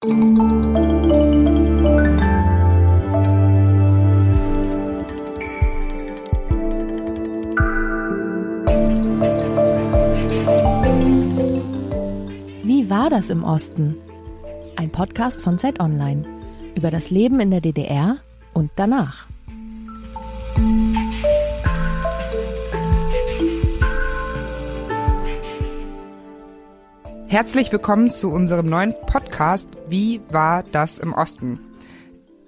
[0.00, 0.10] Wie
[12.88, 13.96] war das im Osten?
[14.76, 16.24] Ein Podcast von Zeit Online
[16.76, 18.18] über das Leben in der DDR
[18.54, 19.26] und danach.
[27.26, 29.27] Herzlich willkommen zu unserem neuen Podcast
[29.88, 31.60] Wie war das im Osten?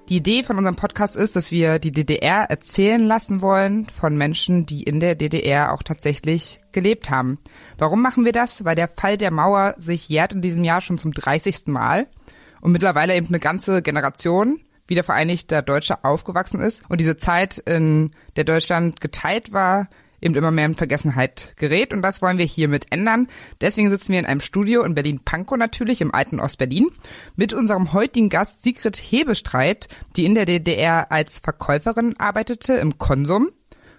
[0.08, 4.66] Die Idee von unserem Podcast ist, dass wir die DDR erzählen lassen wollen von Menschen,
[4.66, 7.38] die in der DDR auch tatsächlich gelebt haben.
[7.78, 8.64] Warum machen wir das?
[8.64, 11.68] Weil der Fall der Mauer sich jährt in diesem Jahr schon zum 30.
[11.68, 12.08] Mal
[12.60, 18.42] und mittlerweile eben eine ganze Generation wiedervereinigter Deutsche aufgewachsen ist und diese Zeit, in der
[18.42, 19.88] Deutschland geteilt war,
[20.20, 23.28] eben immer mehr in Vergessenheit gerät und das wollen wir hiermit ändern.
[23.60, 26.88] Deswegen sitzen wir in einem Studio in Berlin-Pankow natürlich, im alten Ostberlin,
[27.36, 33.50] mit unserem heutigen Gast Sigrid Hebestreit, die in der DDR als Verkäuferin arbeitete im Konsum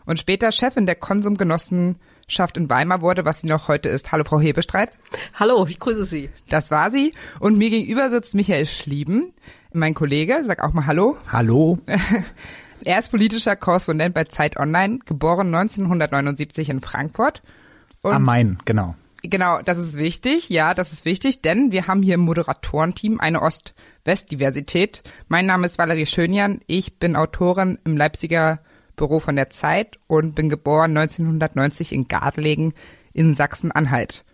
[0.05, 4.11] und später Chefin der Konsumgenossenschaft in Weimar wurde, was sie noch heute ist.
[4.11, 4.91] Hallo Frau Hebestreit.
[5.35, 6.30] Hallo, ich grüße Sie.
[6.50, 7.13] Das war sie.
[7.39, 9.33] Und mir gegenüber sitzt Michael Schlieben,
[9.73, 10.41] mein Kollege.
[10.44, 11.17] Sag auch mal Hallo.
[11.31, 11.80] Hallo.
[12.84, 17.44] Er ist politischer Korrespondent bei Zeit Online, geboren 1979 in Frankfurt.
[18.02, 18.96] Und Am Main, genau.
[19.24, 20.50] Genau, das ist wichtig.
[20.50, 25.04] Ja, das ist wichtig, denn wir haben hier im Moderatorenteam eine Ost-West-Diversität.
[25.28, 26.59] Mein Name ist Valerie Schönjan.
[26.66, 28.59] Ich bin Autorin im Leipziger
[28.96, 32.74] Büro von der Zeit und bin geboren 1990 in Gartlegen
[33.14, 34.26] in Sachsen-Anhalt.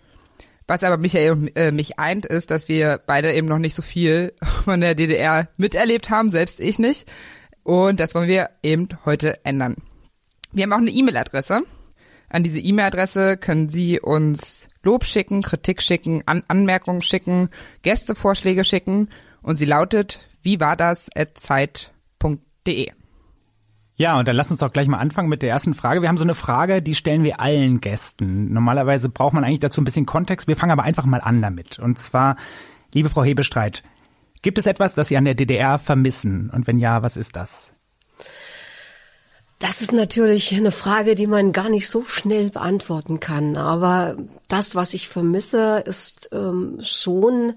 [0.68, 3.82] Was aber Michael und äh, mich eint, ist, dass wir beide eben noch nicht so
[3.82, 7.10] viel von der DDR miterlebt haben, selbst ich nicht.
[7.68, 9.76] Und das wollen wir eben heute ändern.
[10.54, 11.64] Wir haben auch eine E-Mail-Adresse.
[12.30, 17.50] An diese E-Mail-Adresse können Sie uns Lob schicken, Kritik schicken, An Anmerkungen schicken,
[17.82, 19.10] Gästevorschläge schicken
[19.42, 22.90] und sie lautet, wie war das at zeit.de.
[23.98, 26.02] Ja, und dann lass uns doch gleich mal anfangen mit der ersten Frage.
[26.02, 28.54] Wir haben so eine Frage, die stellen wir allen Gästen.
[28.54, 30.48] Normalerweise braucht man eigentlich dazu ein bisschen Kontext.
[30.48, 31.80] Wir fangen aber einfach mal an damit.
[31.80, 32.38] Und zwar,
[32.94, 33.84] liebe Frau Hebestreit,
[34.48, 36.50] Gibt es etwas, das Sie an der DDR vermissen?
[36.52, 37.74] Und wenn ja, was ist das?
[39.60, 43.58] Das ist natürlich eine Frage, die man gar nicht so schnell beantworten kann.
[43.58, 44.16] Aber
[44.48, 47.56] das, was ich vermisse, ist ähm, schon,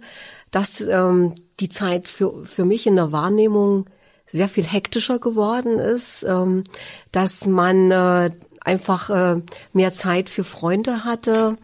[0.51, 3.89] dass ähm, die Zeit für, für mich in der Wahrnehmung
[4.27, 6.65] sehr viel hektischer geworden ist, ähm,
[7.13, 8.31] dass man äh,
[8.63, 9.41] einfach äh,
[9.73, 11.57] mehr Zeit für Freunde hatte.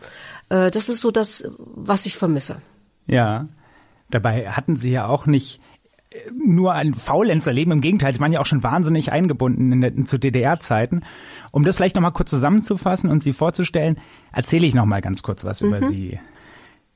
[0.51, 2.63] Äh, das ist so das, was ich vermisse.
[3.09, 3.49] Ja.
[4.11, 5.61] Dabei hatten sie ja auch nicht
[6.13, 10.07] äh, nur ein Faulenzerleben, im Gegenteil, sie waren ja auch schon wahnsinnig eingebunden in, in,
[10.07, 11.03] zu DDR-Zeiten.
[11.53, 13.99] Um das vielleicht nochmal kurz zusammenzufassen und sie vorzustellen,
[14.33, 15.69] erzähle ich nochmal ganz kurz was mhm.
[15.69, 16.19] über sie.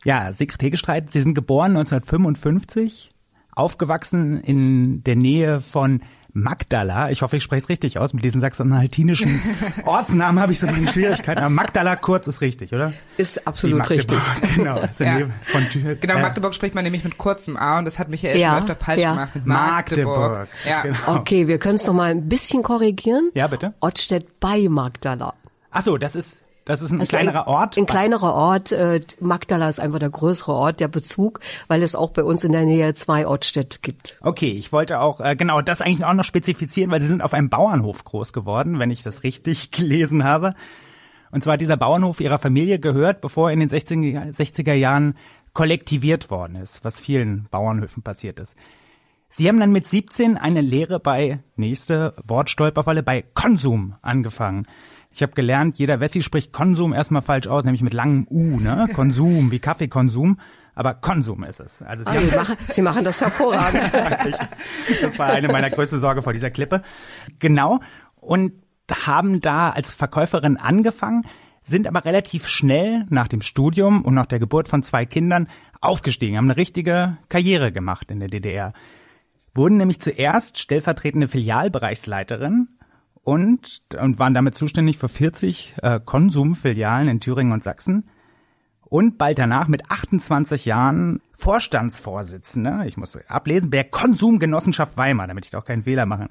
[0.05, 3.13] Ja, Sigrid Hegestreit, Sie sind geboren 1955,
[3.53, 6.01] aufgewachsen in der Nähe von
[6.33, 9.41] Magdala, ich hoffe, ich spreche es richtig aus, mit diesen sachsen-anhaltinischen
[9.85, 12.93] Ortsnamen habe ich so ein bisschen Schwierigkeiten, aber Magdala kurz ist richtig, oder?
[13.17, 14.19] Ist absolut richtig.
[14.57, 15.29] Genau, ja.
[15.45, 15.67] von,
[16.01, 18.63] genau, äh, Magdeburg spricht man nämlich mit kurzem A und das hat mich ja, schon
[18.63, 19.13] öfter falsch ja.
[19.13, 19.31] gemacht.
[19.45, 20.19] Magdeburg.
[20.19, 20.49] Magdeburg.
[20.67, 20.83] Ja.
[20.83, 21.17] Genau.
[21.17, 23.31] Okay, wir können es noch mal ein bisschen korrigieren.
[23.35, 23.75] Ja, bitte.
[23.81, 25.35] Ottstedt bei Magdala.
[25.71, 27.77] Ach so, das ist das ist ein also kleinerer Ort?
[27.77, 28.73] Ein, ein kleinerer Ort.
[28.73, 32.53] Äh, Magdala ist einfach der größere Ort, der Bezug, weil es auch bei uns in
[32.53, 34.19] der Nähe zwei Ortstädte gibt.
[34.23, 37.35] Okay, ich wollte auch äh, genau das eigentlich auch noch spezifizieren, weil Sie sind auf
[37.35, 40.55] einem Bauernhof groß geworden, wenn ich das richtig gelesen habe.
[41.31, 45.17] Und zwar dieser Bauernhof Ihrer Familie gehört, bevor er in den 60er, 60er Jahren
[45.53, 48.57] kollektiviert worden ist, was vielen Bauernhöfen passiert ist.
[49.29, 54.67] Sie haben dann mit 17 eine Lehre bei, nächste Wortstolperfalle, bei Konsum angefangen.
[55.13, 58.89] Ich habe gelernt, jeder Wessi spricht Konsum erstmal falsch aus, nämlich mit langem U, ne?
[58.95, 60.39] Konsum, wie Kaffeekonsum.
[60.75, 61.83] Aber Konsum ist es.
[61.83, 63.91] Also Sie, oh, machen, Sie machen das hervorragend.
[65.03, 66.83] das war eine meiner größten Sorge vor dieser Klippe.
[67.39, 67.81] Genau.
[68.15, 68.53] Und
[68.91, 71.25] haben da als Verkäuferin angefangen,
[71.63, 75.49] sind aber relativ schnell nach dem Studium und nach der Geburt von zwei Kindern
[75.81, 78.73] aufgestiegen, haben eine richtige Karriere gemacht in der DDR.
[79.55, 82.69] Wurden nämlich zuerst stellvertretende Filialbereichsleiterin
[83.31, 88.09] und, und waren damit zuständig für 40 äh, Konsumfilialen in Thüringen und Sachsen.
[88.83, 95.53] Und bald danach mit 28 Jahren Vorstandsvorsitzende, ich muss ablesen, der Konsumgenossenschaft Weimar, damit ich
[95.53, 96.29] doch keinen Fehler mache.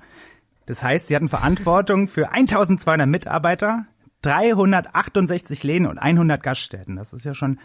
[0.66, 3.86] Das heißt, sie hatten Verantwortung für 1200 Mitarbeiter,
[4.24, 6.98] 368 Läden und 100 Gaststätten.
[6.98, 7.60] Das ist ja schon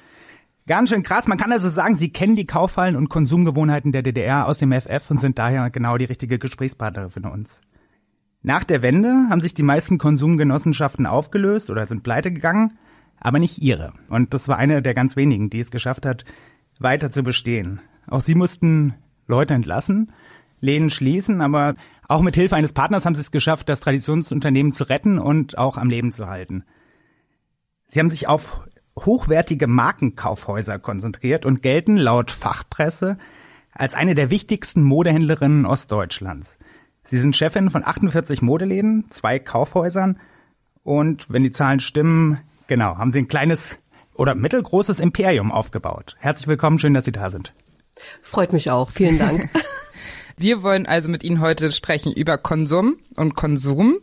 [0.69, 1.27] ganz schön krass.
[1.27, 5.11] Man kann also sagen, sie kennen die Kaufhallen und Konsumgewohnheiten der DDR aus dem FF
[5.11, 7.63] und sind daher genau die richtige Gesprächspartnerin für uns.
[8.47, 12.77] Nach der Wende haben sich die meisten Konsumgenossenschaften aufgelöst oder sind pleite gegangen,
[13.19, 13.95] aber nicht ihre.
[14.11, 16.27] Und das war eine der ganz wenigen, die es geschafft hat,
[16.79, 17.81] weiter zu bestehen.
[18.07, 18.93] Auch sie mussten
[19.27, 20.13] Leute entlassen,
[20.61, 21.75] Läden schließen, aber
[22.07, 25.79] auch mit Hilfe eines Partners haben sie es geschafft, das Traditionsunternehmen zu retten und auch
[25.79, 26.65] am Leben zu halten.
[27.87, 33.17] Sie haben sich auf hochwertige Markenkaufhäuser konzentriert und gelten laut Fachpresse
[33.73, 36.59] als eine der wichtigsten Modehändlerinnen Ostdeutschlands.
[37.07, 40.19] Sie sind Chefin von 48 Modeläden, zwei Kaufhäusern
[40.83, 43.77] und wenn die Zahlen stimmen, genau, haben Sie ein kleines
[44.15, 46.17] oder mittelgroßes Imperium aufgebaut.
[46.19, 47.53] Herzlich willkommen, schön, dass Sie da sind.
[48.23, 49.51] Freut mich auch, vielen Dank.
[50.39, 53.99] Wir wollen also mit Ihnen heute sprechen über Konsum und Konsum.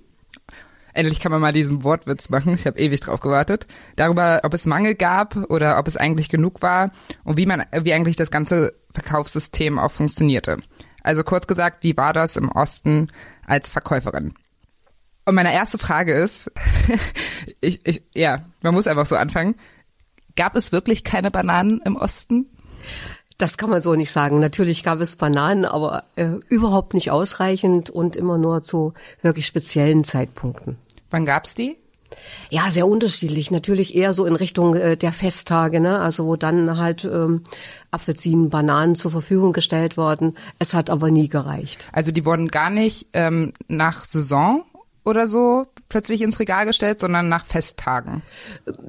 [0.93, 2.53] Endlich kann man mal diesen Wortwitz machen.
[2.53, 3.65] Ich habe ewig drauf gewartet.
[3.95, 6.91] Darüber, ob es Mangel gab oder ob es eigentlich genug war
[7.23, 10.57] und wie man, wie eigentlich das ganze Verkaufssystem auch funktionierte.
[11.03, 13.07] Also kurz gesagt, wie war das im Osten
[13.45, 14.33] als Verkäuferin?
[15.25, 16.51] Und meine erste Frage ist,
[17.61, 19.55] ich, ich, ja, man muss einfach so anfangen.
[20.35, 22.47] Gab es wirklich keine Bananen im Osten?
[23.37, 24.39] Das kann man so nicht sagen.
[24.39, 30.03] Natürlich gab es Bananen, aber äh, überhaupt nicht ausreichend und immer nur zu wirklich speziellen
[30.03, 30.77] Zeitpunkten.
[31.09, 31.80] Wann gab's die?
[32.49, 33.51] Ja, sehr unterschiedlich.
[33.51, 35.99] Natürlich eher so in Richtung äh, der Festtage, ne?
[35.99, 37.43] Also wo dann halt ähm,
[37.91, 40.37] Apfelsinen, Bananen zur Verfügung gestellt worden.
[40.59, 41.87] Es hat aber nie gereicht.
[41.91, 44.63] Also die wurden gar nicht ähm, nach Saison
[45.03, 48.21] oder so plötzlich ins Regal gestellt, sondern nach Festtagen.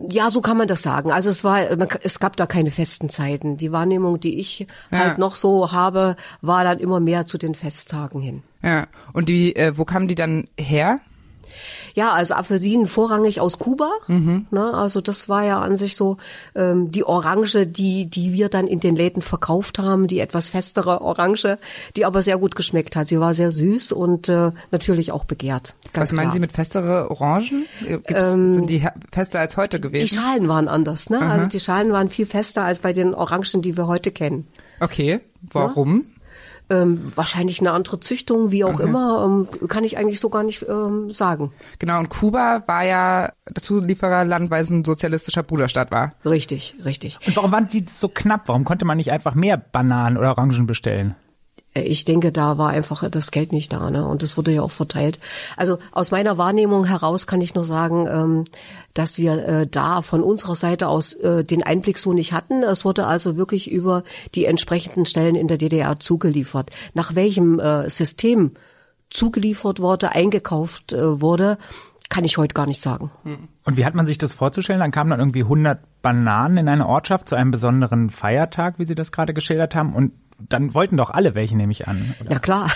[0.09, 1.11] Ja, so kann man das sagen.
[1.11, 1.61] Also es war,
[2.03, 3.57] es gab da keine festen Zeiten.
[3.57, 4.99] Die Wahrnehmung, die ich ja.
[4.99, 8.43] halt noch so habe, war dann immer mehr zu den Festtagen hin.
[8.63, 8.87] Ja.
[9.13, 11.01] Und die, äh, wo kamen die dann her?
[11.95, 13.91] Ja, also Apfelsinen vorrangig aus Kuba.
[14.07, 14.47] Mhm.
[14.51, 16.17] Ne, also das war ja an sich so
[16.55, 21.01] ähm, die Orange, die die wir dann in den Läden verkauft haben, die etwas festere
[21.01, 21.59] Orange,
[21.97, 23.09] die aber sehr gut geschmeckt hat.
[23.09, 25.75] Sie war sehr süß und äh, natürlich auch begehrt.
[25.95, 26.33] Was meinen klar.
[26.35, 27.67] Sie mit festere Orangen?
[27.87, 30.07] Ähm, sind die fester als heute gewesen?
[30.07, 31.11] Die Schalen waren anders.
[31.11, 31.21] Ne?
[31.21, 34.47] Also die Schalen waren viel fester als bei den Orangen, die wir heute kennen.
[34.81, 36.07] Okay, warum?
[36.07, 36.22] Ja?
[36.71, 38.85] Ähm, wahrscheinlich eine andere Züchtung, wie auch okay.
[38.85, 41.53] immer, ähm, kann ich eigentlich so gar nicht ähm, sagen.
[41.79, 46.13] Genau, und Kuba war ja das Zuliefererland, weil es ein sozialistischer Bruderstaat war.
[46.25, 47.19] Richtig, richtig.
[47.27, 48.49] Und warum waren die so knapp?
[48.49, 51.15] Warum konnte man nicht einfach mehr Bananen oder Orangen bestellen?
[51.75, 54.07] Ich denke, da war einfach das Geld nicht da, ne?
[54.07, 55.19] Und es wurde ja auch verteilt.
[55.57, 58.45] Also aus meiner Wahrnehmung heraus kann ich nur sagen, ähm,
[58.93, 62.63] dass wir äh, da von unserer Seite aus äh, den Einblick so nicht hatten.
[62.63, 64.05] Es wurde also wirklich über
[64.35, 66.71] die entsprechenden Stellen in der DDR zugeliefert.
[66.93, 68.53] Nach welchem äh, System
[69.09, 71.57] zugeliefert wurde, eingekauft äh, wurde,
[72.11, 73.11] kann ich heute gar nicht sagen.
[73.65, 74.81] Und wie hat man sich das vorzustellen?
[74.81, 78.95] Dann kamen dann irgendwie 100 Bananen in eine Ortschaft zu einem besonderen Feiertag, wie Sie
[78.95, 80.13] das gerade geschildert haben, und
[80.49, 82.15] dann wollten doch alle welche, nehme ich an.
[82.21, 82.33] Oder?
[82.33, 82.71] Ja klar,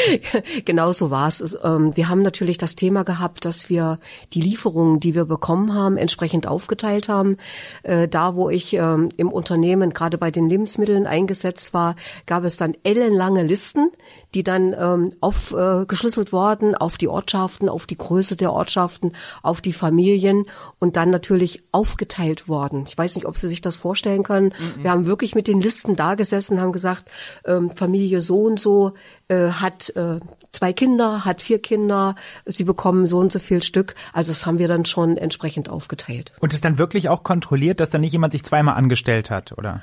[0.64, 1.58] genau so war es.
[1.62, 3.98] Ähm, wir haben natürlich das Thema gehabt, dass wir
[4.32, 7.36] die Lieferungen, die wir bekommen haben, entsprechend aufgeteilt haben.
[7.82, 11.96] Äh, da, wo ich ähm, im Unternehmen gerade bei den Lebensmitteln eingesetzt war,
[12.26, 13.90] gab es dann ellenlange Listen,
[14.34, 19.72] die dann ähm, aufgeschlüsselt worden auf die Ortschaften, auf die Größe der Ortschaften, auf die
[19.72, 20.44] Familien
[20.78, 22.84] und dann natürlich aufgeteilt worden.
[22.86, 24.52] Ich weiß nicht, ob Sie sich das vorstellen können.
[24.58, 24.82] Mhm.
[24.82, 27.04] Wir haben wirklich mit den Listen da gesessen, haben gesagt,
[27.44, 28.92] ähm, Familie so und so
[29.28, 30.20] äh, hat äh,
[30.52, 32.14] zwei Kinder, hat vier Kinder,
[32.46, 33.94] sie bekommen so und so viel Stück.
[34.12, 36.32] Also das haben wir dann schon entsprechend aufgeteilt.
[36.40, 39.82] Und ist dann wirklich auch kontrolliert, dass dann nicht jemand sich zweimal angestellt hat, oder?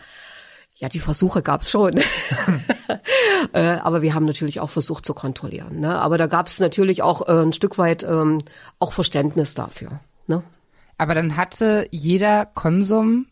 [0.77, 1.93] Ja, die Versuche gab's schon.
[3.53, 5.79] äh, aber wir haben natürlich auch versucht zu kontrollieren.
[5.79, 5.97] Ne?
[5.99, 8.39] Aber da gab's natürlich auch äh, ein Stück weit ähm,
[8.79, 10.01] auch Verständnis dafür.
[10.27, 10.43] Ne?
[10.97, 13.27] Aber dann hatte jeder Konsum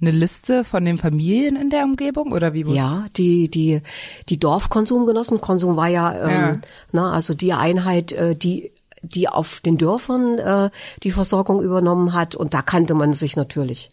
[0.00, 2.62] eine Liste von den Familien in der Umgebung oder wie?
[2.74, 3.80] Ja, die die
[4.28, 5.40] die Dorfkonsumgenossen.
[5.40, 6.60] Konsum war ja, ähm, ja.
[6.92, 10.70] Ne, also die Einheit, äh, die die auf den Dörfern äh,
[11.02, 13.88] die Versorgung übernommen hat und da kannte man sich natürlich.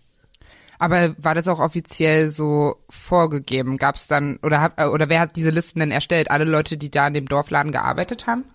[0.80, 3.78] Aber war das auch offiziell so vorgegeben?
[3.78, 6.32] Gab es dann oder hat, oder wer hat diese Listen denn erstellt?
[6.32, 8.46] Alle Leute, die da in dem Dorfladen gearbeitet haben?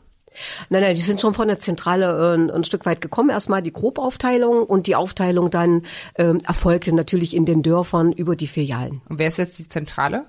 [0.68, 3.30] Nein, nein, die sind schon von der Zentrale äh, ein, Stück weit gekommen.
[3.30, 5.82] Erstmal die Grobaufteilung und die Aufteilung dann
[6.16, 9.00] ähm, erfolgte natürlich in den Dörfern über die Filialen.
[9.08, 10.24] Und wer ist jetzt die Zentrale?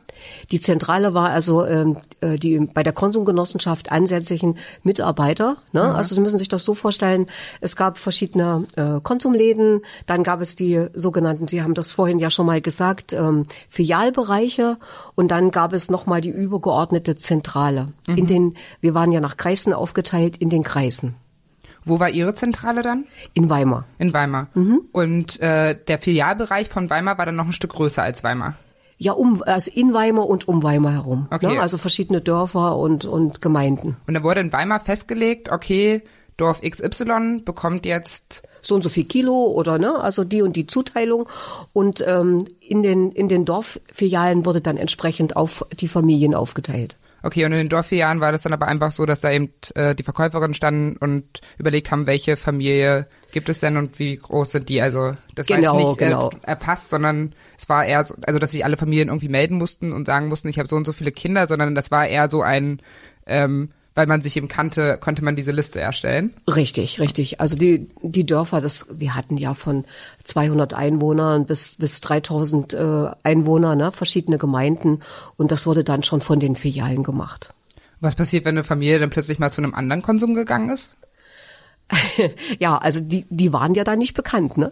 [0.51, 5.57] Die Zentrale war also ähm, äh, die bei der Konsumgenossenschaft ansässigen Mitarbeiter.
[5.71, 5.83] Ne?
[5.83, 5.95] Mhm.
[5.95, 7.27] Also Sie müssen sich das so vorstellen,
[7.61, 12.29] es gab verschiedene äh, Konsumläden, dann gab es die sogenannten, Sie haben das vorhin ja
[12.29, 14.77] schon mal gesagt, ähm, Filialbereiche
[15.15, 17.87] und dann gab es nochmal die übergeordnete Zentrale.
[18.07, 18.17] Mhm.
[18.17, 21.15] In den, wir waren ja nach Kreisen aufgeteilt aufgeteilt in den Kreisen.
[21.83, 23.05] Wo war Ihre Zentrale dann?
[23.33, 23.85] In Weimar.
[23.97, 24.47] In Weimar.
[24.53, 24.81] Mhm.
[24.91, 28.55] Und äh, der Filialbereich von Weimar war dann noch ein Stück größer als Weimar.
[28.97, 31.27] Ja, um, also in Weimar und um Weimar herum.
[31.29, 31.35] Ne?
[31.35, 31.53] Okay.
[31.55, 31.61] Ne?
[31.61, 33.97] Also verschiedene Dörfer und, und Gemeinden.
[34.07, 36.01] Und da wurde in Weimar festgelegt, okay,
[36.37, 40.67] Dorf XY bekommt jetzt so und so viel Kilo oder ne, also die und die
[40.67, 41.27] Zuteilung.
[41.73, 46.97] Und ähm, in den in den Dorffilialen wurde dann entsprechend auf die Familien aufgeteilt.
[47.21, 49.95] Okay, und in den Dorffilialen war das dann aber einfach so, dass da eben äh,
[49.95, 54.69] die Verkäuferinnen standen und überlegt haben, welche Familie gibt es denn und wie groß sind
[54.69, 54.81] die?
[54.81, 56.29] Also das Genau, war jetzt nicht genau.
[56.29, 59.91] äh, erfasst, sondern es war eher so, also dass sich alle Familien irgendwie melden mussten
[59.91, 62.41] und sagen mussten, ich habe so und so viele Kinder, sondern das war eher so
[62.41, 62.81] ein,
[63.25, 66.33] ähm, weil man sich eben kannte, konnte man diese Liste erstellen.
[66.47, 67.41] Richtig, richtig.
[67.41, 69.83] Also die, die Dörfer, das, wir hatten ja von
[70.23, 75.01] 200 Einwohnern bis, bis 3000 äh, Einwohner, ne, verschiedene Gemeinden.
[75.35, 77.53] Und das wurde dann schon von den Filialen gemacht.
[77.99, 80.95] Was passiert, wenn eine Familie dann plötzlich mal zu einem anderen Konsum gegangen ist?
[82.57, 84.71] Ja, also die, die waren ja da nicht bekannt, ne?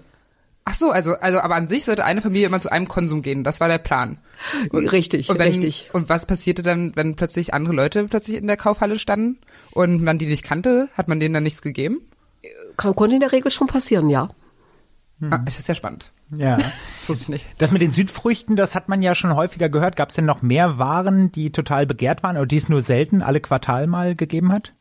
[0.70, 3.46] Ach so, also, also, aber an sich sollte eine Familie immer zu einem Konsum gehen.
[3.46, 4.18] Das war der Plan.
[4.74, 5.88] richtig, Und wenn, richtig.
[5.94, 9.40] Und was passierte dann, wenn plötzlich andere Leute plötzlich in der Kaufhalle standen
[9.72, 10.90] und man die nicht kannte?
[10.94, 12.02] Hat man denen dann nichts gegeben?
[12.76, 14.28] Kann, konnte in der Regel schon passieren, ja.
[15.22, 16.12] Ah, das ist ja spannend.
[16.36, 16.58] Ja.
[16.58, 17.46] Das wusste ich nicht.
[17.58, 19.96] Das mit den Südfrüchten, das hat man ja schon häufiger gehört.
[19.96, 23.22] Gab es denn noch mehr Waren, die total begehrt waren oder die es nur selten
[23.22, 24.74] alle Quartal mal gegeben hat?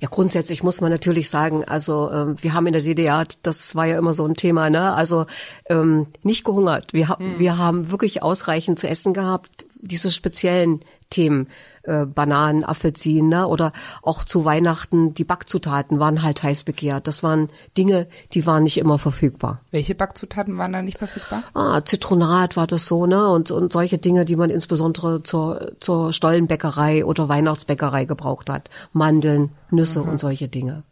[0.00, 3.86] Ja, grundsätzlich muss man natürlich sagen, also ähm, wir haben in der DDR, das war
[3.86, 4.92] ja immer so ein Thema, ne?
[4.94, 5.26] Also
[5.68, 6.92] ähm, nicht gehungert.
[6.92, 9.66] Wir, ha wir haben wirklich ausreichend zu essen gehabt.
[9.80, 10.80] Diese speziellen
[11.12, 11.48] Themen,
[11.82, 13.46] äh, Bananen, Apfelsinen, ne?
[13.46, 17.06] oder auch zu Weihnachten, die Backzutaten waren halt heiß begehrt.
[17.06, 19.60] Das waren Dinge, die waren nicht immer verfügbar.
[19.70, 21.44] Welche Backzutaten waren da nicht verfügbar?
[21.54, 23.28] Ah, Zitronat war das so, ne?
[23.28, 28.70] Und, und solche Dinge, die man insbesondere zur, zur Stollenbäckerei oder Weihnachtsbäckerei gebraucht hat.
[28.92, 30.82] Mandeln, Nüsse und solche Dinge.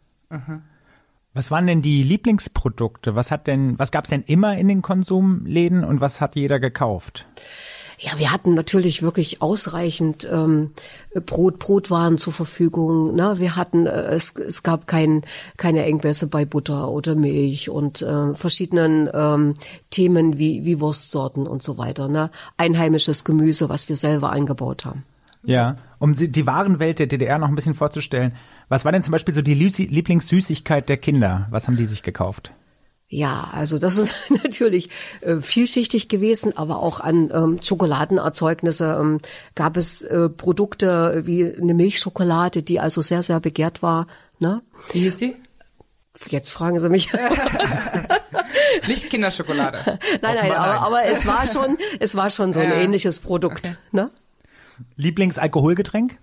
[1.33, 3.15] Was waren denn die Lieblingsprodukte?
[3.15, 7.25] Was hat denn, was gab's denn immer in den Konsumläden und was hat jeder gekauft?
[8.03, 10.71] Ja, wir hatten natürlich wirklich ausreichend ähm,
[11.13, 13.13] Brot, Brotwaren zur Verfügung.
[13.13, 13.35] Ne?
[13.37, 15.21] Wir hatten, äh, es, es gab kein,
[15.55, 19.53] keine Engpässe bei Butter oder Milch und äh, verschiedenen ähm,
[19.91, 22.07] Themen wie, wie Wurstsorten und so weiter.
[22.07, 22.31] Ne?
[22.57, 25.03] Einheimisches Gemüse, was wir selber angebaut haben.
[25.43, 25.77] Ja.
[25.99, 28.33] Um die Warenwelt der DDR noch ein bisschen vorzustellen.
[28.67, 31.47] Was war denn zum Beispiel so die Lieblingssüßigkeit der Kinder?
[31.51, 32.51] Was haben die sich gekauft?
[33.13, 34.89] Ja, also das ist natürlich
[35.19, 39.17] äh, vielschichtig gewesen, aber auch an ähm, Schokoladenerzeugnisse ähm,
[39.53, 44.07] gab es äh, Produkte wie eine Milchschokolade, die also sehr, sehr begehrt war.
[44.39, 44.61] Ne?
[44.93, 45.35] Wie hieß die?
[46.29, 47.09] Jetzt fragen Sie mich.
[48.87, 49.79] Nicht Kinderschokolade.
[50.21, 52.75] nein, nein, aber, aber es war schon, es war schon so ein Ja.
[52.77, 53.75] ähnliches Produkt.
[53.91, 54.09] Ne?
[54.95, 56.17] Lieblingsalkoholgetränk?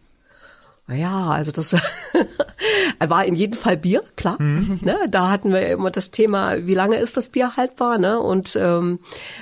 [0.88, 1.76] Ja, also das
[2.98, 4.36] war in jedem Fall Bier, klar.
[4.40, 7.98] Ne, da hatten wir immer das Thema, wie lange ist das Bier haltbar?
[7.98, 8.20] Ne?
[8.20, 8.98] Und ähm,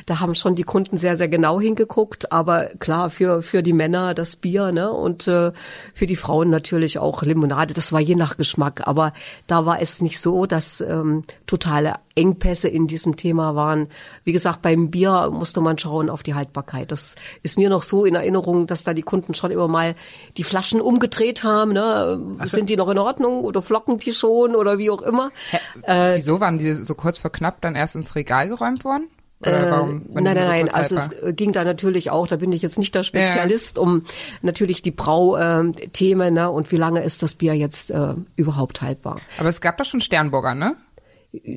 [0.06, 2.32] da haben schon die Kunden sehr, sehr genau hingeguckt.
[2.32, 4.92] Aber klar, für für die Männer das Bier ne?
[4.92, 5.52] und äh,
[5.94, 7.75] für die Frauen natürlich auch Limonade.
[7.75, 8.82] Das war je nach Geschmack.
[8.87, 9.12] Aber
[9.46, 13.88] da war es nicht so, dass ähm, totale Engpässe in diesem Thema waren.
[14.25, 16.90] Wie gesagt, beim Bier musste man schauen auf die Haltbarkeit.
[16.90, 19.94] Das ist mir noch so in Erinnerung, dass da die Kunden schon immer mal
[20.37, 21.75] die Flaschen umgedreht haben.
[21.75, 22.38] Ne?
[22.44, 25.31] Sind die noch in Ordnung oder flocken die schon oder wie auch immer?
[25.83, 29.09] Äh, Wieso waren die so kurz vor knapp dann erst ins Regal geräumt worden?
[29.41, 30.03] Oder warum?
[30.13, 30.69] Nein, nein, so nein.
[30.71, 34.05] Also es ging da natürlich auch, da bin ich jetzt nicht der Spezialist, um
[34.41, 39.17] natürlich die Brauthemen ne, und wie lange ist das Bier jetzt äh, überhaupt haltbar.
[39.39, 40.77] Aber es gab doch schon Sternburger, ne?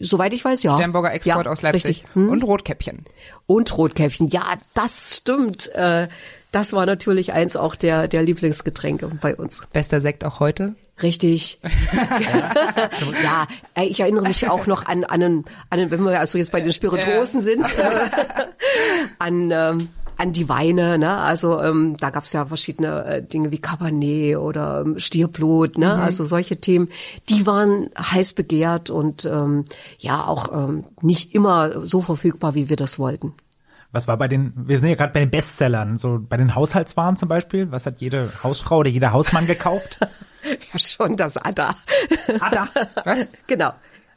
[0.02, 0.76] Soweit ich weiß, ja.
[0.76, 1.86] Sternburger Export ja, aus Leipzig.
[1.86, 2.06] Richtig.
[2.14, 2.30] Hm?
[2.30, 3.06] Und Rotkäppchen.
[3.48, 4.28] Und Rotkäppchen.
[4.28, 5.74] Ja, das stimmt.
[5.74, 6.10] Äh,
[6.52, 9.64] das war natürlich eins auch der, der Lieblingsgetränke bei uns.
[9.72, 10.76] Bester Sekt auch heute.
[11.02, 11.60] Richtig.
[13.24, 13.48] ja,
[13.84, 16.62] ich erinnere mich auch noch an, an, einen, an einen, wenn wir also jetzt bei
[16.62, 17.66] den Spirituosen sind,
[19.20, 21.18] an, ähm, an die Weine, ne?
[21.18, 25.96] Also ähm, da gab's ja verschiedene äh, Dinge wie Cabernet oder ähm, Stierblut, ne?
[25.96, 26.90] Also solche Themen,
[27.30, 29.64] die waren heiß begehrt und ähm,
[29.98, 33.34] ja auch ähm, nicht immer so verfügbar, wie wir das wollten.
[33.92, 37.18] Was war bei den, wir sind ja gerade bei den Bestsellern, so bei den Haushaltswaren
[37.18, 37.72] zum Beispiel.
[37.72, 40.00] Was hat jede Hausfrau oder jeder Hausmann gekauft?
[40.72, 41.76] Ja, schon das Adda.
[42.40, 42.70] Ada.
[43.04, 43.28] Was?
[43.46, 43.74] genau.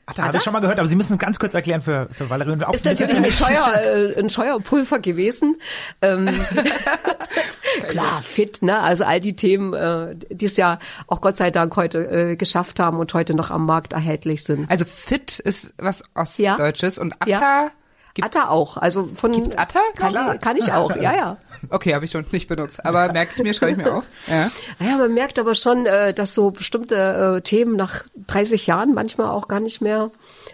[0.06, 2.30] Ada, habe ich schon mal gehört, aber Sie müssen es ganz kurz erklären für, für
[2.30, 2.52] Valerie.
[2.52, 5.56] Und auch ist natürlich eine Scheuer, äh, ein Scheuerpulver gewesen.
[6.00, 6.28] Ähm,
[7.88, 8.80] klar, fit, ne?
[8.80, 11.98] Also all die Themen, äh, die es ja auch Gott sei Dank heute
[12.30, 14.70] äh, geschafft haben und heute noch am Markt erhältlich sind.
[14.70, 16.04] Also Fit ist was
[16.38, 16.52] Ja.
[16.52, 17.70] Ostdeutsches und Atta Ja.
[18.14, 19.80] Gibt Atta auch, also von Gibt's Atta?
[19.96, 20.34] Kann, Klar.
[20.34, 21.36] ich, kann ich auch, ja, ja.
[21.70, 24.04] Okay, habe ich schon nicht benutzt, aber merke ich mir, schreibe ich mir auf.
[24.26, 24.50] Ja.
[24.80, 29.28] Naja, man merkt aber schon, äh, dass so bestimmte äh, Themen nach 30 Jahren manchmal
[29.28, 30.10] auch gar nicht mehr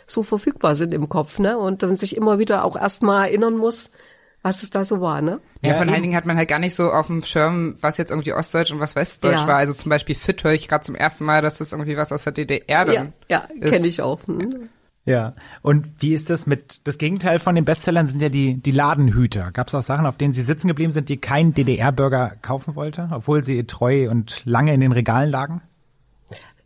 [0.06, 1.56] so verfügbar sind im Kopf, ne?
[1.58, 3.90] Und dann sich immer wieder auch erstmal erinnern muss,
[4.42, 5.40] was es da so war, ne?
[5.62, 8.10] Ja, Ja, von Dingen hat man halt gar nicht so auf dem Schirm, was jetzt
[8.10, 9.48] irgendwie Ostdeutsch und was Westdeutsch Ja.
[9.48, 9.56] war.
[9.56, 12.24] Also zum Beispiel Fit höre ich gerade zum ersten Mal, dass das irgendwie was aus
[12.24, 13.72] der DDR dann Ja, ja, ist.
[13.74, 14.20] kenne ich auch.
[14.26, 14.68] Hm.
[15.08, 15.32] Ja.
[15.62, 19.52] Und wie ist das mit, das Gegenteil von den Bestsellern sind ja die, die Ladenhüter.
[19.52, 23.08] Gab es auch Sachen, auf denen Sie sitzen geblieben sind, die kein DDR-Bürger kaufen wollte,
[23.10, 25.62] obwohl sie treu und lange in den Regalen lagen?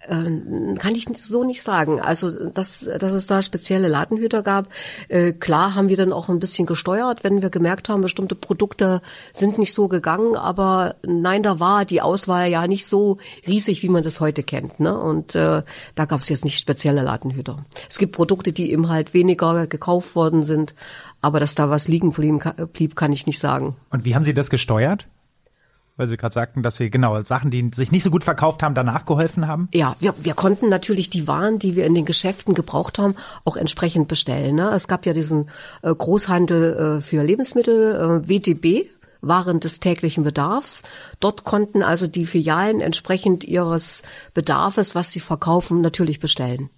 [0.08, 2.00] Äh, kann ich so nicht sagen.
[2.00, 4.68] Also, dass, dass es da spezielle Ladenhüter gab.
[5.08, 9.00] Äh, klar haben wir dann auch ein bisschen gesteuert, wenn wir gemerkt haben, bestimmte Produkte
[9.32, 10.36] sind nicht so gegangen.
[10.36, 14.80] Aber nein, da war die Auswahl ja nicht so riesig, wie man das heute kennt.
[14.80, 14.98] Ne?
[14.98, 15.62] Und äh,
[15.94, 17.64] da gab es jetzt nicht spezielle Ladenhüter.
[17.88, 20.74] Es gibt Produkte, die eben halt weniger gekauft worden sind.
[21.20, 23.76] Aber dass da was liegen blieb, kann ich nicht sagen.
[23.90, 25.06] Und wie haben Sie das gesteuert?
[25.96, 28.74] Weil Sie gerade sagten, dass Sie genau Sachen, die sich nicht so gut verkauft haben,
[28.74, 29.68] danach geholfen haben?
[29.72, 33.56] Ja, wir, wir konnten natürlich die Waren, die wir in den Geschäften gebraucht haben, auch
[33.56, 34.56] entsprechend bestellen.
[34.56, 34.70] Ne?
[34.70, 35.50] Es gab ja diesen
[35.82, 38.88] äh, Großhandel äh, für Lebensmittel, äh, WTB,
[39.20, 40.82] waren des täglichen Bedarfs.
[41.20, 44.02] Dort konnten also die Filialen entsprechend ihres
[44.34, 46.70] Bedarfes, was sie verkaufen, natürlich bestellen.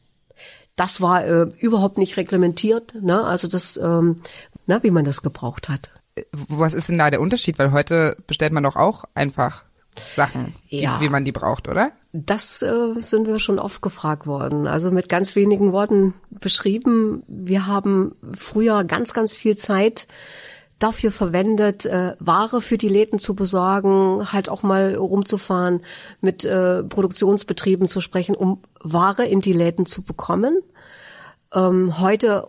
[0.77, 3.25] Das war äh, überhaupt nicht reglementiert, ne?
[3.25, 4.21] also das, ähm,
[4.67, 5.94] na, wie man das gebraucht hat
[6.33, 7.59] was ist denn da der Unterschied?
[7.59, 9.65] Weil heute bestellt man doch auch einfach
[9.99, 10.99] Sachen, ja.
[10.99, 11.93] wie, wie man die braucht, oder?
[12.13, 14.67] Das äh, sind wir schon oft gefragt worden.
[14.67, 17.23] Also mit ganz wenigen Worten beschrieben.
[17.29, 20.07] Wir haben früher ganz, ganz viel Zeit
[20.79, 25.81] dafür verwendet, äh, Ware für die Läden zu besorgen, halt auch mal rumzufahren,
[26.21, 30.61] mit äh, Produktionsbetrieben zu sprechen, um Ware in die Läden zu bekommen.
[31.55, 32.49] Ähm, heute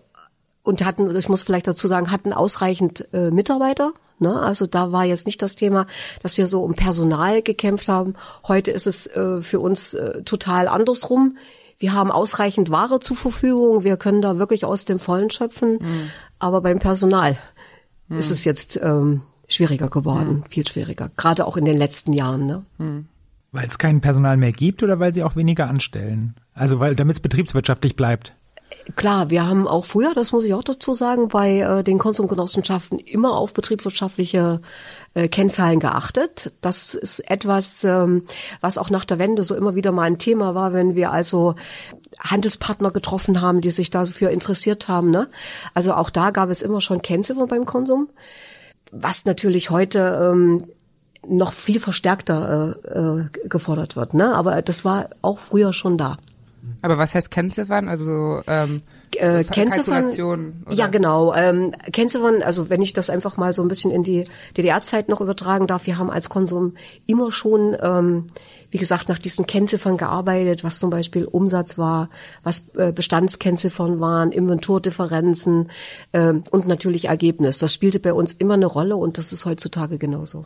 [0.65, 3.93] und hatten, ich muss vielleicht dazu sagen, hatten ausreichend äh, Mitarbeiter.
[4.19, 4.39] Ne?
[4.39, 5.85] Also da war jetzt nicht das Thema,
[6.23, 8.15] dass wir so um Personal gekämpft haben.
[8.47, 11.37] Heute ist es äh, für uns äh, total andersrum.
[11.77, 13.83] Wir haben ausreichend Ware zur Verfügung.
[13.83, 15.73] Wir können da wirklich aus dem Vollen schöpfen.
[15.73, 16.09] Mhm.
[16.39, 17.37] Aber beim Personal
[18.07, 18.17] mhm.
[18.17, 20.43] ist es jetzt ähm, schwieriger geworden, mhm.
[20.45, 21.11] viel schwieriger.
[21.15, 22.47] Gerade auch in den letzten Jahren.
[22.47, 22.65] Ne?
[22.79, 23.07] Mhm.
[23.51, 26.35] Weil es kein Personal mehr gibt oder weil sie auch weniger anstellen?
[26.53, 28.33] Also weil damit es betriebswirtschaftlich bleibt?
[28.95, 32.99] Klar, wir haben auch früher, das muss ich auch dazu sagen, bei äh, den Konsumgenossenschaften
[32.99, 34.61] immer auf betriebswirtschaftliche
[35.15, 36.51] äh, Kennzahlen geachtet.
[36.61, 38.23] Das ist etwas, ähm,
[38.61, 41.55] was auch nach der Wende so immer wieder mal ein Thema war, wenn wir also
[42.19, 45.09] Handelspartner getroffen haben, die sich dafür interessiert haben.
[45.09, 45.29] Ne?
[45.73, 48.09] Also auch da gab es immer schon Kennziffern beim Konsum,
[48.91, 50.63] was natürlich heute ähm,
[51.27, 54.13] noch viel verstärkter äh, äh, gefordert wird.
[54.13, 54.35] Ne?
[54.35, 56.17] Aber das war auch früher schon da.
[56.81, 57.89] Aber was heißt Kennziffern?
[57.89, 58.81] Also ähm,
[59.15, 61.33] äh, Kennziffern, ja genau.
[61.33, 64.25] Ähm, Kennziffern, also wenn ich das einfach mal so ein bisschen in die
[64.57, 66.73] DDR-Zeit noch übertragen darf, wir haben als Konsum
[67.07, 68.27] immer schon, ähm,
[68.71, 72.09] wie gesagt, nach diesen Kennziffern gearbeitet, was zum Beispiel Umsatz war,
[72.43, 75.69] was äh, Bestandskennziffern waren, Inventurdifferenzen
[76.11, 77.57] äh, und natürlich Ergebnis.
[77.57, 80.45] Das spielte bei uns immer eine Rolle und das ist heutzutage genauso.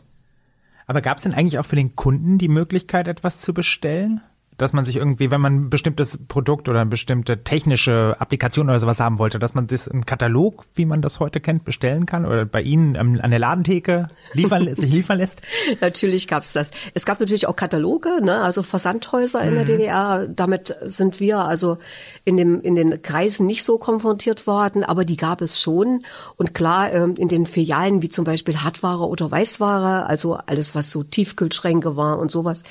[0.86, 4.22] Aber gab es denn eigentlich auch für den Kunden die Möglichkeit, etwas zu bestellen?
[4.60, 8.80] Dass man sich irgendwie, wenn man ein bestimmtes Produkt oder eine bestimmte technische Applikation oder
[8.80, 12.26] sowas haben wollte, dass man das im Katalog, wie man das heute kennt, bestellen kann
[12.26, 15.42] oder bei Ihnen an der Ladentheke liefern, sich liefern lässt?
[15.80, 16.72] Natürlich gab's das.
[16.94, 19.68] Es gab natürlich auch Kataloge, ne, also Versandhäuser in der mhm.
[19.68, 20.28] DDR.
[20.28, 21.78] Damit sind wir also
[22.26, 26.04] in dem in den Kreisen nicht so konfrontiert worden, aber die gab es schon.
[26.36, 30.92] Und klar, ähm, in den Filialen wie zum Beispiel Hartware oder Weißware, also alles was
[30.92, 32.64] so Tiefkühlschränke war und sowas,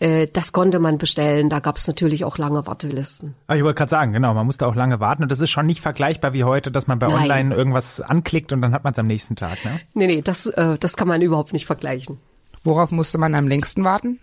[0.00, 1.50] äh, das konnte man bestellen Stellen.
[1.50, 3.34] Da gab es natürlich auch lange Wartelisten.
[3.46, 5.66] Ah, ich wollte gerade sagen, genau, man musste auch lange warten und das ist schon
[5.66, 7.22] nicht vergleichbar wie heute, dass man bei Nein.
[7.22, 9.64] Online irgendwas anklickt und dann hat man es am nächsten Tag.
[9.64, 9.80] Ne?
[9.94, 12.18] Nee, nee, das, äh, das kann man überhaupt nicht vergleichen.
[12.62, 14.18] Worauf musste man am längsten warten?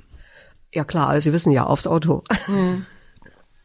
[0.74, 2.24] Ja klar, also Sie wissen ja, aufs Auto.
[2.48, 2.86] Mhm.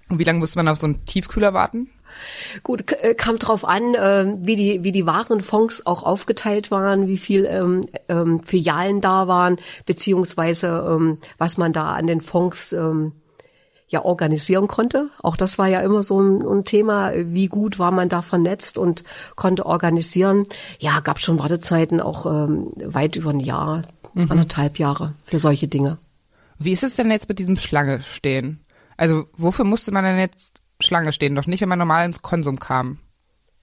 [0.09, 1.89] Und wie lange musste man auf so einen Tiefkühler warten?
[2.65, 7.17] Gut, äh, kam drauf an, äh, wie die wie die Warenfonds auch aufgeteilt waren, wie
[7.17, 13.13] viel ähm, ähm, Filialen da waren, beziehungsweise ähm, was man da an den Fonds ähm,
[13.91, 15.11] ja organisieren konnte.
[15.23, 18.79] Auch das war ja immer so ein, ein, Thema, wie gut war man da vernetzt
[18.79, 20.47] und konnte organisieren.
[20.79, 23.83] Ja, gab schon Wartezeiten auch ähm, weit über ein Jahr,
[24.15, 24.31] mhm.
[24.31, 25.99] anderthalb Jahre für solche Dinge.
[26.59, 28.61] Wie ist es denn jetzt mit diesem Schlange stehen?
[28.97, 31.35] Also wofür musste man denn jetzt Schlange stehen?
[31.35, 32.99] Doch nicht, wenn man normal ins Konsum kam,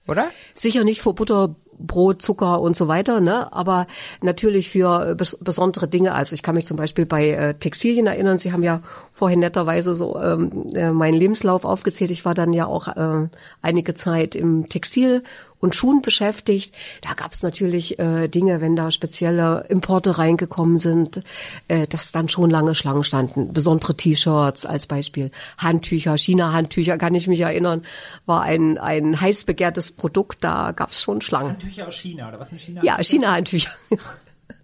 [0.06, 0.28] oder?
[0.54, 3.52] Sicher nicht vor Butter, Brot, Zucker und so weiter, ne?
[3.52, 3.86] Aber
[4.22, 6.14] natürlich für äh, bes besondere Dinge.
[6.14, 8.38] Also ich kann mich zum Beispiel bei äh, Textilien erinnern.
[8.38, 8.80] Sie haben ja
[9.12, 12.10] vorhin netterweise so ähm, äh, meinen Lebenslauf aufgezählt.
[12.10, 13.28] Ich war dann ja auch äh,
[13.62, 15.22] einige Zeit im Textil
[15.60, 16.74] und Schuhen beschäftigt.
[17.02, 21.22] Da gab es natürlich äh, Dinge, wenn da spezielle Importe reingekommen sind,
[21.68, 23.52] äh, dass dann schon lange Schlangen standen.
[23.52, 27.82] Besondere T-Shirts als Beispiel, Handtücher, China-Handtücher, kann ich mich erinnern,
[28.26, 31.50] war ein, ein heiß begehrtes Produkt, da gab es schon Schlangen.
[31.50, 32.82] Handtücher aus China, oder was sind China?
[32.84, 33.70] Ja, China-Handtücher.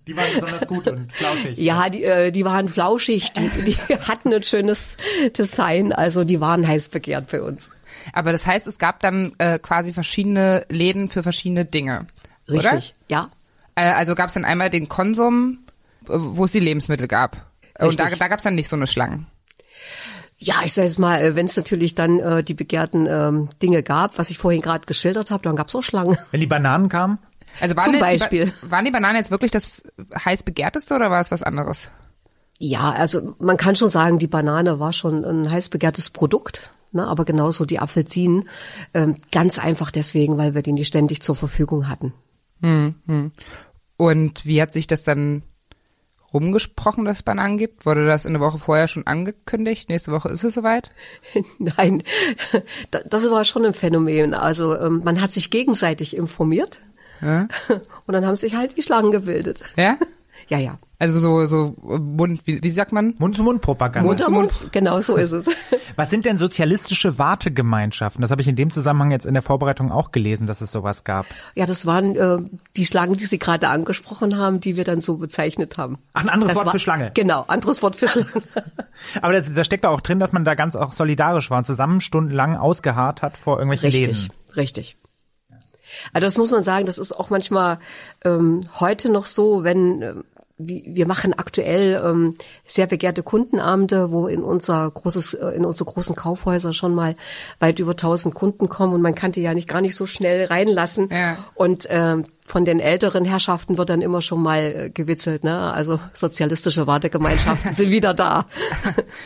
[0.07, 1.57] Die waren besonders gut und flauschig.
[1.57, 3.77] Ja, die, äh, die waren flauschig, die, die
[4.09, 4.99] hatten ein schönes
[5.37, 7.73] Design, also die waren heiß begehrt bei uns.
[8.13, 12.07] Aber das heißt, es gab dann äh, quasi verschiedene Läden für verschiedene Dinge.
[12.49, 13.31] Richtig, ja.
[13.75, 15.59] Äh, also gab es dann einmal den Konsum,
[16.05, 17.37] äh, wo es die Lebensmittel gab.
[17.79, 18.19] Und da, Richtig.
[18.21, 19.27] da gab es dann nicht so eine Schlangen.
[20.37, 23.83] Ja, ich sage es mal, äh, wenn es natürlich dann äh, die begehrten ähm, Dinge
[23.83, 26.19] gab, was ich vorhin gerade geschildert habe, dann gab es auch Schlangen.
[26.31, 27.19] Wenn die Bananen kamen,
[27.61, 28.47] Also waren Zum die Beispiel.
[28.47, 29.85] Ba- waren die Bananen jetzt wirklich das
[30.25, 31.91] heiß begehrteste oder war es was anderes?
[32.59, 37.07] Ja, also man kann schon sagen, die Banane war schon ein heiß begehrtes Produkt, ne?
[37.07, 38.49] aber genauso die Apfelsinen.
[38.95, 42.13] Ähm, ganz einfach deswegen, weil wir die nicht ständig zur Verfügung hatten.
[43.97, 45.43] Und wie hat sich das dann
[46.33, 47.87] rumgesprochen, dass es Bananen gibt?
[47.87, 49.89] Wurde das eine Woche vorher schon angekündigt?
[49.89, 50.91] Nächste Woche ist es soweit?
[51.59, 52.03] Nein,
[52.91, 54.35] da- das war schon ein Phänomen.
[54.35, 56.81] Also ähm, man hat sich gegenseitig informiert
[57.21, 57.49] Ja?
[58.07, 59.63] und dann haben sich halt die Schlangen gebildet.
[59.77, 59.97] ja?
[60.49, 60.79] Ja, ja.
[61.05, 63.15] Also so, so Mund, wie, wie sagt man?
[63.19, 64.09] Mund-zu-Mund-Propaganda.
[64.09, 65.51] Mund um Mund, genau so ist es.
[65.97, 68.23] Was sind denn sozialistische Wartegemeinschaften?
[68.23, 71.05] Das habe ich in dem Zusammenhang jetzt in der Vorbereitung auch gelesen, dass es sowas
[71.05, 71.27] gab.
[71.55, 72.39] Ja, das waren äh,
[72.77, 75.99] die Schlangen, die Sie gerade angesprochen haben, die wir dann so bezeichnet haben.
[76.15, 77.11] Ach, ein anderes Das Wort war- für Schlange.
[77.13, 78.29] Genau, anderes Wort für Schlange.
[79.21, 82.01] Aber da, da steckt auch drin, dass man da ganz auch solidarisch war und zusammen
[82.01, 84.33] stundenlang ausgeharrt hat vor irgendwelchen Richtig, Läden.
[84.57, 84.97] richtig.
[86.13, 87.79] Also das muss man sagen, das ist auch manchmal
[88.25, 90.25] ähm, heute noch so, wenn ähm,
[90.57, 96.15] wir machen aktuell ähm, sehr begehrte Kundenabende, wo in unser großes, äh, in unsere großen
[96.15, 97.17] Kaufhäuser schon mal
[97.59, 100.47] weit über 1000 Kunden kommen und man kann die ja nicht gar nicht so schnell
[100.47, 101.09] reinlassen.
[101.11, 101.39] Ja.
[101.55, 105.73] Und ähm, von den älteren Herrschaften wird dann immer schon mal äh, gewitzelt, ne?
[105.73, 108.47] Also sozialistische Wartegemeinschaften sind wieder da.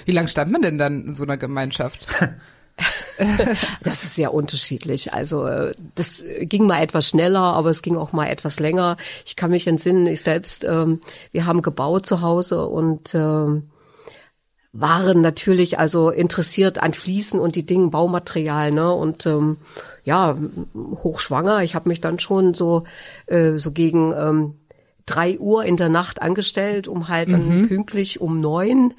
[0.06, 2.06] Wie lange stand man denn dann in so einer Gemeinschaft?
[3.82, 5.12] Das ist sehr unterschiedlich.
[5.12, 8.96] Also äh, das ging mal etwas schneller, aber es ging auch mal etwas länger.
[9.26, 11.00] Ich kann mich entsinnen, ich selbst, ähm,
[11.32, 13.70] wir haben gebaut zu Hause und ähm,
[14.72, 18.92] waren natürlich also interessiert an Fliesen und die Dingen Baumaterial, ne?
[18.92, 19.56] Und ähm,
[20.04, 20.36] ja,
[20.74, 21.62] hochschwanger.
[21.62, 22.84] Ich habe mich dann schon so
[23.26, 24.54] äh, so gegen ähm,
[25.06, 28.94] drei Uhr in der Nacht angestellt, um halt dann pünktlich um neun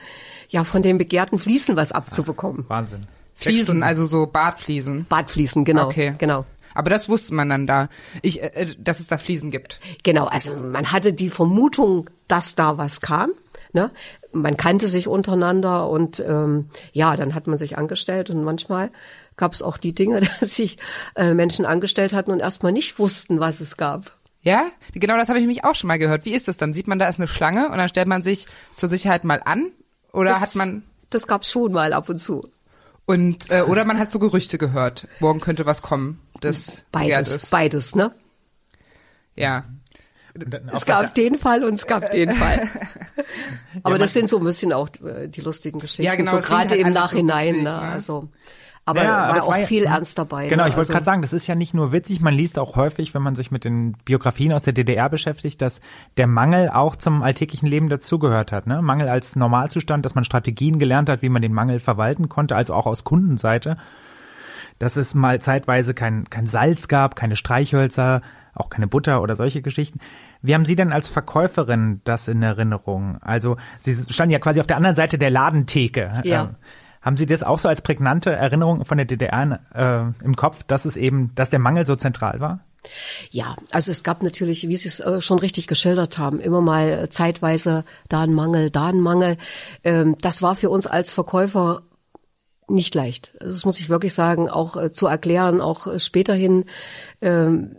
[0.49, 2.65] ja von den begehrten Fliesen was abzubekommen.
[2.67, 3.01] Wahnsinn.
[3.39, 5.05] Fliesen, also so Badfliesen.
[5.07, 6.13] Badfliesen, genau, Okay.
[6.17, 6.45] genau.
[6.75, 7.89] Aber das wusste man dann da,
[8.21, 9.79] ich, äh, dass es da Fliesen gibt.
[10.03, 13.31] Genau, also man hatte die Vermutung, dass da was kam.
[13.73, 13.91] Ne?
[14.31, 18.91] Man kannte sich untereinander und ähm, ja, dann hat man sich angestellt und manchmal
[19.35, 20.77] gab es auch die Dinge, dass sich
[21.15, 24.17] äh, Menschen angestellt hatten und erstmal nicht wussten, was es gab.
[24.41, 26.23] Ja, genau das habe ich mich auch schon mal gehört.
[26.23, 26.73] Wie ist das dann?
[26.73, 29.71] Sieht man, da ist eine Schlange und dann stellt man sich zur Sicherheit mal an?
[30.13, 32.47] Oder das, hat man Das gab's schon mal ab und zu.
[33.09, 35.07] Und äh, oder man hat so Gerüchte gehört.
[35.19, 36.21] Morgen könnte was kommen.
[36.41, 37.49] Das Beides, ist.
[37.49, 38.13] beides, ne?
[39.35, 39.65] Ja.
[40.71, 42.69] Es gab den Fall und es gab den Fall.
[43.81, 46.69] Aber das sind so ein bisschen auch äh, die lustigen Geschichten, Ja, genau, so gerade
[46.69, 47.47] halt im alles so Nachhinein.
[47.55, 47.71] witzig, ne?
[47.71, 47.79] ne?
[47.79, 48.29] Also,
[48.89, 50.47] aber Ja, war das auch war ja- viel Ernst dabei.
[50.47, 50.69] Genau, ne?
[50.69, 53.13] ich wollte Also- gerade sagen, das ist ja nicht nur witzig, man liest auch häufig,
[53.13, 55.81] wenn man sich mit den Biografien aus der DDR beschäftigt, dass
[56.17, 58.67] der Mangel auch zum alltäglichen Leben dazugehört hat.
[58.67, 58.81] Ne?
[58.81, 62.73] Mangel als Normalzustand, dass man Strategien gelernt hat, wie man den Mangel verwalten konnte, also
[62.73, 63.77] auch aus Kundenseite.
[64.77, 68.21] Dass es mal zeitweise kein, kein Salz gab, keine Streichhölzer,
[68.55, 69.99] auch keine Butter oder solche Geschichten.
[70.41, 73.17] Wie haben Sie denn als Verkäuferin das in Erinnerung?
[73.21, 76.21] Also Sie standen ja quasi auf der anderen Seite der Ladentheke.
[76.23, 76.51] Ja.
[77.01, 80.85] Haben Sie das auch so als prägnante Erinnerung von der DDR äh, im Kopf, dass
[80.85, 82.59] es eben, dass der Mangel so zentral war?
[83.29, 86.89] Ja, also es gab natürlich, wie Sie es äh, schon richtig geschildert haben, immer mal
[86.89, 89.37] äh, zeitweise da ein Mangel, da ein Mangel.
[89.83, 91.83] Ähm, das war für uns als Verkäufer
[92.67, 93.33] nicht leicht.
[93.39, 96.65] Das muss ich wirklich sagen, auch äh, zu erklären, auch späterhin.
[97.21, 97.75] Ähm,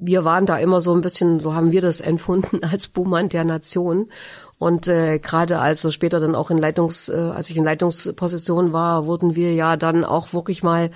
[0.00, 3.44] wir waren da immer so ein bisschen, so haben wir das empfunden, als Buhmann der
[3.44, 4.10] Nation.
[4.60, 8.74] Und äh, gerade als so später dann auch in Leitungs, äh, als ich in Leitungsposition
[8.74, 10.90] war, wurden wir ja dann auch wirklich mal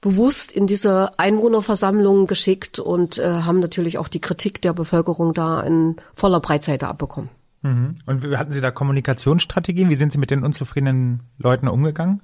[0.00, 5.60] bewusst in diese Einwohnerversammlungen geschickt und äh, haben natürlich auch die Kritik der Bevölkerung da
[5.60, 7.30] in voller Breitseite abbekommen.
[7.62, 7.98] Mhm.
[8.04, 9.90] Und wie- hatten Sie da Kommunikationsstrategien?
[9.90, 12.20] Wie sind Sie mit den unzufriedenen Leuten umgegangen?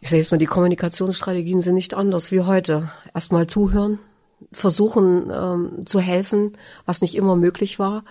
[0.00, 2.90] Ich sage jetzt mal, die Kommunikationsstrategien sind nicht anders wie heute.
[3.12, 3.98] Erstmal zuhören,
[4.52, 8.04] versuchen ähm, zu helfen, was nicht immer möglich war,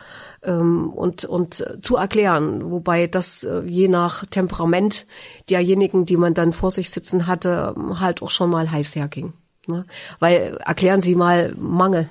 [0.43, 2.71] ähm, und, und zu erklären.
[2.71, 5.05] Wobei das äh, je nach Temperament
[5.49, 9.33] derjenigen, die man dann vor sich sitzen hatte, halt auch schon mal heiß herging.
[9.67, 9.85] Ne?
[10.19, 12.09] Weil erklären Sie mal Mangel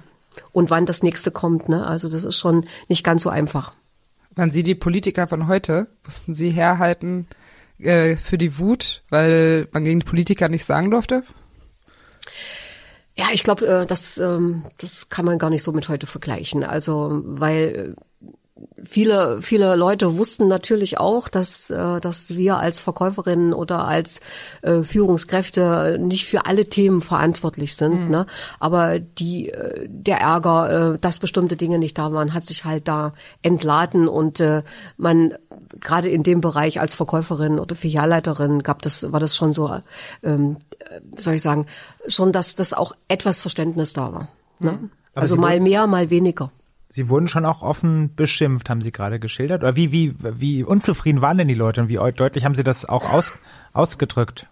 [0.52, 1.68] und wann das nächste kommt.
[1.68, 1.87] Ne?
[1.87, 3.74] Also das ist schon nicht ganz so einfach.
[4.35, 5.88] Waren Sie die Politiker von heute?
[6.04, 7.26] Mussten Sie herhalten
[7.78, 11.22] äh, für die Wut, weil man gegen die Politiker nicht sagen durfte?
[13.16, 16.64] Ja, ich glaube, äh, das, ähm, das kann man gar nicht so mit heute vergleichen.
[16.64, 18.03] Also, weil äh,
[18.84, 24.20] viele, viele Leute wussten natürlich auch, dass, äh, dass wir als Verkäuferinnen oder als
[24.62, 28.04] äh, Führungskräfte nicht für alle Themen verantwortlich sind.
[28.04, 28.10] Mhm.
[28.10, 28.26] Ne?
[28.60, 33.12] Aber die, äh, der Ärger, dass bestimmte Dinge nicht da waren, hat sich halt da
[33.42, 34.42] entladen und
[34.96, 35.34] man
[35.80, 39.78] gerade in dem Bereich als Verkäuferin oder Filialleiterin gab das, war das schon so,
[40.22, 40.56] ähm,
[41.16, 41.66] soll ich sagen,
[42.06, 44.28] schon, dass das auch etwas Verständnis da war.
[44.58, 44.72] Ne?
[44.72, 44.90] Mhm.
[45.14, 46.50] Also mal mehr, mal weniger.
[46.94, 49.62] Sie wurden schon auch offen beschimpft, haben Sie gerade geschildert?
[49.62, 52.85] Oder wie, wie, wie unzufrieden waren denn die Leute und wie deutlich haben Sie das
[52.85, 53.33] auch aus,
[53.72, 54.46] ausgedrückt?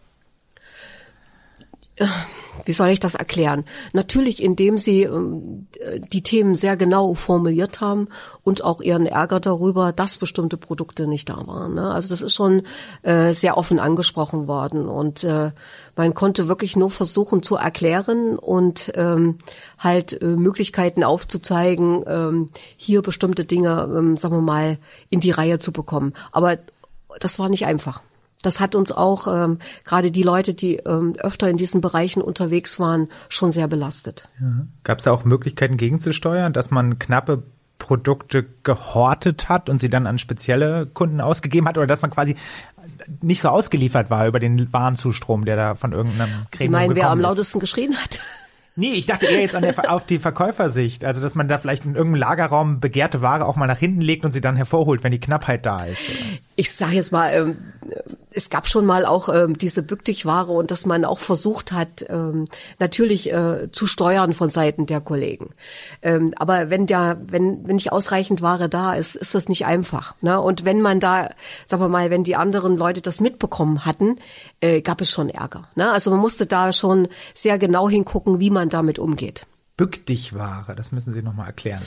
[2.64, 3.64] Wie soll ich das erklären?
[3.92, 8.08] Natürlich, indem sie äh, die Themen sehr genau formuliert haben
[8.42, 11.74] und auch ihren Ärger darüber, dass bestimmte Produkte nicht da waren.
[11.74, 11.90] Ne?
[11.90, 12.62] Also das ist schon
[13.02, 15.52] äh, sehr offen angesprochen worden und äh,
[15.96, 19.38] man konnte wirklich nur versuchen zu erklären und ähm,
[19.78, 24.78] halt äh, Möglichkeiten aufzuzeigen, ähm, hier bestimmte Dinge, ähm, sagen wir mal,
[25.10, 26.14] in die Reihe zu bekommen.
[26.32, 26.58] Aber
[27.18, 28.02] das war nicht einfach.
[28.42, 32.80] Das hat uns auch ähm, gerade die Leute, die ähm, öfter in diesen Bereichen unterwegs
[32.80, 34.24] waren, schon sehr belastet.
[34.40, 34.66] Ja.
[34.84, 37.42] Gab es da auch Möglichkeiten gegenzusteuern, dass man knappe
[37.78, 42.36] Produkte gehortet hat und sie dann an spezielle Kunden ausgegeben hat oder dass man quasi
[43.20, 47.10] nicht so ausgeliefert war über den Warenzustrom, der da von irgendeinem Gremium Sie meinen, wer
[47.10, 48.20] am lautesten geschrien hat?
[48.76, 51.04] Nee, ich dachte eher jetzt an der, auf die Verkäufersicht.
[51.04, 54.24] Also, dass man da vielleicht in irgendeinem Lagerraum begehrte Ware auch mal nach hinten legt
[54.24, 56.08] und sie dann hervorholt, wenn die Knappheit da ist.
[56.60, 57.56] Ich sage jetzt mal, ähm,
[58.30, 62.48] es gab schon mal auch ähm, diese Bückdichware und dass man auch versucht hat, ähm,
[62.78, 65.54] natürlich äh, zu steuern von Seiten der Kollegen.
[66.02, 70.14] Ähm, aber wenn der, wenn, wenn nicht ausreichend Ware da ist, ist das nicht einfach.
[70.20, 70.38] Ne?
[70.38, 71.30] Und wenn man da,
[71.64, 74.16] sagen wir mal, wenn die anderen Leute das mitbekommen hatten,
[74.60, 75.62] äh, gab es schon Ärger.
[75.76, 75.90] Ne?
[75.90, 79.46] Also man musste da schon sehr genau hingucken, wie man damit umgeht.
[79.78, 81.86] Bückdichware, das müssen Sie nochmal erklären.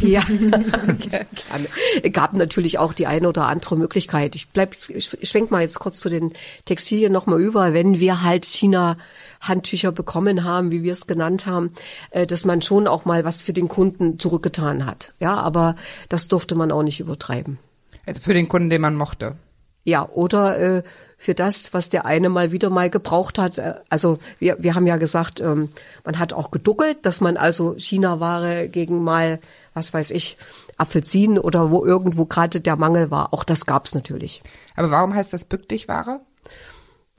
[0.00, 2.10] Ja, gerne.
[2.12, 4.34] Gab natürlich auch die eine oder andere Möglichkeit.
[4.34, 6.32] Ich bleib, ich schwenk mal jetzt kurz zu den
[6.64, 7.74] Textilien nochmal über.
[7.74, 8.96] Wenn wir halt China
[9.40, 11.72] Handtücher bekommen haben, wie wir es genannt haben,
[12.10, 15.12] äh, dass man schon auch mal was für den Kunden zurückgetan hat.
[15.18, 15.76] Ja, aber
[16.08, 17.58] das durfte man auch nicht übertreiben.
[18.06, 19.36] Also für den Kunden, den man mochte.
[19.84, 20.82] Ja, oder äh,
[21.22, 23.58] für das, was der eine mal wieder mal gebraucht hat.
[23.58, 25.68] Äh, also wir, wir haben ja gesagt, ähm,
[26.04, 29.38] man hat auch geduckelt, dass man also China-Ware gegen mal,
[29.72, 30.36] was weiß ich,
[30.78, 33.32] Apfelsinen oder wo irgendwo gerade der Mangel war.
[33.32, 34.42] Auch das gab's natürlich.
[34.74, 36.22] Aber warum heißt das Bück dich Ware?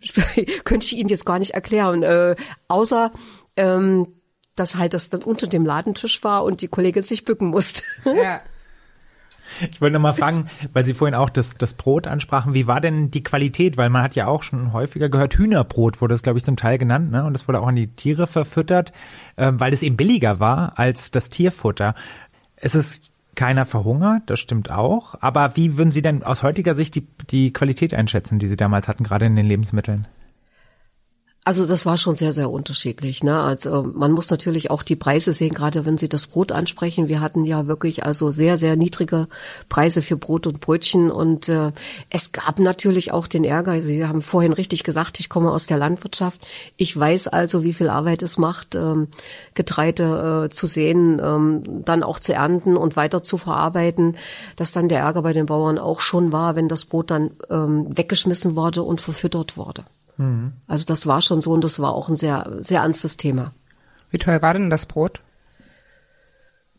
[0.66, 2.04] Könnte ich Ihnen jetzt gar nicht erklären.
[2.04, 2.36] Äh,
[2.68, 3.10] außer
[3.56, 4.08] ähm,
[4.58, 7.84] dass halt das dann unter dem Ladentisch war und die Kollegin sich bücken musste.
[8.04, 8.42] Ja.
[9.72, 12.82] Ich wollte noch mal fragen, weil Sie vorhin auch das, das Brot ansprachen, wie war
[12.82, 13.78] denn die Qualität?
[13.78, 16.78] Weil man hat ja auch schon häufiger gehört, Hühnerbrot wurde es, glaube ich, zum Teil
[16.78, 17.24] genannt, ne?
[17.24, 18.92] Und das wurde auch an die Tiere verfüttert,
[19.36, 21.96] äh, weil es eben billiger war als das Tierfutter.
[22.56, 25.16] Es ist keiner verhungert, das stimmt auch.
[25.20, 28.88] Aber wie würden Sie denn aus heutiger Sicht die, die Qualität einschätzen, die Sie damals
[28.88, 30.08] hatten, gerade in den Lebensmitteln?
[31.46, 33.22] Also das war schon sehr, sehr unterschiedlich.
[33.22, 33.38] Ne?
[33.38, 37.10] Also man muss natürlich auch die Preise sehen, gerade wenn Sie das Brot ansprechen.
[37.10, 39.28] Wir hatten ja wirklich also sehr, sehr niedrige
[39.68, 41.74] Preise für Brot und Brötchen und äh,
[42.10, 43.82] es gab natürlich auch den Ärger.
[43.82, 46.40] Sie haben vorhin richtig gesagt, ich komme aus der Landwirtschaft.
[46.78, 49.10] Ich weiß also, wie viel Arbeit es macht, ähm,
[49.54, 54.16] Getreide äh, zu sehen, ähm, dann auch zu ernten und weiter zu verarbeiten,
[54.56, 57.88] dass dann der Ärger bei den Bauern auch schon war, wenn das Brot dann ähm,
[57.98, 59.84] weggeschmissen wurde und verfüttert wurde.
[60.18, 60.54] Mhm.
[60.68, 63.52] Also das war schon so und das war auch ein sehr, sehr ernstes Thema.
[64.10, 65.22] Wie teuer war denn das Brot?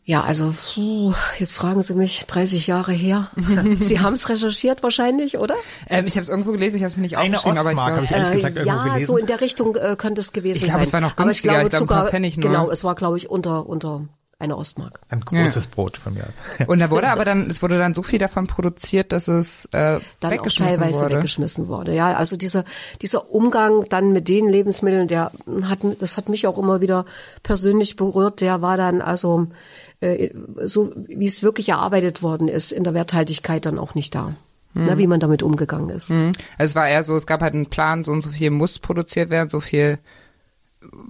[0.07, 3.31] Ja, also puh, jetzt fragen Sie mich 30 Jahre her.
[3.79, 5.55] Sie haben es recherchiert wahrscheinlich, oder?
[5.89, 7.77] Ähm, ich habe es irgendwo gelesen, ich habe es mir nicht Eine aufgeschrieben, aber ich,
[7.77, 9.05] glaube, ich ehrlich gesagt äh, ja, gelesen.
[9.07, 10.83] so in der Richtung äh, könnte es gewesen ich glaub, sein.
[10.83, 12.51] Es war noch günstiger, aber ich glaube, ich glaube sogar, Pfennig nur.
[12.51, 14.01] genau, es war glaube ich unter unter
[14.37, 14.99] eine Ostmark.
[15.09, 15.71] Ein großes ja.
[15.73, 16.67] Brot von mir aus.
[16.67, 19.99] Und da wurde aber dann, es wurde dann so viel davon produziert, dass es äh,
[20.19, 21.15] dann weggeschmissen auch teilweise wurde.
[21.15, 21.95] weggeschmissen wurde.
[21.95, 22.65] Ja, also dieser
[23.01, 25.31] dieser Umgang dann mit den Lebensmitteln, der
[25.63, 27.05] hat, das hat mich auch immer wieder
[27.43, 28.41] persönlich berührt.
[28.41, 29.47] Der war dann also
[30.01, 30.31] äh,
[30.63, 34.35] so, wie es wirklich erarbeitet worden ist, in der Werthaltigkeit dann auch nicht da.
[34.73, 34.85] Mhm.
[34.85, 36.09] Ne, wie man damit umgegangen ist.
[36.09, 36.33] Mhm.
[36.57, 38.79] Also es war eher so, es gab halt einen Plan, so und so viel muss
[38.79, 39.99] produziert werden, so viel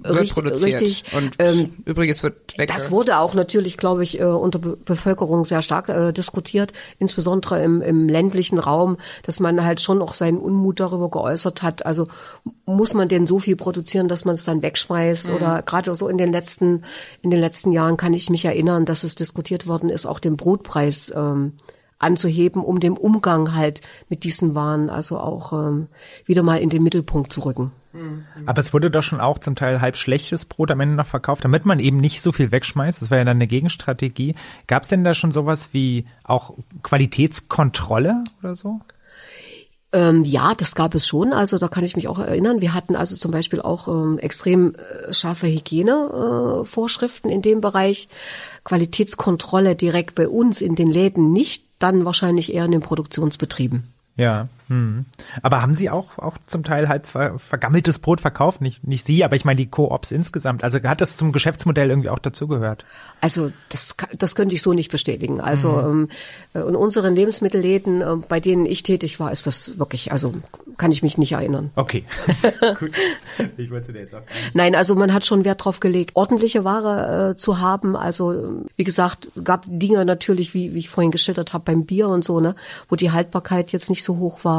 [0.03, 1.03] wird richtig.
[1.15, 2.69] Und ähm, übrigens wird weg.
[2.71, 7.63] Das wurde auch natürlich, glaube ich, äh, unter Be Bevölkerung sehr stark äh, diskutiert, insbesondere
[7.63, 11.85] im, im ländlichen Raum, dass man halt schon auch seinen Unmut darüber geäußert hat.
[11.85, 12.05] Also
[12.65, 15.29] muss man denn so viel produzieren, dass man es dann wegschmeißt?
[15.29, 15.35] Mhm.
[15.35, 16.83] Oder gerade so in den letzten
[17.21, 20.37] in den letzten Jahren kann ich mich erinnern, dass es diskutiert worden ist, auch den
[20.37, 21.53] Brotpreis ähm,
[21.99, 25.87] anzuheben, um den Umgang halt mit diesen Waren also auch ähm,
[26.25, 27.71] wieder mal in den Mittelpunkt zu rücken.
[28.45, 31.43] Aber es wurde doch schon auch zum Teil halb schlechtes Brot am Ende noch verkauft,
[31.43, 33.01] damit man eben nicht so viel wegschmeißt.
[33.01, 34.35] Das war ja dann eine Gegenstrategie.
[34.67, 36.53] Gab es denn da schon sowas wie auch
[36.83, 38.81] Qualitätskontrolle oder so?
[39.95, 41.31] Ähm, ja, das gab es schon.
[41.31, 42.59] Also da kann ich mich auch erinnern.
[42.59, 48.09] Wir hatten also zum Beispiel auch ähm, extrem äh, scharfe Hygienevorschriften äh, in dem Bereich.
[48.65, 53.87] Qualitätskontrolle direkt bei uns in den Läden nicht, dann wahrscheinlich eher in den Produktionsbetrieben.
[54.17, 55.05] Ja, hm.
[55.41, 58.61] aber haben Sie auch auch zum Teil halt ver vergammeltes Brot verkauft?
[58.61, 60.63] Nicht nicht Sie, aber ich meine die Koops insgesamt.
[60.63, 62.85] Also hat das zum Geschäftsmodell irgendwie auch dazugehört?
[63.21, 65.41] Also das das könnte ich so nicht bestätigen.
[65.41, 66.09] Also mhm.
[66.53, 70.33] ähm, in unseren Lebensmittelläden, äh, bei denen ich tätig war, ist das wirklich, also
[70.77, 71.71] kann ich mich nicht erinnern.
[71.75, 72.05] Okay,
[72.79, 72.91] gut.
[73.57, 74.21] Ich wollte dir jetzt auch.
[74.53, 77.95] Nein, also man hat schon Wert drauf gelegt, ordentliche Ware äh, zu haben.
[77.95, 82.23] Also wie gesagt, gab Dinge natürlich, wie wie ich vorhin geschildert habe beim Bier und
[82.23, 82.55] so, ne,
[82.89, 84.54] wo die Haltbarkeit jetzt nicht so hoch war,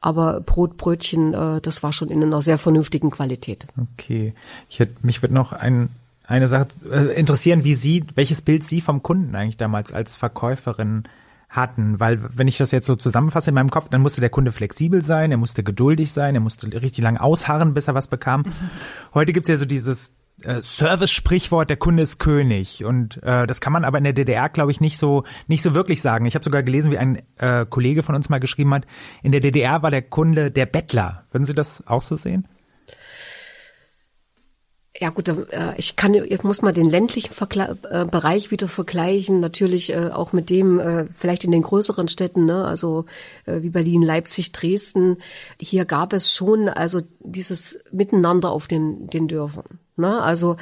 [0.00, 3.66] aber Brot, Brötchen, äh, das war schon in einer sehr vernünftigen Qualität.
[3.94, 4.34] Okay,
[4.68, 5.90] ich hätte, mich würde noch ein,
[6.26, 11.04] eine Sache äh, interessieren, wie Sie, welches Bild Sie vom Kunden eigentlich damals als Verkäuferin
[11.48, 14.52] hatten, weil wenn ich das jetzt so zusammenfasse in meinem Kopf, dann musste der Kunde
[14.52, 18.44] flexibel sein, er musste geduldig sein, er musste richtig lang ausharren, bis er was bekam.
[19.14, 20.12] Heute gibt's ja so dieses
[20.44, 22.84] äh, Service-Sprichwort, der Kunde ist König.
[22.84, 25.74] Und äh, das kann man aber in der DDR, glaube ich, nicht so nicht so
[25.74, 26.26] wirklich sagen.
[26.26, 28.86] Ich habe sogar gelesen, wie ein äh, Kollege von uns mal geschrieben hat,
[29.22, 31.24] in der DDR war der Kunde der Bettler.
[31.32, 32.46] Würden Sie das auch so sehen?
[35.00, 39.40] Ja gut, äh, ich kann, ich muss mal den ländlichen Vergle äh, Bereich wieder vergleichen,
[39.40, 42.64] natürlich auch mit dem vielleicht in den größeren Städten, ne?
[42.64, 43.06] also
[43.44, 45.18] wie Berlin, Leipzig, Dresden.
[45.60, 49.78] Hier gab es schon also dieses Miteinander auf den den Dörfern.
[49.98, 50.22] Ne?
[50.22, 50.56] Also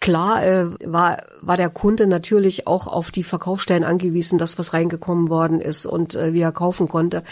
[0.00, 5.28] Klar äh, war, war der Kunde natürlich auch auf die Verkaufsstellen angewiesen, dass was reingekommen
[5.28, 7.24] worden ist und äh, wie er kaufen konnte.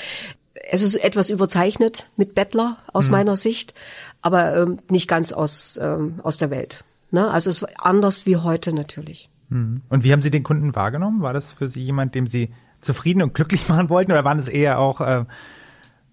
[0.68, 3.12] Es ist etwas überzeichnet mit Bettler aus mhm.
[3.12, 3.74] meiner Sicht,
[4.20, 6.84] aber ähm, nicht ganz aus, ähm, aus der Welt.
[7.12, 7.30] Ne?
[7.30, 9.30] Also es war anders wie heute natürlich.
[9.48, 9.82] Mhm.
[9.88, 11.22] Und wie haben Sie den Kunden wahrgenommen?
[11.22, 14.48] War das für Sie jemand, dem Sie zufrieden und glücklich machen wollten oder waren es
[14.48, 15.24] eher auch äh,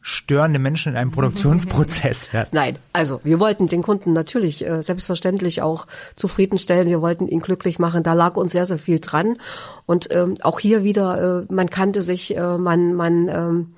[0.03, 2.31] störende Menschen in einem Produktionsprozess.
[2.31, 2.45] Ja.
[2.51, 6.87] Nein, also wir wollten den Kunden natürlich äh, selbstverständlich auch zufriedenstellen.
[6.87, 8.03] Wir wollten ihn glücklich machen.
[8.03, 9.37] Da lag uns sehr, sehr viel dran.
[9.87, 13.73] Und ähm, auch hier wieder, äh, man kannte sich, äh, man, man ähm,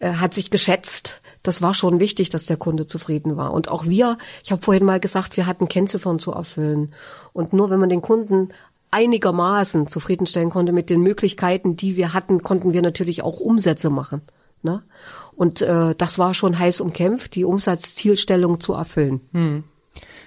[0.00, 1.20] äh, hat sich geschätzt.
[1.44, 3.52] Das war schon wichtig, dass der Kunde zufrieden war.
[3.52, 6.92] Und auch wir, ich habe vorhin mal gesagt, wir hatten Kennziffern zu erfüllen.
[7.32, 8.50] Und nur wenn man den Kunden
[8.90, 14.22] einigermaßen zufriedenstellen konnte mit den Möglichkeiten, die wir hatten, konnten wir natürlich auch Umsätze machen.
[14.62, 14.82] Ne?
[15.36, 19.20] Und äh, das war schon heiß umkämpft, die Umsatzzielstellung zu erfüllen.
[19.32, 19.64] Hm.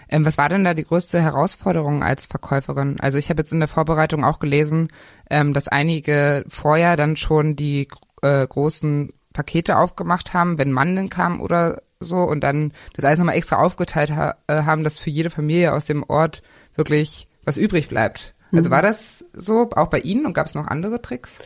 [0.10, 3.00] Ähm, was war denn da die größte Herausforderung als Verkäuferin?
[3.00, 4.90] Also ich habe jetzt in der Vorbereitung auch gelesen,
[5.30, 7.88] ähm, dass einige vorher dann schon die
[8.22, 13.36] äh, großen Pakete aufgemacht haben, wenn Mandeln kamen oder so und dann das alles nochmal
[13.36, 16.42] extra aufgeteilt ha äh, haben, dass für jede Familie aus dem Ort
[16.76, 18.36] wirklich was übrig bleibt.
[18.52, 18.74] Also mhm.
[18.74, 21.40] war das so auch bei Ihnen und gab es noch andere Tricks?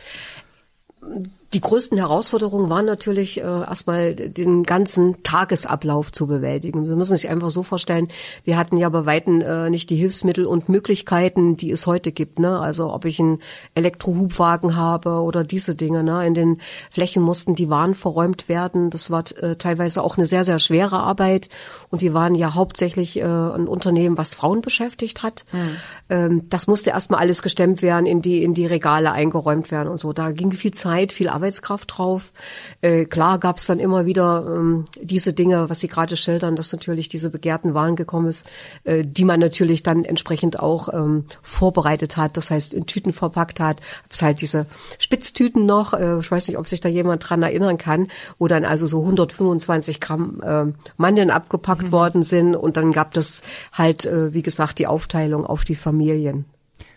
[1.52, 6.88] Die größten Herausforderungen waren natürlich äh, erstmal den ganzen Tagesablauf zu bewältigen.
[6.88, 8.08] Wir müssen sich einfach so vorstellen,
[8.44, 12.40] wir hatten ja bei Weitem äh, nicht die Hilfsmittel und Möglichkeiten, die es heute gibt.
[12.40, 12.58] Ne?
[12.58, 13.38] Also ob ich einen
[13.74, 16.02] Elektrohubwagen habe oder diese Dinge.
[16.02, 16.26] Ne?
[16.26, 18.90] In den Flächen mussten die Waren verräumt werden.
[18.90, 21.48] Das war äh, teilweise auch eine sehr, sehr schwere Arbeit.
[21.90, 25.44] Und wir waren ja hauptsächlich äh, ein Unternehmen, was Frauen beschäftigt hat.
[25.52, 25.76] Mhm.
[26.08, 30.00] Ähm, das musste erstmal alles gestemmt werden, in die, in die Regale eingeräumt werden und
[30.00, 30.12] so.
[30.12, 32.32] Da ging viel Zeit, viel Arbeitskraft drauf.
[32.80, 36.72] Äh, klar gab es dann immer wieder ähm, diese Dinge, was Sie gerade schildern, dass
[36.72, 38.48] natürlich diese begehrten Waren gekommen ist,
[38.84, 43.60] äh, die man natürlich dann entsprechend auch ähm, vorbereitet hat, das heißt in Tüten verpackt
[43.60, 43.80] hat.
[44.10, 44.66] Es halt diese
[44.98, 48.64] Spitztüten noch, äh, ich weiß nicht, ob sich da jemand dran erinnern kann, wo dann
[48.64, 51.92] also so 125 Gramm äh, Mandeln abgepackt mhm.
[51.92, 56.46] worden sind und dann gab es halt, äh, wie gesagt, die Aufteilung auf die Familien.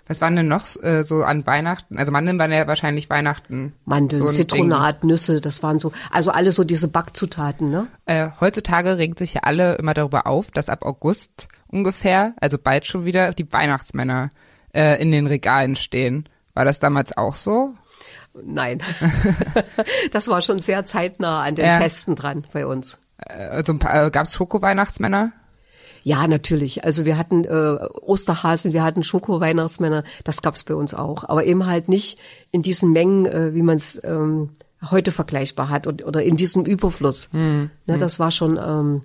[0.10, 2.00] Was waren denn noch äh, so an Weihnachten?
[2.00, 3.74] Also Mandeln waren ja wahrscheinlich Weihnachten.
[3.86, 5.12] Mandeln, so Zitronat, Ding.
[5.12, 7.88] Nüsse, das waren so, also alle so diese Backzutaten, ne?
[8.08, 12.88] Äh, heutzutage regt sich ja alle immer darüber auf, dass ab August ungefähr, also bald
[12.88, 14.32] schon wieder, die Weihnachtsmänner
[14.74, 16.28] äh, in den Regalen stehen.
[16.56, 17.76] War das damals auch so?
[18.34, 18.82] Nein.
[20.12, 21.80] das war schon sehr zeitnah an den ja.
[21.80, 22.98] Festen dran bei uns.
[23.28, 25.34] Also gab es Schoko-Weihnachtsmänner?
[26.04, 26.84] Ja, natürlich.
[26.84, 31.28] Also wir hatten äh, Osterhasen, wir hatten Schoko-Weihnachtsmänner, das gab's bei uns auch.
[31.28, 32.18] Aber eben halt nicht
[32.52, 34.50] in diesen Mengen, äh, wie man es ähm,
[34.90, 37.30] heute vergleichbar hat und, oder in diesem Überfluss.
[37.34, 37.70] Mhm.
[37.86, 39.02] Ne, das war schon ähm,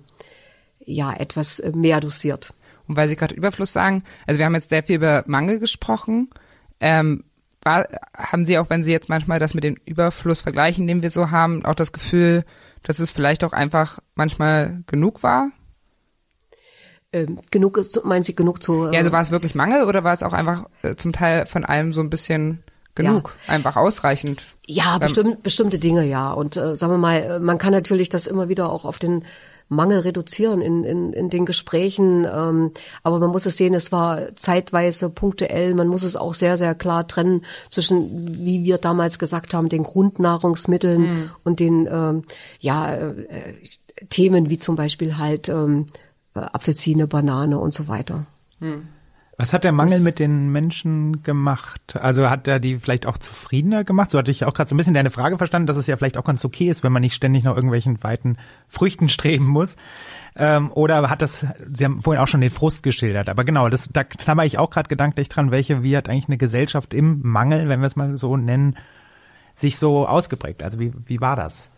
[0.85, 2.53] ja etwas mehr dosiert.
[2.87, 6.29] Und weil Sie gerade Überfluss sagen, also wir haben jetzt sehr viel über Mangel gesprochen.
[6.79, 7.23] Ähm,
[7.63, 11.09] war, haben Sie auch, wenn Sie jetzt manchmal das mit dem Überfluss vergleichen, den wir
[11.09, 12.45] so haben, auch das Gefühl,
[12.83, 15.49] dass es vielleicht auch einfach manchmal genug war?
[17.15, 18.87] Ähm, genug, meinen Sie genug zu...
[18.87, 21.45] Äh ja, also war es wirklich Mangel oder war es auch einfach äh, zum Teil
[21.45, 22.61] von allem so ein bisschen
[22.93, 23.53] genug, ja.
[23.53, 24.45] einfach ausreichend?
[24.67, 26.33] Ja, bestimmt, bestimmte Dinge, ja.
[26.33, 29.23] Und äh, sagen wir mal, äh, man kann natürlich das immer wieder auch auf den
[29.69, 32.27] Mangel reduzieren in, in, in den Gesprächen.
[32.31, 35.73] Ähm, aber man muss es sehen, es war zeitweise punktuell.
[35.73, 39.83] Man muss es auch sehr, sehr klar trennen zwischen, wie wir damals gesagt haben, den
[39.83, 41.31] Grundnahrungsmitteln mhm.
[41.43, 42.23] und den ähm,
[42.59, 43.53] ja, äh,
[44.09, 45.87] Themen wie zum Beispiel halt ähm,
[46.35, 48.27] Apfelsine, Banane und so weiter.
[48.59, 48.87] Mhm.
[49.37, 51.97] Was hat der Mangel das, mit den Menschen gemacht?
[51.97, 54.09] Also hat er die vielleicht auch zufriedener gemacht?
[54.09, 56.17] So hatte ich auch gerade so ein bisschen deine Frage verstanden, dass es ja vielleicht
[56.17, 58.37] auch ganz okay ist, wenn man nicht ständig nach irgendwelchen weiten
[58.69, 59.75] Früchten streben muss.
[60.37, 63.89] Ähm, oder hat das, Sie haben vorhin auch schon den Frust geschildert, aber genau, das,
[63.91, 67.67] da knabber ich auch gerade gedanklich dran, welche, wie hat eigentlich eine Gesellschaft im Mangel,
[67.67, 68.77] wenn wir es mal so nennen,
[69.53, 70.63] sich so ausgeprägt?
[70.63, 71.69] Also wie, wie war das?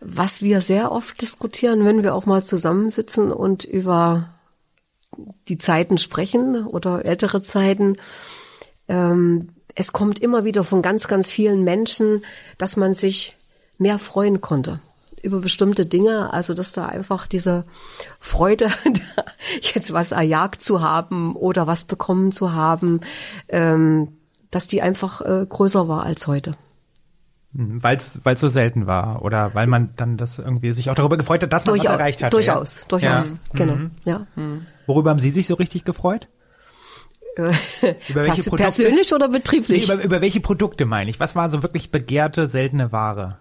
[0.00, 4.30] Was wir sehr oft diskutieren, wenn wir auch mal zusammensitzen und über
[5.48, 7.96] die Zeiten sprechen oder ältere Zeiten.
[8.88, 12.24] Ähm, es kommt immer wieder von ganz, ganz vielen Menschen,
[12.58, 13.36] dass man sich
[13.78, 14.80] mehr freuen konnte
[15.22, 17.64] über bestimmte Dinge, also dass da einfach diese
[18.20, 18.70] Freude,
[19.60, 23.00] jetzt was erjagt zu haben oder was bekommen zu haben,
[23.48, 24.16] ähm,
[24.50, 26.54] dass die einfach äh, größer war als heute.
[27.52, 31.42] Weil es so selten war oder weil man dann das irgendwie sich auch darüber gefreut
[31.42, 32.32] hat, dass man durchaus, was erreicht hat.
[32.32, 32.84] Durchaus, ja?
[32.88, 33.36] durchaus, ja.
[33.54, 33.90] genau, mhm.
[34.04, 34.26] ja.
[34.86, 36.28] Worüber haben Sie sich so richtig gefreut?
[37.38, 37.52] über
[38.24, 38.56] welche Produkte?
[38.56, 39.86] Persönlich oder betrieblich?
[39.86, 41.20] Nee, über, über welche Produkte meine ich?
[41.20, 43.38] Was war so wirklich begehrte, seltene Ware?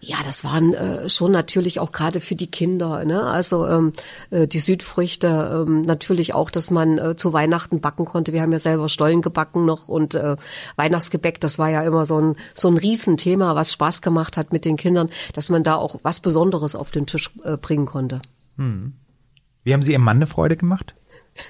[0.00, 3.24] Ja, das waren äh, schon natürlich auch gerade für die Kinder, ne?
[3.24, 3.92] Also ähm,
[4.30, 8.32] äh, die Südfrüchte, ähm, natürlich auch, dass man äh, zu Weihnachten backen konnte.
[8.32, 10.36] Wir haben ja selber Stollen gebacken noch und äh,
[10.76, 14.64] Weihnachtsgebäck, das war ja immer so ein so ein Riesenthema, was Spaß gemacht hat mit
[14.64, 18.20] den Kindern, dass man da auch was Besonderes auf den Tisch äh, bringen konnte.
[18.56, 18.92] Hm.
[19.64, 20.94] Wie haben Sie Ihrem Mann eine Freude gemacht?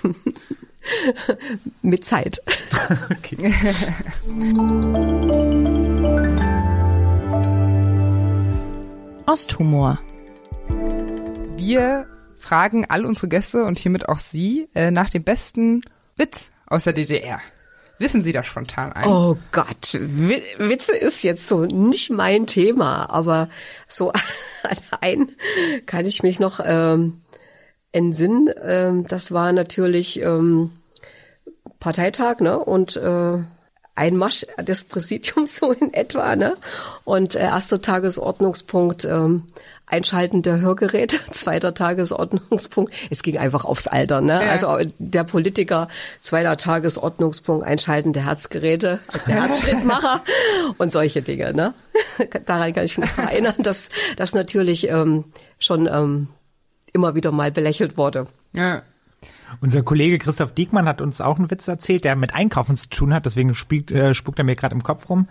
[1.83, 2.41] Mit Zeit.
[3.11, 3.53] okay.
[9.29, 10.01] Osthumor.
[11.57, 12.07] Wir
[12.39, 15.83] fragen all unsere Gäste und hiermit auch Sie äh, nach dem besten
[16.17, 17.39] Witz aus der DDR.
[17.99, 19.07] Wissen Sie da spontan ein?
[19.07, 23.51] Oh Gott, Witze ist jetzt so nicht mein Thema, aber
[23.87, 24.13] so
[24.91, 25.29] allein
[25.85, 27.21] kann ich mich noch ähm,
[27.93, 28.49] entsinnen.
[28.63, 30.71] Ähm, das war natürlich ähm,
[31.81, 32.59] Parteitag, ne?
[32.59, 33.39] Und äh,
[33.99, 36.57] ein Marsch des Präsidiums so in etwa, ne?
[37.05, 39.43] Und äh, erster Tagesordnungspunkt ähm,
[39.87, 42.93] Einschalten der Hörgeräte, zweiter Tagesordnungspunkt.
[43.11, 44.45] Es ging einfach aufs Alter, ne?
[44.45, 44.51] Ja.
[44.51, 45.89] Also der Politiker,
[46.21, 50.23] zweiter Tagesordnungspunkt Einschalten der Herzgeräte, also der Herzschrittmacher
[50.79, 51.75] und solche Dinge, ne?
[52.47, 55.25] Daran kann ich mich erinnern, dass das natürlich ähm,
[55.59, 56.29] schon ähm,
[56.93, 58.27] immer wieder mal belächelt wurde.
[58.53, 58.83] Ja.
[59.61, 63.15] Unser Kollege Christoph Diekmann hat uns auch einen Witz erzählt, der mit Einkaufen zu tun
[63.15, 65.29] hat, deswegen spielt, äh, spuckt er mir gerade im Kopf rum.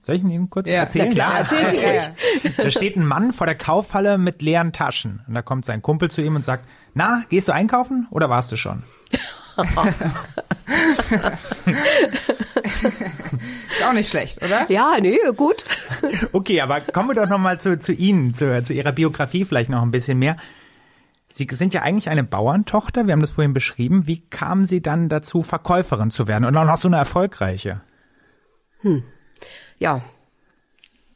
[0.00, 1.12] Soll ich ihn Ihnen kurz ja, erzählen?
[1.12, 2.56] Ja, klar, erzählen Sie ruhig.
[2.56, 6.10] Da steht ein Mann vor der Kaufhalle mit leeren Taschen und da kommt sein Kumpel
[6.10, 8.82] zu ihm und sagt, na, gehst du einkaufen oder warst du schon?
[13.70, 14.70] Ist auch nicht schlecht, oder?
[14.70, 15.64] Ja, nee, gut.
[16.32, 19.82] Okay, aber kommen wir doch nochmal zu, zu Ihnen, zu, zu Ihrer Biografie vielleicht noch
[19.82, 20.36] ein bisschen mehr.
[21.32, 24.06] Sie sind ja eigentlich eine Bauerntochter, wir haben das vorhin beschrieben.
[24.06, 27.80] Wie kamen Sie dann dazu, Verkäuferin zu werden und auch noch so eine erfolgreiche?
[28.80, 29.02] Hm.
[29.78, 30.02] Ja,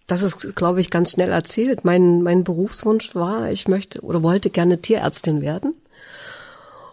[0.06, 1.84] das ist, glaube ich, ganz schnell erzählt.
[1.84, 5.74] Mein, mein Berufswunsch war, ich möchte oder wollte gerne Tierärztin werden.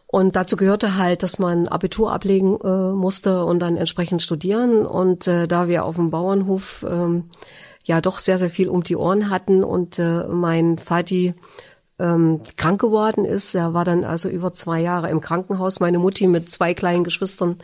[0.08, 4.86] Und dazu gehörte halt, dass man Abitur ablegen äh, musste und dann entsprechend studieren.
[4.86, 7.22] Und äh, da wir auf dem Bauernhof äh,
[7.86, 11.34] ja doch sehr, sehr viel um die Ohren hatten und äh, mein Vati
[12.04, 13.56] ähm, krank geworden ist.
[13.56, 15.80] Er war dann also über zwei Jahre im Krankenhaus.
[15.80, 17.58] Meine Mutti mit zwei kleinen Geschwistern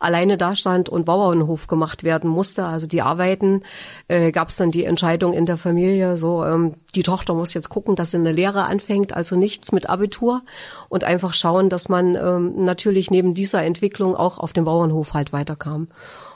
[0.00, 2.66] alleine dastand und Bauernhof gemacht werden musste.
[2.66, 3.62] Also die Arbeiten
[4.08, 7.68] äh, gab es dann die Entscheidung in der Familie, so ähm, die Tochter muss jetzt
[7.68, 10.42] gucken, dass sie eine Lehre anfängt, also nichts mit Abitur
[10.88, 15.32] und einfach schauen, dass man ähm, natürlich neben dieser Entwicklung auch auf dem Bauernhof halt
[15.32, 15.88] weiterkam.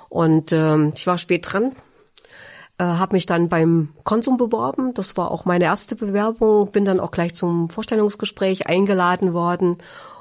[0.09, 1.73] Und ähm, ich war spät dran,
[2.79, 4.95] äh, habe mich dann beim Konsum beworben.
[4.95, 6.71] Das war auch meine erste Bewerbung.
[6.71, 9.79] Bin dann auch gleich zum Vorstellungsgespräch eingeladen worden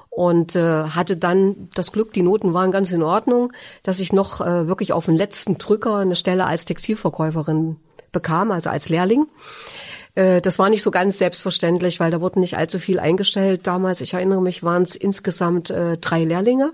[0.09, 3.53] und äh, hatte dann das Glück, die Noten waren ganz in Ordnung,
[3.83, 7.77] dass ich noch äh, wirklich auf den letzten Drücker eine Stelle als Textilverkäuferin
[8.11, 9.27] bekam, also als Lehrling.
[10.15, 14.01] Äh, das war nicht so ganz selbstverständlich, weil da wurden nicht allzu viel eingestellt damals.
[14.01, 16.73] Ich erinnere mich, waren es insgesamt äh, drei Lehrlinge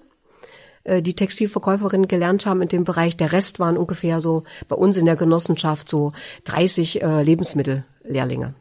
[0.86, 3.16] die Textilverkäuferinnen gelernt haben in dem Bereich.
[3.16, 6.12] Der Rest waren ungefähr so bei uns in der Genossenschaft so
[6.46, 8.54] 30 äh, Lebensmittellehrlinge.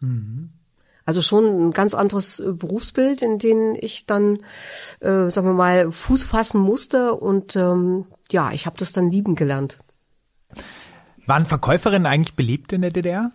[0.00, 0.50] Mhm.
[1.08, 4.40] Also schon ein ganz anderes äh, Berufsbild, in dem ich dann,
[5.00, 9.34] äh, sagen wir mal, Fuß fassen musste und ähm, ja, ich habe das dann lieben
[9.34, 9.78] gelernt.
[11.24, 13.32] Waren Verkäuferinnen eigentlich beliebt in der DDR?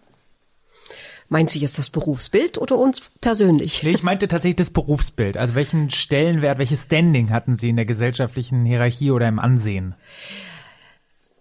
[1.34, 3.82] Meint sie jetzt das Berufsbild oder uns persönlich?
[3.82, 5.36] Nee, ich meinte tatsächlich das Berufsbild.
[5.36, 9.96] Also welchen Stellenwert, welches Standing hatten Sie in der gesellschaftlichen Hierarchie oder im Ansehen?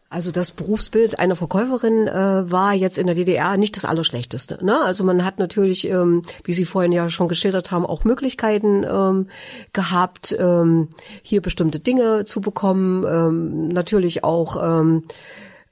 [0.08, 4.64] Also das Berufsbild einer Verkäuferin äh, war jetzt in der DDR nicht das Allerschlechteste.
[4.64, 4.80] Ne?
[4.80, 9.26] Also man hat natürlich, ähm, wie Sie vorhin ja schon geschildert haben, auch Möglichkeiten ähm,
[9.74, 10.88] gehabt, ähm,
[11.20, 13.04] hier bestimmte Dinge zu bekommen.
[13.04, 15.04] Ähm, natürlich auch ähm,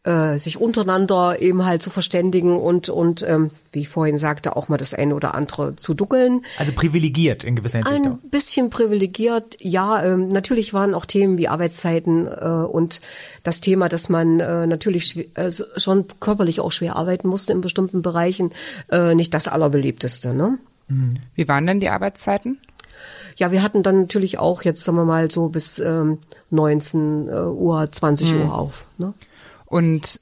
[0.03, 4.69] äh, sich untereinander eben halt zu verständigen und und ähm, wie ich vorhin sagte auch
[4.69, 6.43] mal das eine oder andere zu duckeln.
[6.59, 8.07] Also privilegiert in gewisser Hinsicht.
[8.07, 8.31] Ein auch.
[8.31, 10.03] bisschen privilegiert, ja.
[10.03, 13.03] Ähm, natürlich waren auch Themen wie Arbeitszeiten äh, und
[13.43, 18.01] das Thema, dass man äh, natürlich äh, schon körperlich auch schwer arbeiten musste in bestimmten
[18.01, 18.53] Bereichen,
[18.91, 20.33] äh, nicht das allerbeliebteste.
[20.33, 20.59] Ne?
[20.89, 21.17] Mhm.
[21.35, 22.59] Wie waren denn die Arbeitszeiten?
[23.37, 26.19] Ja, wir hatten dann natürlich auch jetzt, sagen wir mal, so bis ähm,
[26.51, 28.41] 19 äh, Uhr, 20 mhm.
[28.43, 28.87] Uhr auf.
[28.99, 29.15] Ne?
[29.71, 30.21] Und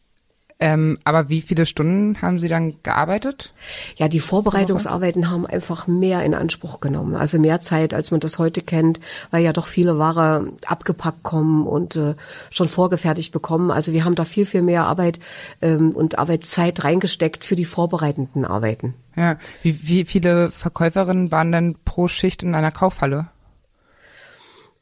[0.61, 3.53] ähm, aber wie viele Stunden haben Sie dann gearbeitet?
[3.97, 7.15] Ja, die Vorbereitungsarbeiten haben einfach mehr in Anspruch genommen.
[7.15, 8.99] Also mehr Zeit, als man das heute kennt,
[9.31, 12.15] weil ja doch viele Ware abgepackt kommen und äh,
[12.51, 13.71] schon vorgefertigt bekommen.
[13.71, 15.21] Also wir haben da viel, viel mehr Arbeit
[15.63, 18.95] ähm, und Arbeitszeit reingesteckt für die vorbereitenden Arbeiten.
[19.15, 23.29] Ja, wie, wie viele Verkäuferinnen waren denn pro Schicht in einer Kaufhalle?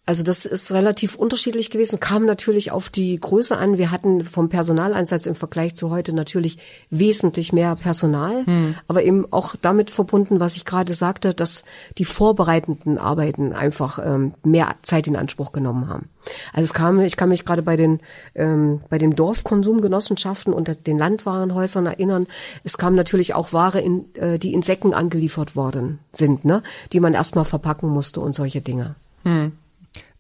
[0.09, 3.77] Also das ist relativ unterschiedlich gewesen, kam natürlich auf die Größe an.
[3.77, 6.59] Wir hatten vom Personaleinsatz im Vergleich zu heute natürlich
[6.91, 8.77] wesentlich mehr Personal, hm.
[8.87, 11.65] aber eben auch damit verbunden, was ich gerade sagte, dass
[11.99, 16.09] die vorbereitenden Arbeiten einfach ähm, mehr Zeit in Anspruch genommen haben.
[16.53, 17.99] Also es kam, ich kann mich gerade bei den
[18.37, 22.29] ähm, bei dem Dorfkonsumgenossenschaften und den Landwarenhäusern erinnern.
[22.63, 27.01] Es kam natürlich auch Ware, in, äh, die in Säcken angeliefert worden sind, ne, die
[27.01, 28.95] man erstmal verpacken musste und solche Dinge.
[29.25, 29.51] Hm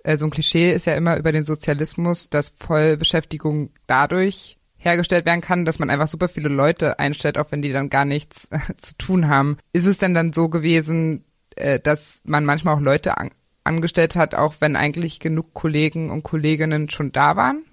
[0.07, 5.41] äh, so ein Klischee ist ja immer über den Sozialismus, dass Vollbeschäftigung dadurch hergestellt werden
[5.41, 8.59] kann, dass man einfach super viele Leute einstellt, auch wenn die dann gar nichts äh,
[8.79, 9.59] zu tun haben.
[9.73, 11.25] Ist es denn dann so gewesen,
[11.57, 13.31] äh, dass man manchmal auch Leute an
[13.65, 17.65] angestellt hat, auch wenn eigentlich genug Kollegen und Kolleginnen schon da waren?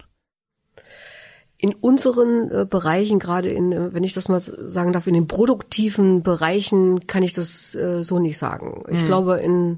[1.59, 5.29] in unseren äh, Bereichen, gerade in, äh, wenn ich das mal sagen darf, in den
[5.29, 8.84] produktiven Bereichen kann ich das äh, so nicht sagen.
[8.89, 9.05] Ich mhm.
[9.05, 9.77] glaube, in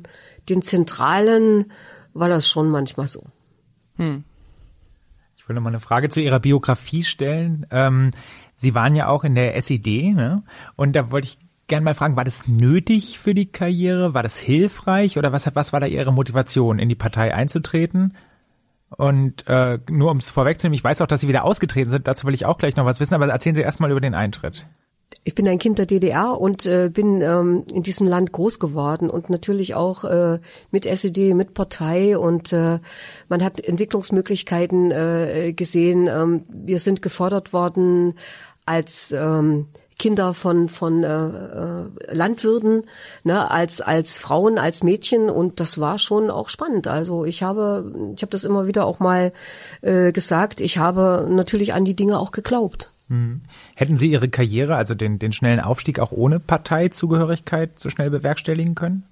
[0.49, 1.71] den zentralen
[2.15, 3.23] war das schon manchmal so.
[3.97, 4.23] Hm.
[5.35, 7.67] Ich will noch mal eine Frage zu Ihrer Biografie stellen.
[7.69, 8.11] Ähm,
[8.55, 10.43] Sie waren ja auch in der SED, ne?
[10.75, 11.37] Und da wollte ich
[11.67, 14.13] gerne mal fragen, war das nötig für die Karriere?
[14.13, 18.15] War das hilfreich oder was, was war da Ihre Motivation, in die Partei einzutreten?
[18.89, 22.25] Und äh, nur um es vorwegzunehmen, ich weiß auch, dass Sie wieder ausgetreten sind, dazu
[22.25, 24.67] will ich auch gleich noch was wissen, aber erzählen Sie erstmal über den Eintritt
[25.27, 29.09] ich bin ein Kind der DDR und äh, bin ähm, in diesem Land groß geworden
[29.09, 32.77] und natürlich auch äh, mit SED, mit Partei und äh,
[33.27, 36.07] man hat Entwicklungsmöglichkeiten äh, gesehen.
[36.07, 38.13] Ähm, wir sind gefordert worden
[38.67, 39.65] als ähm,
[39.97, 42.83] Kinder von von äh, äh, Landwirten,
[43.23, 46.87] ne, als als Frauen, als Mädchen und das war schon auch spannend.
[46.87, 49.33] Also ich habe ich habe das immer wieder auch mal
[49.81, 50.61] äh, gesagt.
[50.61, 52.91] Ich habe natürlich an die Dinge auch geglaubt.
[53.07, 53.41] Mhm.
[53.75, 58.75] Hätten Sie Ihre Karriere, also den, den schnellen Aufstieg auch ohne Parteizugehörigkeit so schnell bewerkstelligen
[58.75, 59.03] können?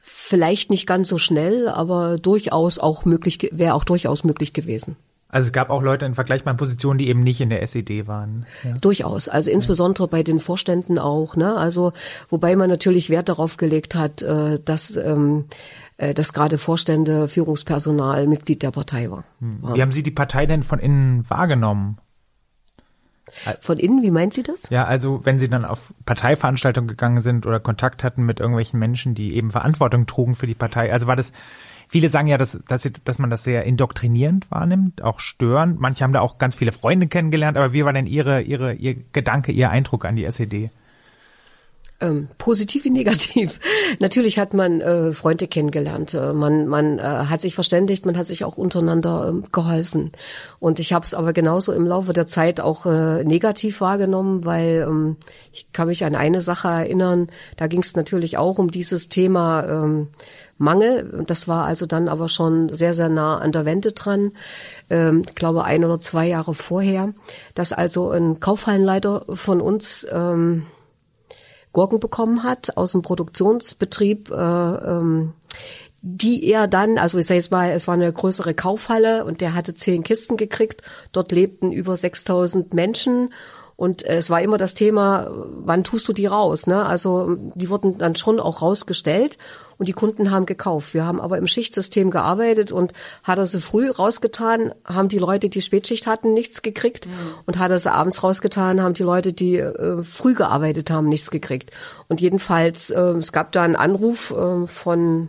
[0.00, 4.96] Vielleicht nicht ganz so schnell, aber durchaus auch möglich, wäre auch durchaus möglich gewesen.
[5.28, 8.46] Also es gab auch Leute in vergleichbaren Positionen, die eben nicht in der SED waren.
[8.62, 8.72] Ja.
[8.80, 11.34] Durchaus, also insbesondere bei den Vorständen auch.
[11.34, 11.56] Ne?
[11.56, 11.92] Also
[12.28, 15.46] wobei man natürlich Wert darauf gelegt hat, äh, dass ähm,
[15.96, 19.24] äh, dass gerade Vorstände, Führungspersonal Mitglied der Partei war.
[19.40, 19.60] Hm.
[19.74, 21.98] Wie haben Sie die Partei denn von innen wahrgenommen?
[23.60, 24.68] Von innen, wie meint sie das?
[24.70, 29.14] Ja, also wenn Sie dann auf Parteiveranstaltungen gegangen sind oder Kontakt hatten mit irgendwelchen Menschen,
[29.14, 30.92] die eben Verantwortung trugen für die Partei.
[30.92, 31.32] Also war das,
[31.88, 35.80] viele sagen ja, dass, dass, dass man das sehr indoktrinierend wahrnimmt, auch störend.
[35.80, 38.94] Manche haben da auch ganz viele Freunde kennengelernt, aber wie war denn Ihre, Ihre, Ihr
[39.12, 40.70] Gedanke, Ihr Eindruck an die SED?
[42.00, 43.60] Ähm, positiv wie negativ.
[44.00, 48.26] Natürlich hat man äh, Freunde kennengelernt, äh, man, man äh, hat sich verständigt, man hat
[48.26, 50.12] sich auch untereinander äh, geholfen.
[50.58, 54.86] Und ich habe es aber genauso im Laufe der Zeit auch äh, negativ wahrgenommen, weil
[54.88, 55.16] ähm,
[55.52, 59.64] ich kann mich an eine Sache erinnern, da ging es natürlich auch um dieses Thema
[59.64, 60.08] ähm,
[60.58, 61.24] Mangel.
[61.26, 64.32] Das war also dann aber schon sehr, sehr nah an der Wende dran.
[64.90, 67.12] Ähm, ich glaube ein oder zwei Jahre vorher,
[67.54, 70.66] dass also ein Kaufhallenleiter von uns ähm,
[71.74, 75.34] Gurken bekommen hat aus dem Produktionsbetrieb, äh, ähm,
[76.00, 79.54] die er dann, also ich sage jetzt mal, es war eine größere Kaufhalle und der
[79.54, 80.82] hatte zehn Kisten gekriegt.
[81.12, 83.32] Dort lebten über 6000 Menschen
[83.76, 86.66] und es war immer das Thema, wann tust du die raus?
[86.66, 86.86] Ne?
[86.86, 89.36] Also die wurden dann schon auch rausgestellt
[89.78, 90.94] und die Kunden haben gekauft.
[90.94, 92.92] Wir haben aber im Schichtsystem gearbeitet und
[93.24, 97.12] hat er sie früh rausgetan, haben die Leute, die Spätschicht hatten, nichts gekriegt mhm.
[97.46, 101.32] und hat er sie abends rausgetan, haben die Leute, die äh, früh gearbeitet haben, nichts
[101.32, 101.72] gekriegt.
[102.08, 105.28] Und jedenfalls, äh, es gab da einen Anruf äh, von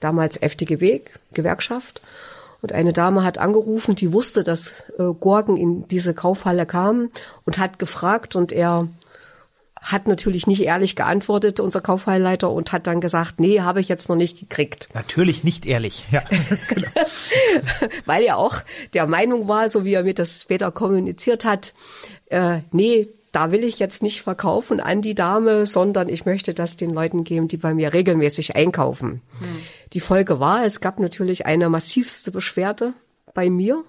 [0.00, 1.00] damals FDGB,
[1.32, 2.02] Gewerkschaft,
[2.62, 7.10] und eine Dame hat angerufen, die wusste, dass äh, Gorgen in diese Kaufhalle kamen
[7.44, 8.88] und hat gefragt und er
[9.86, 14.08] hat natürlich nicht ehrlich geantwortet, unser Kaufhallleiter, und hat dann gesagt, nee, habe ich jetzt
[14.08, 14.88] noch nicht gekriegt.
[14.94, 16.24] Natürlich nicht ehrlich, ja.
[16.68, 16.88] genau.
[18.04, 18.56] Weil er auch
[18.94, 21.72] der Meinung war, so wie er mir das später kommuniziert hat,
[22.30, 26.76] äh, nee, da will ich jetzt nicht verkaufen an die Dame, sondern ich möchte das
[26.76, 29.20] den Leuten geben, die bei mir regelmäßig einkaufen.
[29.38, 29.62] Hm.
[29.92, 32.92] Die Folge war, es gab natürlich eine massivste Beschwerde
[33.34, 33.84] bei mir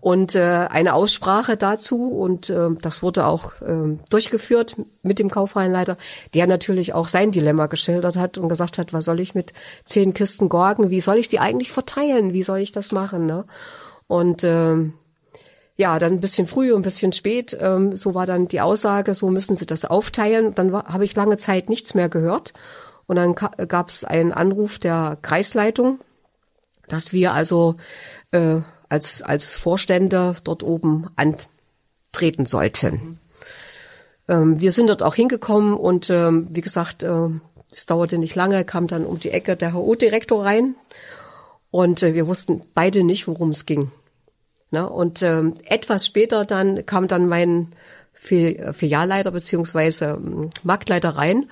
[0.00, 5.96] und äh, eine Aussprache dazu und äh, das wurde auch äh, durchgeführt mit dem Kaufhallenleiter,
[6.34, 9.52] der natürlich auch sein Dilemma geschildert hat und gesagt hat, was soll ich mit
[9.84, 13.46] zehn Kisten Gorgen, wie soll ich die eigentlich verteilen, wie soll ich das machen, ne?
[14.06, 14.76] Und äh,
[15.76, 17.56] ja, dann ein bisschen früh und ein bisschen spät.
[17.60, 20.54] Ähm, so war dann die Aussage, so müssen Sie das aufteilen.
[20.54, 22.54] Dann habe ich lange Zeit nichts mehr gehört.
[23.06, 26.00] Und dann gab es einen Anruf der Kreisleitung,
[26.88, 27.76] dass wir also
[28.32, 33.18] äh, als, als Vorstände dort oben antreten sollten.
[34.28, 37.28] Ähm, wir sind dort auch hingekommen und ähm, wie gesagt, äh,
[37.70, 40.74] es dauerte nicht lange, kam dann um die Ecke der HO-Direktor rein
[41.70, 43.90] und äh, wir wussten beide nicht, worum es ging.
[44.70, 44.88] Ne?
[44.88, 47.72] Und ähm, etwas später dann kam dann mein
[48.12, 51.48] Filialleiter beziehungsweise ähm, Marktleiter rein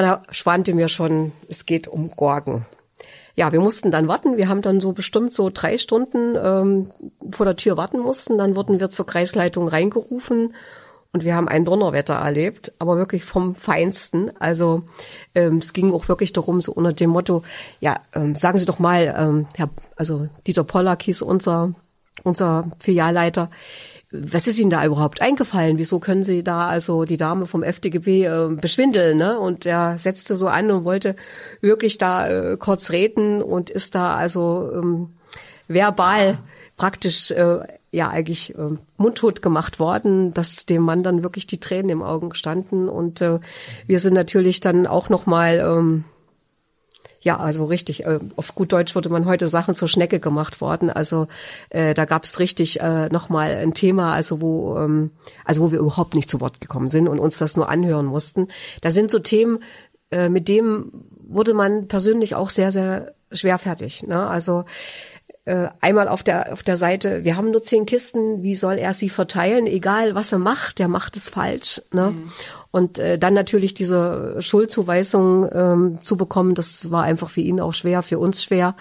[0.00, 2.64] und da schwante mir schon, es geht um Gorgen.
[3.36, 4.36] Ja, wir mussten dann warten.
[4.36, 6.88] Wir haben dann so bestimmt so drei Stunden ähm,
[7.30, 8.38] vor der Tür warten mussten.
[8.38, 10.54] Dann wurden wir zur Kreisleitung reingerufen
[11.12, 14.30] und wir haben ein Donnerwetter erlebt, aber wirklich vom Feinsten.
[14.38, 14.84] Also
[15.34, 17.42] ähm, es ging auch wirklich darum, so unter dem Motto,
[17.80, 21.74] ja, ähm, sagen Sie doch mal, ähm, Herr, also Dieter Pollack hieß unser
[22.24, 23.50] unser Filialleiter,
[24.12, 25.78] was ist Ihnen da überhaupt eingefallen?
[25.78, 29.16] Wieso können Sie da also die Dame vom FDGB äh, beschwindeln?
[29.16, 29.38] Ne?
[29.38, 31.14] Und er setzte so an und wollte
[31.60, 35.10] wirklich da äh, kurz reden und ist da also ähm,
[35.68, 36.38] verbal
[36.76, 37.60] praktisch äh,
[37.92, 42.34] ja eigentlich äh, mundtot gemacht worden, dass dem Mann dann wirklich die Tränen im Augen
[42.34, 43.38] standen und äh,
[43.86, 46.04] wir sind natürlich dann auch noch mal ähm,
[47.20, 50.90] ja, also richtig, äh, auf gut Deutsch würde man heute Sachen zur Schnecke gemacht worden.
[50.90, 51.26] Also
[51.68, 55.10] äh, da gab es richtig äh, nochmal ein Thema, also wo, ähm,
[55.44, 58.48] also wo wir überhaupt nicht zu Wort gekommen sind und uns das nur anhören mussten.
[58.80, 59.62] Da sind so Themen,
[60.10, 60.92] äh, mit dem
[61.28, 64.02] wurde man persönlich auch sehr, sehr schwer fertig.
[64.02, 64.26] Ne?
[64.26, 64.64] Also
[65.44, 68.92] äh, einmal auf der auf der Seite, wir haben nur zehn Kisten, wie soll er
[68.94, 69.66] sie verteilen?
[69.66, 71.80] Egal was er macht, der macht es falsch.
[71.92, 72.12] Ne?
[72.12, 72.32] Mhm.
[72.72, 77.74] Und äh, dann natürlich diese Schuldzuweisung ähm, zu bekommen, das war einfach für ihn auch
[77.74, 78.76] schwer, für uns schwer.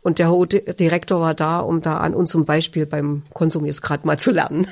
[0.00, 4.18] Und der Direktor war da, um da an unserem Beispiel beim Konsum jetzt gerade mal
[4.18, 4.68] zu lernen.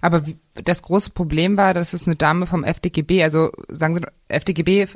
[0.00, 4.02] Aber wie, das große Problem war, dass es eine Dame vom FDGB, also sagen Sie
[4.28, 4.86] FDGB,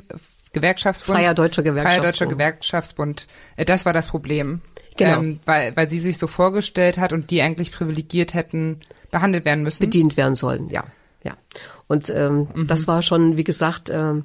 [0.53, 1.17] Gewerkschaftsbund.
[1.17, 2.03] Freier Deutscher Gewerkschaftsbund.
[2.03, 3.27] Freier Deutscher Gewerkschaftsbund.
[3.57, 4.61] Äh, das war das Problem.
[4.95, 5.19] Genau.
[5.19, 8.79] Ähm, weil, weil sie sich so vorgestellt hat und die eigentlich privilegiert hätten
[9.11, 9.83] behandelt werden müssen.
[9.83, 10.83] Bedient werden sollen, ja.
[11.23, 11.35] Ja.
[11.87, 12.67] Und ähm, mhm.
[12.67, 14.23] das war schon, wie gesagt, ähm,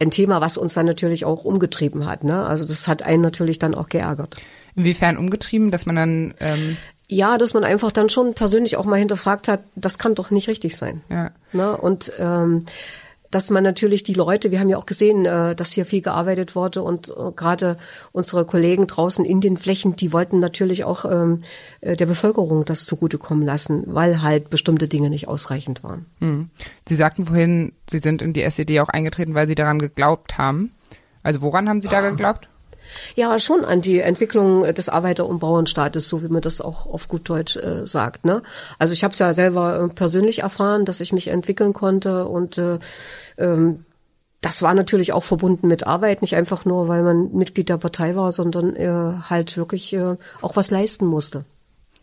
[0.00, 2.24] ein Thema, was uns dann natürlich auch umgetrieben hat.
[2.24, 2.44] Ne?
[2.44, 4.36] Also das hat einen natürlich dann auch geärgert.
[4.74, 6.76] Inwiefern umgetrieben, dass man dann ähm
[7.08, 10.48] ja, dass man einfach dann schon persönlich auch mal hinterfragt hat, das kann doch nicht
[10.48, 11.02] richtig sein.
[11.10, 11.30] Ja.
[11.52, 11.76] Ne?
[11.76, 12.64] Und ähm,
[13.32, 16.54] dass man natürlich die Leute, wir haben ja auch gesehen, äh, dass hier viel gearbeitet
[16.54, 17.76] wurde und äh, gerade
[18.12, 21.42] unsere Kollegen draußen in den Flächen, die wollten natürlich auch ähm,
[21.80, 26.06] äh, der Bevölkerung das zugutekommen lassen, weil halt bestimmte Dinge nicht ausreichend waren.
[26.20, 26.50] Hm.
[26.86, 30.72] Sie sagten vorhin, Sie sind in die SED auch eingetreten, weil Sie daran geglaubt haben.
[31.22, 32.48] Also woran haben Sie da geglaubt?
[33.14, 37.08] Ja, schon an die Entwicklung des Arbeiter- und Bauernstaates, so wie man das auch auf
[37.08, 38.24] gut Deutsch äh, sagt.
[38.24, 38.42] Ne?
[38.78, 42.58] Also ich habe es ja selber äh, persönlich erfahren, dass ich mich entwickeln konnte und
[42.58, 42.78] äh,
[43.38, 43.84] ähm,
[44.40, 48.16] das war natürlich auch verbunden mit Arbeit, nicht einfach nur, weil man Mitglied der Partei
[48.16, 51.44] war, sondern äh, halt wirklich äh, auch was leisten musste.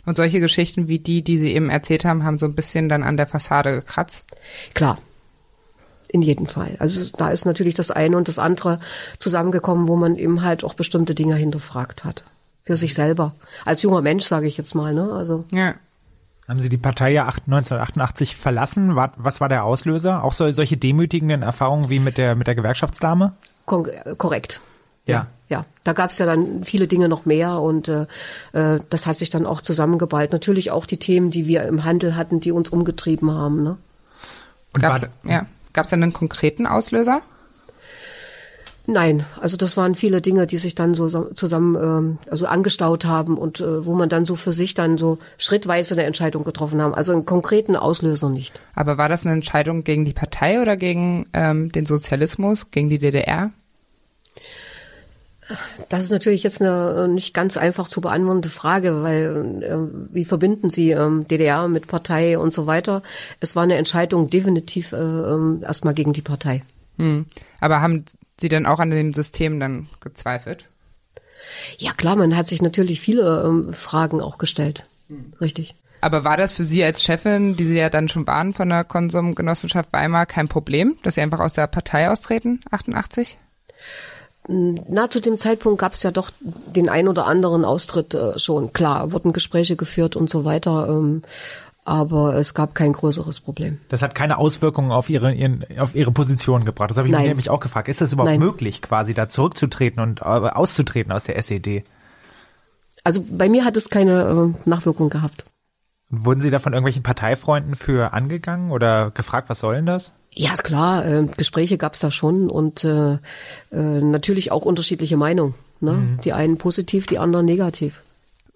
[0.05, 3.03] Und solche Geschichten wie die, die Sie eben erzählt haben, haben so ein bisschen dann
[3.03, 4.31] an der Fassade gekratzt?
[4.73, 4.97] Klar,
[6.09, 6.75] in jedem Fall.
[6.79, 8.79] Also da ist natürlich das eine und das andere
[9.19, 12.23] zusammengekommen, wo man eben halt auch bestimmte Dinge hinterfragt hat.
[12.61, 13.33] Für sich selber.
[13.65, 15.11] Als junger Mensch, sage ich jetzt mal, ne?
[15.13, 15.45] Also.
[15.51, 15.73] Ja.
[16.47, 18.95] Haben Sie die Partei ja 1988 verlassen?
[18.95, 20.23] Was war der Auslöser?
[20.23, 23.33] Auch so, solche demütigenden Erfahrungen wie mit der, mit der Gewerkschaftsdame?
[23.65, 23.87] Kon
[24.17, 24.59] korrekt.
[25.05, 25.27] Ja.
[25.49, 28.05] Ja, da gab es ja dann viele Dinge noch mehr und äh,
[28.53, 30.31] äh, das hat sich dann auch zusammengeballt.
[30.31, 33.63] Natürlich auch die Themen, die wir im Handel hatten, die uns umgetrieben haben.
[33.63, 33.77] Ne?
[34.75, 35.45] Und Gab's, war, ja.
[35.73, 37.21] Gab's denn einen konkreten Auslöser?
[38.91, 43.05] Nein, also das waren viele Dinge, die sich dann so sam- zusammen ähm, also angestaut
[43.05, 46.81] haben und äh, wo man dann so für sich dann so schrittweise eine Entscheidung getroffen
[46.81, 46.95] haben.
[46.95, 48.59] Also einen konkreten Auslöser nicht.
[48.73, 52.97] Aber war das eine Entscheidung gegen die Partei oder gegen ähm, den Sozialismus, gegen die
[52.97, 53.51] DDR?
[55.89, 60.25] Das ist natürlich jetzt eine äh, nicht ganz einfach zu beantwortende Frage, weil äh, wie
[60.25, 63.01] verbinden Sie ähm, DDR mit Partei und so weiter?
[63.39, 66.63] Es war eine Entscheidung definitiv äh, ähm, erstmal gegen die Partei.
[66.97, 67.25] Hm.
[67.59, 68.05] Aber haben
[68.39, 70.69] Sie denn auch an dem System dann gezweifelt?
[71.77, 74.83] Ja klar, man hat sich natürlich viele ähm, Fragen auch gestellt.
[75.41, 75.73] Richtig.
[76.01, 78.83] Aber war das für Sie als Chefin, die Sie ja dann schon waren von der
[78.83, 83.37] Konsumgenossenschaft Weimar, kein Problem, dass Sie einfach aus der Partei austreten, 88?
[84.51, 88.73] Na, zu dem Zeitpunkt gab es ja doch den ein oder anderen Austritt äh, schon.
[88.73, 91.21] Klar, wurden Gespräche geführt und so weiter, ähm,
[91.85, 93.79] aber es gab kein größeres Problem.
[93.89, 96.89] das hat keine Auswirkungen auf ihre, ihren, auf ihre Position gebracht.
[96.89, 97.29] Das habe ich mich Nein.
[97.29, 97.89] nämlich auch gefragt.
[97.89, 98.39] Ist das überhaupt Nein.
[98.39, 101.83] möglich, quasi da zurückzutreten und äh, auszutreten aus der SED?
[103.03, 105.45] Also bei mir hat es keine äh, Nachwirkung gehabt.
[106.09, 110.11] Wurden Sie da von irgendwelchen Parteifreunden für angegangen oder gefragt, was soll denn das?
[110.39, 113.19] Ja, ist klar, äh, Gespräche gab es da schon und äh, äh,
[113.71, 115.53] natürlich auch unterschiedliche Meinungen.
[115.81, 116.17] Ne?
[116.23, 118.03] Die einen positiv, die anderen negativ.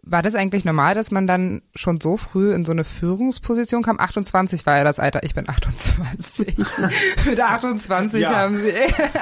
[0.01, 3.99] War das eigentlich normal, dass man dann schon so früh in so eine Führungsposition kam?
[3.99, 6.55] 28 war ja das Alter, ich bin 28.
[7.25, 8.33] Mit 28 Ja.
[8.33, 8.71] haben Sie,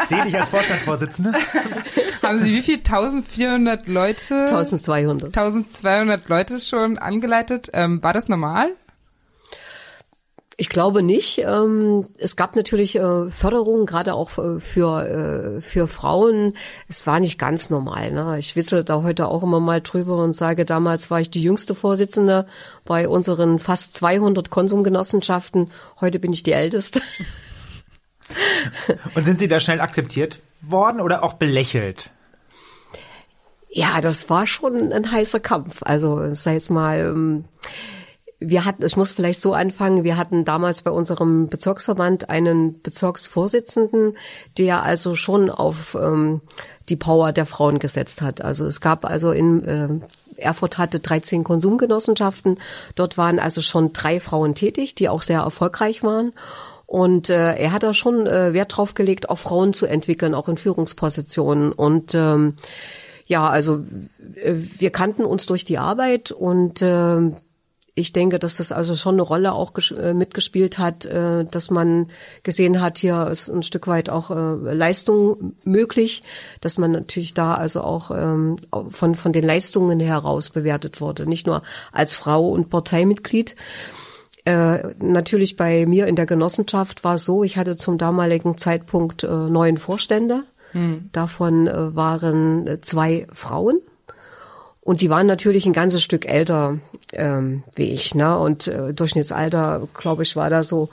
[0.07, 1.32] Sehe dich als Vorstandsvorsitzende?
[2.22, 2.78] haben Sie wie viel?
[2.78, 4.36] 1400 Leute?
[4.41, 5.36] 1200.
[5.36, 7.72] 1200 Leute schon angeleitet.
[7.74, 8.70] Ähm, war das normal?
[10.62, 11.39] Ich glaube nicht.
[11.39, 16.53] Ähm, es gab natürlich äh, Förderungen, gerade auch äh, für, äh, für Frauen.
[16.88, 18.12] Es war nicht ganz normal.
[18.12, 18.38] Ne?
[18.38, 21.74] Ich witzel da heute auch immer mal drüber und sage, damals war ich die jüngste
[21.74, 22.45] Vorsitzende
[22.86, 25.72] bei unseren fast 200 Konsumgenossenschaften.
[25.99, 27.01] Heute bin ich die älteste.
[29.16, 32.12] Und sind Sie da schnell akzeptiert worden oder auch belächelt?
[33.68, 35.82] Ja, das war schon ein heißer Kampf.
[35.82, 37.45] Also sei jetzt mal, ähm,
[38.43, 44.17] wir hatten, ich muss vielleicht so anfangen, wir hatten damals bei unserem Bezirksverband einen Bezirksvorsitzenden,
[44.57, 46.41] der also schon auf ähm,
[46.89, 48.41] die Power der Frauen gesetzt hat.
[48.41, 49.89] Also es gab also in äh,
[50.37, 52.59] Erfurt hatte 13 Konsumgenossenschaften.
[52.95, 56.33] Dort waren also schon drei Frauen tätig, die auch sehr erfolgreich waren.
[56.87, 60.49] Und äh, er hat da schon äh, Wert drauf gelegt, auch Frauen zu entwickeln, auch
[60.49, 61.71] in Führungspositionen.
[61.71, 62.55] Und ähm,
[63.27, 63.81] ja, also
[64.43, 67.31] wir kannten uns durch die Arbeit und äh,
[67.93, 72.07] ich denke, dass das also schon eine Rolle auch äh, mitgespielt hat, äh, dass man
[72.43, 76.23] gesehen hat, hier ist ein Stück weit auch äh, Leistung möglich,
[76.61, 78.55] dass man natürlich da also auch ähm,
[78.89, 81.61] von, von den Leistungen heraus bewertet wurde, nicht nur
[81.91, 83.55] als Frau und Parteimitglied.
[84.45, 89.23] Äh, natürlich bei mir in der Genossenschaft war es so, ich hatte zum damaligen Zeitpunkt
[89.23, 90.43] äh, neun Vorstände.
[91.11, 93.81] Davon äh, waren zwei Frauen.
[94.82, 96.79] Und die waren natürlich ein ganzes Stück älter
[97.13, 98.15] ähm, wie ich.
[98.15, 98.38] Ne?
[98.38, 100.89] Und äh, Durchschnittsalter, glaube ich, war da so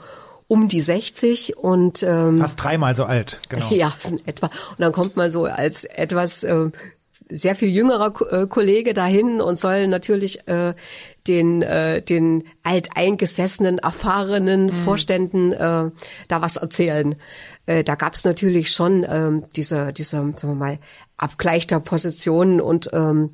[0.47, 1.57] um die 60.
[1.57, 3.67] Und ähm, Fast dreimal so alt, genau.
[3.71, 4.47] ja, in etwa.
[4.47, 6.69] Und dann kommt man so als etwas äh,
[7.29, 10.73] sehr viel jüngerer Ko- äh, Kollege dahin und soll natürlich äh,
[11.27, 15.91] den äh, den alteingesessenen, erfahrenen Vorständen äh,
[16.27, 17.15] da was erzählen.
[17.67, 20.79] Äh, da gab es natürlich schon ähm, diese diese sagen wir mal
[21.17, 23.31] Abgleich der Positionen und ähm,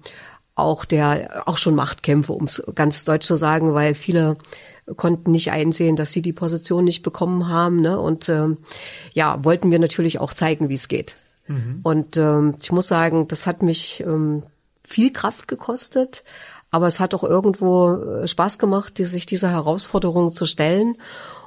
[0.55, 4.37] auch der auch schon Machtkämpfe, um es ganz deutsch zu sagen, weil viele
[4.95, 7.81] konnten nicht einsehen, dass sie die Position nicht bekommen haben.
[7.81, 7.99] Ne?
[7.99, 8.57] Und ähm,
[9.13, 11.15] ja, wollten wir natürlich auch zeigen, wie es geht.
[11.83, 14.43] Und ähm, ich muss sagen, das hat mich ähm,
[14.83, 16.23] viel Kraft gekostet,
[16.71, 20.97] aber es hat auch irgendwo äh, Spaß gemacht, die, sich dieser Herausforderung zu stellen.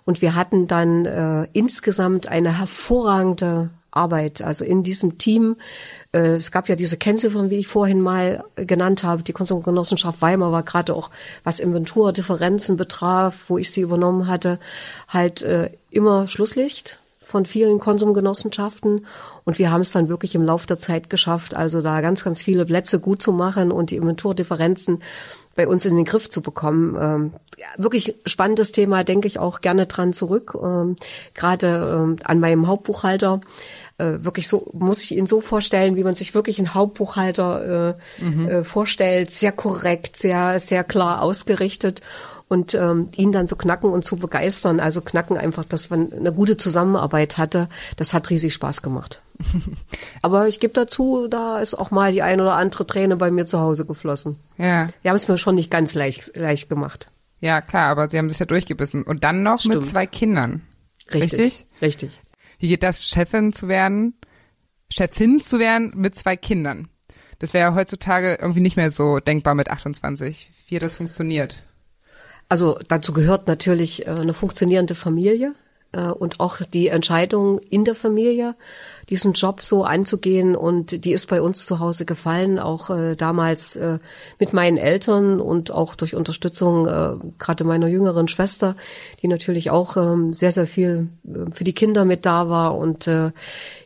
[0.05, 5.57] Und wir hatten dann äh, insgesamt eine hervorragende Arbeit, also in diesem Team.
[6.13, 9.23] Äh, es gab ja diese Kennziffern, wie ich vorhin mal genannt habe.
[9.23, 11.11] Die Konsumgenossenschaft Weimar war gerade auch,
[11.45, 14.59] was Inventurdifferenzen betraf, wo ich sie übernommen hatte,
[15.09, 19.07] halt äh, immer Schlusslicht von vielen Konsumgenossenschaften.
[19.45, 22.43] Und wir haben es dann wirklich im Laufe der Zeit geschafft, also da ganz, ganz
[22.43, 25.03] viele Plätze gut zu machen und die Inventurdifferenzen
[25.59, 26.97] bei uns in den Griff zu bekommen.
[27.01, 27.33] Ähm,
[27.79, 30.57] wirklich spannendes Thema, denke ich auch gerne dran zurück.
[30.63, 30.97] Ähm,
[31.35, 33.41] Gerade ähm, an meinem Hauptbuchhalter.
[33.99, 38.25] Äh, wirklich so, muss ich ihn so vorstellen, wie man sich wirklich einen Hauptbuchhalter äh,
[38.45, 39.33] äh, vorstellt.
[39.33, 42.03] Sehr korrekt, sehr, sehr klar ausgerichtet.
[42.47, 44.79] und ähm, ihn dann zu knacken und zu begeistern.
[44.79, 47.69] Also knacken einfach, dass man eine gute Zusammenarbeit hatte.
[47.97, 49.21] Das hat riesig Spaß gemacht.
[50.23, 53.47] Aber ich gebe dazu, da ist auch mal die ein oder andere Träne bei mir
[53.47, 54.37] zu Hause geflossen.
[54.57, 54.89] Ja.
[55.03, 57.11] Wir haben es mir schon nicht ganz leicht, leicht gemacht.
[57.41, 59.05] Ja, klar, aber sie haben sich ja durchgebissen.
[59.05, 59.77] Und dann noch Stimmt.
[59.77, 60.63] mit zwei Kindern.
[61.15, 61.39] Richtig.
[61.39, 61.67] Richtig?
[61.81, 62.21] Richtig.
[62.59, 64.15] Wie geht das, Chefin zu werden,
[64.91, 66.89] Chefin zu werden mit zwei Kindern?
[67.39, 70.51] Das wäre ja heutzutage irgendwie nicht mehr so denkbar mit 28.
[70.67, 71.63] Wie hat das funktioniert?
[72.49, 75.55] Also dazu gehört natürlich äh, eine funktionierende Familie
[75.93, 78.55] äh, und auch die Entscheidung in der Familie,
[79.09, 80.55] diesen Job so anzugehen.
[80.55, 83.99] Und die ist bei uns zu Hause gefallen, auch äh, damals äh,
[84.39, 88.75] mit meinen Eltern und auch durch Unterstützung äh, gerade meiner jüngeren Schwester,
[89.23, 92.77] die natürlich auch ähm, sehr, sehr viel äh, für die Kinder mit da war.
[92.77, 93.33] Und äh,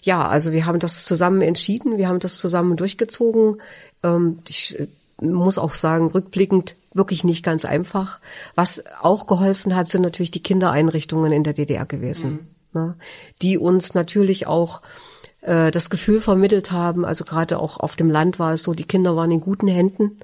[0.02, 3.60] ja, also wir haben das zusammen entschieden, wir haben das zusammen durchgezogen.
[4.02, 4.88] Ähm, ich, äh,
[5.22, 8.20] muss auch sagen, rückblickend wirklich nicht ganz einfach.
[8.54, 12.96] Was auch geholfen hat, sind natürlich die Kindereinrichtungen in der DDR gewesen, ne,
[13.40, 14.82] die uns natürlich auch
[15.42, 18.84] äh, das Gefühl vermittelt haben, also gerade auch auf dem Land war es so, die
[18.84, 20.18] Kinder waren in guten Händen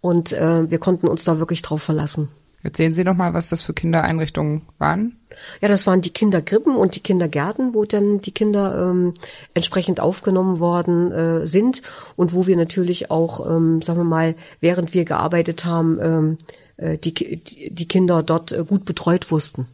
[0.00, 2.28] und äh, wir konnten uns da wirklich drauf verlassen.
[2.64, 5.16] Erzählen Sie noch mal, was das für Kindereinrichtungen waren.
[5.60, 9.14] Ja, das waren die Kindergrippen und die Kindergärten, wo dann die Kinder ähm,
[9.54, 11.82] entsprechend aufgenommen worden äh, sind
[12.14, 16.38] und wo wir natürlich auch, ähm, sagen wir mal, während wir gearbeitet haben, ähm,
[16.76, 19.66] äh, die, die, die Kinder dort äh, gut betreut wussten.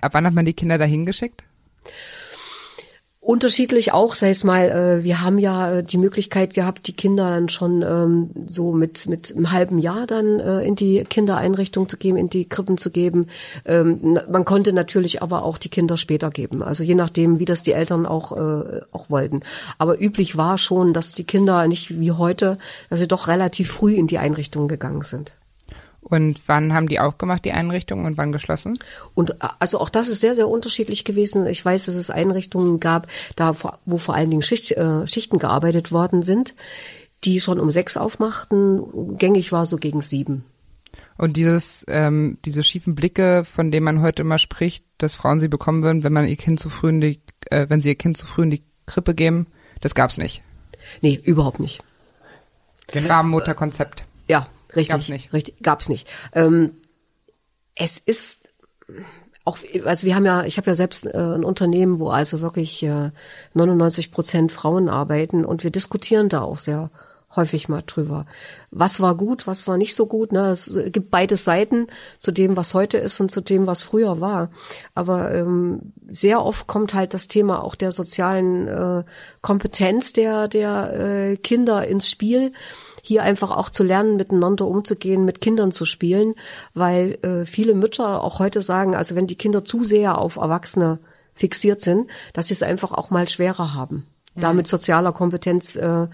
[0.00, 1.44] Ab wann hat man die Kinder dahin geschickt?
[3.24, 7.30] Unterschiedlich auch, sei es mal, äh, wir haben ja äh, die Möglichkeit gehabt, die Kinder
[7.30, 11.96] dann schon ähm, so mit mit einem halben Jahr dann äh, in die Kindereinrichtung zu
[11.98, 13.28] geben, in die Krippen zu geben.
[13.64, 17.62] Ähm, man konnte natürlich aber auch die Kinder später geben, also je nachdem, wie das
[17.62, 19.42] die Eltern auch äh, auch wollten.
[19.78, 22.56] Aber üblich war schon, dass die Kinder nicht wie heute,
[22.90, 25.32] dass sie doch relativ früh in die Einrichtung gegangen sind.
[26.02, 28.78] Und wann haben die aufgemacht, die Einrichtungen, und wann geschlossen?
[29.14, 31.46] Und äh, also auch das ist sehr, sehr unterschiedlich gewesen.
[31.46, 33.54] Ich weiß, dass es Einrichtungen gab, da
[33.86, 36.54] wo vor allen Dingen Schicht, äh, Schichten gearbeitet worden sind,
[37.24, 39.16] die schon um sechs aufmachten.
[39.16, 40.44] Gängig war so gegen sieben.
[41.16, 45.48] Und dieses, ähm, diese schiefen Blicke, von denen man heute immer spricht, dass Frauen sie
[45.48, 48.16] bekommen würden, wenn man ihr Kind zu früh in die, äh, wenn sie ihr Kind
[48.16, 49.46] zu früh in die Krippe geben,
[49.80, 50.42] das gab's nicht.
[51.00, 51.80] Nee, überhaupt nicht.
[52.92, 54.04] Rabenmutterkonzept.
[54.28, 54.88] Ja, richtig.
[54.88, 55.32] Gab's nicht.
[55.32, 56.08] Richtig, gab's nicht.
[56.32, 56.76] Ähm,
[57.74, 58.52] es ist
[59.44, 62.82] auch, also wir haben ja, ich habe ja selbst äh, ein Unternehmen, wo also wirklich
[62.82, 63.10] äh,
[63.54, 66.90] 99 Prozent Frauen arbeiten und wir diskutieren da auch sehr
[67.34, 68.26] häufig mal drüber.
[68.70, 70.32] Was war gut, was war nicht so gut.
[70.32, 70.50] Ne?
[70.50, 71.86] Es gibt beide Seiten
[72.18, 74.50] zu dem, was heute ist und zu dem, was früher war.
[74.94, 79.04] Aber ähm, sehr oft kommt halt das Thema auch der sozialen äh,
[79.40, 82.52] Kompetenz der, der äh, Kinder ins Spiel
[83.02, 86.34] hier einfach auch zu lernen, miteinander umzugehen, mit Kindern zu spielen,
[86.72, 90.98] weil äh, viele Mütter auch heute sagen, also wenn die Kinder zu sehr auf Erwachsene
[91.34, 96.06] fixiert sind, dass sie es einfach auch mal schwerer haben, da mit sozialer Kompetenz äh,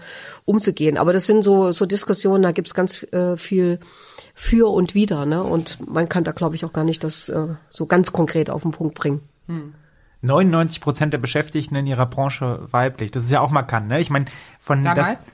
[0.45, 0.97] umzugehen.
[0.97, 3.79] Aber das sind so, so Diskussionen, da gibt's ganz äh, viel
[4.33, 5.43] für und wider, ne?
[5.43, 8.63] Und man kann da, glaube ich, auch gar nicht das äh, so ganz konkret auf
[8.63, 9.21] den Punkt bringen.
[10.21, 13.11] 99 Prozent der Beschäftigten in ihrer Branche weiblich.
[13.11, 13.99] Das ist ja auch markant, ne?
[13.99, 14.25] Ich meine,
[14.59, 15.25] von Damals?
[15.25, 15.33] das,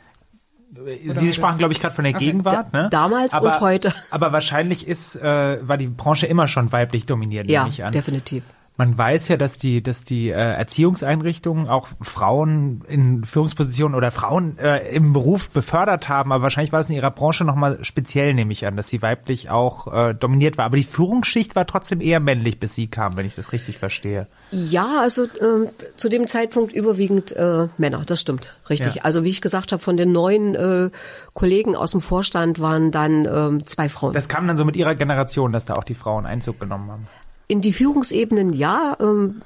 [1.08, 2.90] Sie sprachen, glaube ich, gerade von der Gegenwart, Da- ne?
[2.92, 3.94] damals aber, und heute.
[4.12, 7.92] Aber wahrscheinlich ist, äh, war die Branche immer schon weiblich dominiert, Ja, nehme ich an.
[7.94, 8.44] definitiv.
[8.78, 14.58] Man weiß ja, dass die, dass die äh, Erziehungseinrichtungen auch Frauen in Führungspositionen oder Frauen
[14.58, 18.52] äh, im Beruf befördert haben, aber wahrscheinlich war es in ihrer Branche nochmal speziell, nehme
[18.52, 20.66] ich an, dass sie weiblich auch äh, dominiert war.
[20.66, 24.28] Aber die Führungsschicht war trotzdem eher männlich, bis sie kam, wenn ich das richtig verstehe.
[24.52, 28.96] Ja, also ähm, zu dem Zeitpunkt überwiegend äh, Männer, das stimmt, richtig.
[28.96, 29.02] Ja.
[29.04, 30.90] Also wie ich gesagt habe, von den neun äh,
[31.34, 34.14] Kollegen aus dem Vorstand waren dann ähm, zwei Frauen.
[34.14, 37.08] Das kam dann so mit ihrer Generation, dass da auch die Frauen Einzug genommen haben.
[37.48, 39.42] In die Führungsebenen ja, ähm,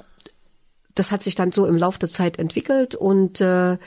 [0.96, 3.78] das hat sich dann so im Laufe der Zeit entwickelt und äh,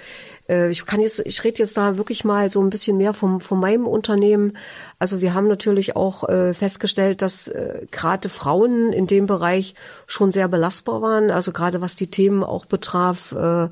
[0.49, 3.41] äh, ich kann jetzt, ich rede jetzt da wirklich mal so ein bisschen mehr vom
[3.41, 4.57] von meinem Unternehmen.
[4.99, 9.75] Also wir haben natürlich auch äh, festgestellt, dass äh, gerade Frauen in dem Bereich
[10.07, 11.31] schon sehr belastbar waren.
[11.31, 13.33] Also gerade was die Themen auch betraf.
[13.33, 13.69] Äh,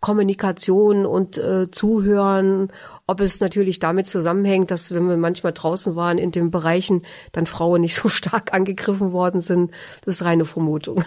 [0.00, 2.70] Kommunikation und äh, Zuhören,
[3.06, 7.02] ob es natürlich damit zusammenhängt, dass wenn wir manchmal draußen waren in den Bereichen,
[7.32, 9.70] dann Frauen nicht so stark angegriffen worden sind,
[10.04, 11.04] das ist reine Vermutung.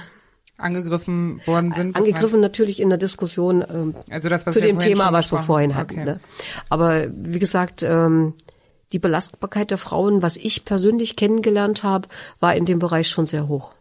[0.58, 1.96] Angegriffen worden sind?
[1.96, 3.96] Angegriffen natürlich in der Diskussion ähm?
[4.10, 6.00] Also das, zu dem Thema, was wir vorhin hatten.
[6.00, 6.06] Okay.
[6.06, 6.20] Ne?
[6.68, 8.34] Aber wie gesagt, ähm,
[8.92, 13.48] die Belastbarkeit der Frauen, was ich persönlich kennengelernt habe, war in dem Bereich schon sehr
[13.48, 13.72] hoch.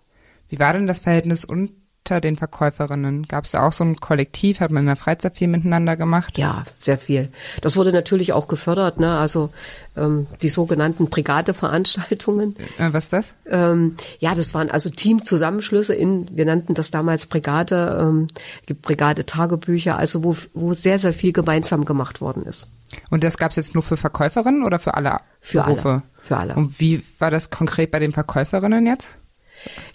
[0.49, 1.73] Wie war denn das Verhältnis unter
[2.09, 3.29] unter den Verkäuferinnen?
[3.29, 4.61] Gab es da auch so ein Kollektiv?
[4.61, 6.39] Hat man in der Freizeit viel miteinander gemacht?
[6.39, 7.29] Ja, sehr viel.
[7.61, 9.19] Das wurde natürlich auch gefördert, ne?
[9.19, 9.51] Also
[9.97, 12.57] ähm, die sogenannten Brigadeveranstaltungen.
[12.79, 13.35] Äh, was ist das?
[13.47, 18.29] Ähm, ja, das waren also Teamzusammenschlüsse in, wir nannten das damals Brigade, ähm,
[18.65, 22.71] gibt Brigade-Tagebücher, also wo, wo sehr, sehr viel gemeinsam gemacht worden ist.
[23.11, 25.89] Und das gab es jetzt nur für Verkäuferinnen oder für alle Für Berufe?
[25.89, 26.03] alle.
[26.23, 26.55] Für alle.
[26.55, 29.19] Und wie war das konkret bei den Verkäuferinnen jetzt?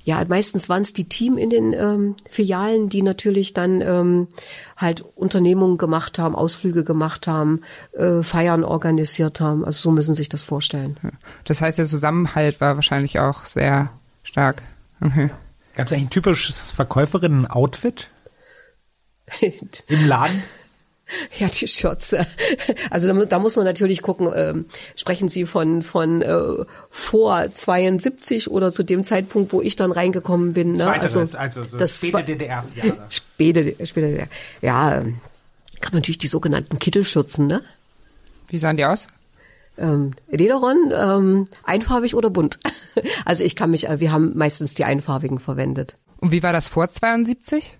[0.04, 4.28] Ja, meistens waren es die Team in den ähm, Filialen, die natürlich dann ähm,
[4.76, 7.62] halt Unternehmungen gemacht haben, Ausflüge gemacht haben,
[7.94, 9.64] äh, Feiern organisiert haben.
[9.64, 10.98] Also so müssen Sie sich das vorstellen.
[11.46, 13.92] Das heißt, der Zusammenhalt war wahrscheinlich auch sehr
[14.24, 14.64] stark.
[15.02, 15.30] Okay.
[15.76, 18.10] Gab es eigentlich ein typisches Verkäuferinnen-Outfit
[19.88, 20.44] im Laden?
[21.40, 22.16] Ja, die Shirts.
[22.90, 28.50] Also da, da muss man natürlich gucken, ähm, sprechen Sie von, von äh, vor 72
[28.50, 30.74] oder zu dem Zeitpunkt, wo ich dann reingekommen bin.
[30.74, 30.84] Ne?
[30.84, 32.98] Zweiteres, also, so das späte DDR-Jahre.
[33.10, 34.28] Späte, späte,
[34.62, 35.20] ja, ähm,
[35.82, 37.62] gab natürlich die sogenannten Kittelschürzen, ne?
[38.48, 39.08] Wie sahen die aus?
[39.78, 42.60] Ähm, Lederon, ähm, einfarbig oder bunt.
[43.26, 45.96] Also ich kann mich, äh, wir haben meistens die einfarbigen verwendet.
[46.18, 47.80] Und wie war das vor 72?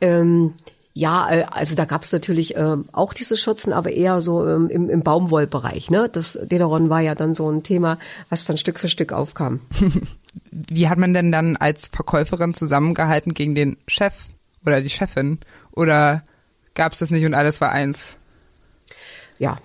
[0.00, 0.54] Ähm,
[0.98, 4.68] ja, äh, also da gab es natürlich ähm, auch diese Schürzen, aber eher so ähm,
[4.68, 5.92] im, im Baumwollbereich.
[5.92, 6.08] Ne?
[6.12, 7.98] Das Lederon war ja dann so ein Thema,
[8.30, 9.60] was dann Stück für Stück aufkam.
[10.50, 14.12] Wie hat man denn dann als Verkäuferin zusammengehalten gegen den Chef
[14.66, 15.38] oder die Chefin?
[15.70, 16.24] Oder
[16.74, 18.16] gab es das nicht und alles war eins?
[19.38, 19.58] Ja,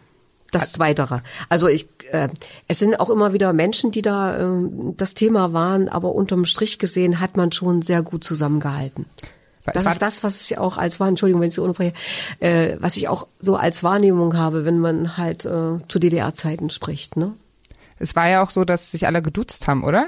[0.52, 1.22] das Zweitere.
[1.50, 2.30] Also ich, äh,
[2.68, 6.78] es sind auch immer wieder Menschen, die da ähm, das Thema waren, aber unterm Strich
[6.78, 9.08] gesehen hat man schon sehr gut zusammengehalten.
[9.66, 11.94] Das ist das, was ich auch als Wahrnehmung, Entschuldigung, wenn ich so unterbreche,
[12.40, 17.16] äh, was ich auch so als Wahrnehmung habe, wenn man halt äh, zu DDR-Zeiten spricht.
[17.16, 17.34] Ne?
[18.00, 20.08] Es war ja auch so, dass sich alle geduzt haben, oder?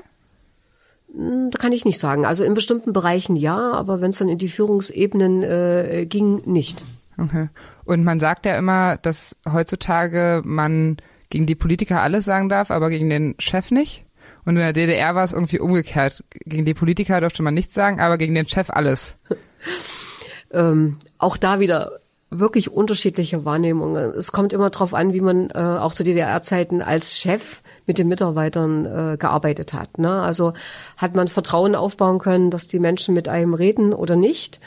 [1.14, 2.26] Hm, Da kann ich nicht sagen.
[2.26, 6.84] Also in bestimmten Bereichen ja, aber wenn es dann in die Führungsebenen äh, ging, nicht.
[7.18, 7.50] Okay.
[7.86, 10.98] Und man sagt ja immer, dass heutzutage man
[11.30, 14.06] gegen die Politiker alles sagen darf, aber gegen den Chef nicht.
[14.46, 16.24] Und in der DDR war es irgendwie umgekehrt.
[16.46, 19.18] Gegen die Politiker durfte man nichts sagen, aber gegen den Chef alles.
[20.52, 22.00] ähm, auch da wieder
[22.40, 24.12] wirklich unterschiedliche Wahrnehmungen.
[24.12, 28.08] Es kommt immer darauf an, wie man äh, auch zu DDR-Zeiten als Chef mit den
[28.08, 29.98] Mitarbeitern äh, gearbeitet hat.
[29.98, 30.22] Ne?
[30.22, 30.54] Also
[30.98, 34.60] hat man Vertrauen aufbauen können, dass die Menschen mit einem reden oder nicht.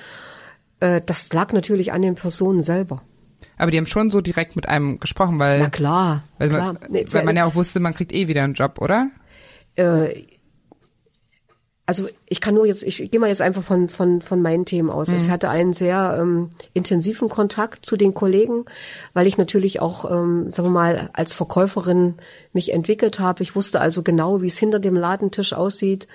[0.81, 3.03] Äh, das lag natürlich an den Personen selber.
[3.57, 6.75] Aber die haben schon so direkt mit einem gesprochen, weil, Na klar, weil, klar.
[6.75, 9.11] man, Nee, weil man ja auch wusste, man kriegt eh wieder einen Job, oder?
[9.79, 10.25] Äh,
[11.89, 14.91] also ich kann nur jetzt, ich gehe mal jetzt einfach von, von, von meinen Themen
[14.91, 15.09] aus.
[15.09, 18.67] Ich hatte einen sehr ähm, intensiven Kontakt zu den Kollegen,
[19.15, 22.17] weil ich natürlich auch, ähm, sagen wir mal, als Verkäuferin
[22.53, 23.43] mich entwickelt habe.
[23.43, 26.09] Ich wusste also genau, wie es hinter dem Ladentisch aussieht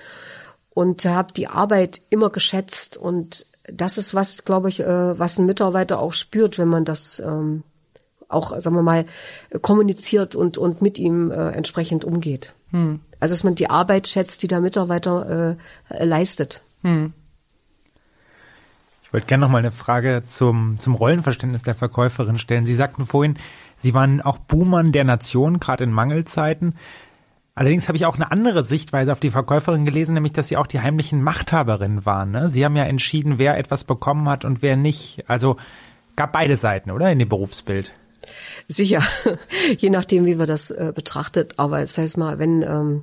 [0.74, 2.96] und habe die Arbeit immer geschätzt.
[2.96, 7.18] Und das ist was, glaube ich, äh, was ein Mitarbeiter auch spürt, wenn man das
[7.18, 7.64] ähm,
[8.34, 9.06] auch, sagen wir mal,
[9.62, 12.52] kommuniziert und, und mit ihm äh, entsprechend umgeht.
[13.20, 15.56] Also dass man die Arbeit schätzt, die der Mitarbeiter
[15.88, 16.62] äh, leistet.
[19.04, 22.66] Ich wollte gerne noch mal eine Frage zum, zum Rollenverständnis der Verkäuferin stellen.
[22.66, 23.38] Sie sagten vorhin,
[23.76, 26.74] Sie waren auch Boomern der Nation, gerade in Mangelzeiten.
[27.54, 30.66] Allerdings habe ich auch eine andere Sichtweise auf die Verkäuferin gelesen, nämlich, dass sie auch
[30.66, 32.32] die heimlichen Machtheberinnen waren.
[32.32, 32.48] Ne?
[32.50, 35.24] Sie haben ja entschieden, wer etwas bekommen hat und wer nicht.
[35.28, 35.56] Also
[36.16, 37.92] gab beide Seiten, oder, in dem Berufsbild?
[38.68, 39.02] Sicher,
[39.78, 41.54] je nachdem, wie wir das äh, betrachtet.
[41.58, 43.02] Aber das heißt mal, wenn ähm,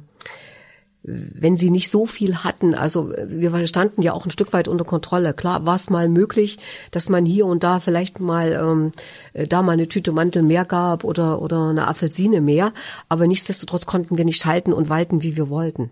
[1.03, 4.67] wenn sie nicht so viel hatten, also äh, wir standen ja auch ein Stück weit
[4.67, 5.33] unter Kontrolle.
[5.33, 6.59] Klar war es mal möglich,
[6.91, 8.91] dass man hier und da vielleicht mal ähm,
[9.33, 12.71] äh, da mal eine Tüte Mantel mehr gab oder oder eine Apfelsine mehr,
[13.09, 15.89] aber nichtsdestotrotz konnten wir nicht schalten und walten, wie wir wollten.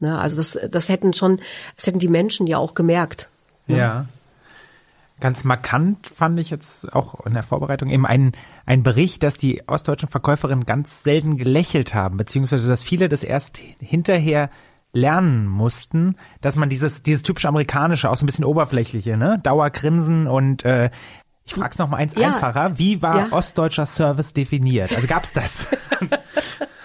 [0.00, 1.38] Ne, also das das hätten schon,
[1.76, 3.28] das hätten die Menschen ja auch gemerkt.
[3.66, 4.06] Ja.
[5.22, 8.32] Ganz markant fand ich jetzt auch in der Vorbereitung eben einen,
[8.66, 13.58] einen Bericht, dass die ostdeutschen Verkäuferinnen ganz selten gelächelt haben, beziehungsweise dass viele das erst
[13.78, 14.50] hinterher
[14.92, 19.38] lernen mussten, dass man dieses, dieses typische amerikanische, auch so ein bisschen oberflächliche, ne?
[19.44, 20.90] Dauergrinsen und äh,
[21.44, 22.26] ich frage es noch mal eins Ja.
[22.34, 22.78] einfacher.
[22.80, 23.26] Wie war Ja.
[23.30, 24.92] ostdeutscher Service definiert?
[24.92, 25.68] Also gab's das?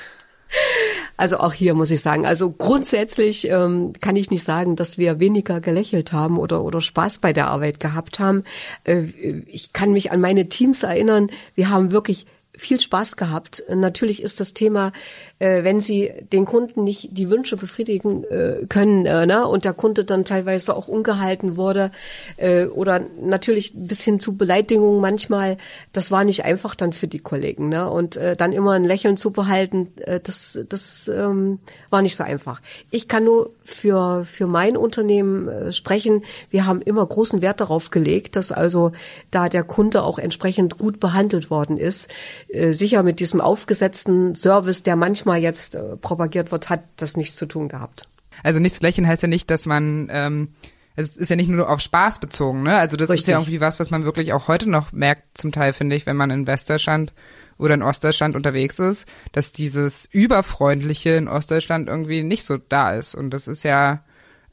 [1.18, 5.20] Also auch hier muss ich sagen, also grundsätzlich ähm, kann ich nicht sagen, dass wir
[5.20, 8.43] weniger gelächelt haben oder oder Spaß bei der Arbeit gehabt haben.
[8.84, 9.06] Äh,
[9.48, 11.30] ich kann mich an meine Teams erinnern.
[11.56, 13.64] Wir haben wirklich viel Spaß gehabt.
[13.70, 14.91] Natürlich ist das Thema,
[15.39, 19.73] äh, wenn Sie den Kunden nicht die Wünsche befriedigen äh, können äh, ne, und der
[19.73, 21.91] Kunde dann teilweise auch ungehalten wurde
[22.38, 25.57] äh, oder natürlich bis hin zu Beleidigungen manchmal,
[25.93, 27.69] das war nicht einfach dann für die Kollegen.
[27.69, 27.89] Ne?
[27.89, 31.59] Und äh, dann immer ein Lächeln zu behalten, äh, das, das ähm,
[31.89, 32.61] war nicht so einfach.
[32.89, 36.23] Ich kann nur für, für mein Unternehmen äh, sprechen.
[36.49, 38.91] Wir haben immer großen Wert darauf gelegt, dass also
[39.29, 42.09] da der Kunde auch entsprechend gut behandelt worden ist.
[42.49, 47.36] Äh, sicher mit diesem aufgesetzten Service, der manchmal jetzt äh, propagiert wird, hat das nichts
[47.36, 48.07] zu tun gehabt.
[48.43, 50.49] Also nichts lächeln heißt ja nicht, dass man ähm,
[50.97, 52.75] also es ist ja nicht nur auf Spaß bezogen, ne?
[52.75, 53.23] Also das Richtig.
[53.23, 56.07] ist ja irgendwie was, was man wirklich auch heute noch merkt, zum Teil, finde ich,
[56.07, 57.13] wenn man in Westdeutschland
[57.59, 63.13] oder in Ostdeutschland unterwegs ist, dass dieses Überfreundliche in Ostdeutschland irgendwie nicht so da ist.
[63.13, 63.99] Und das ist ja,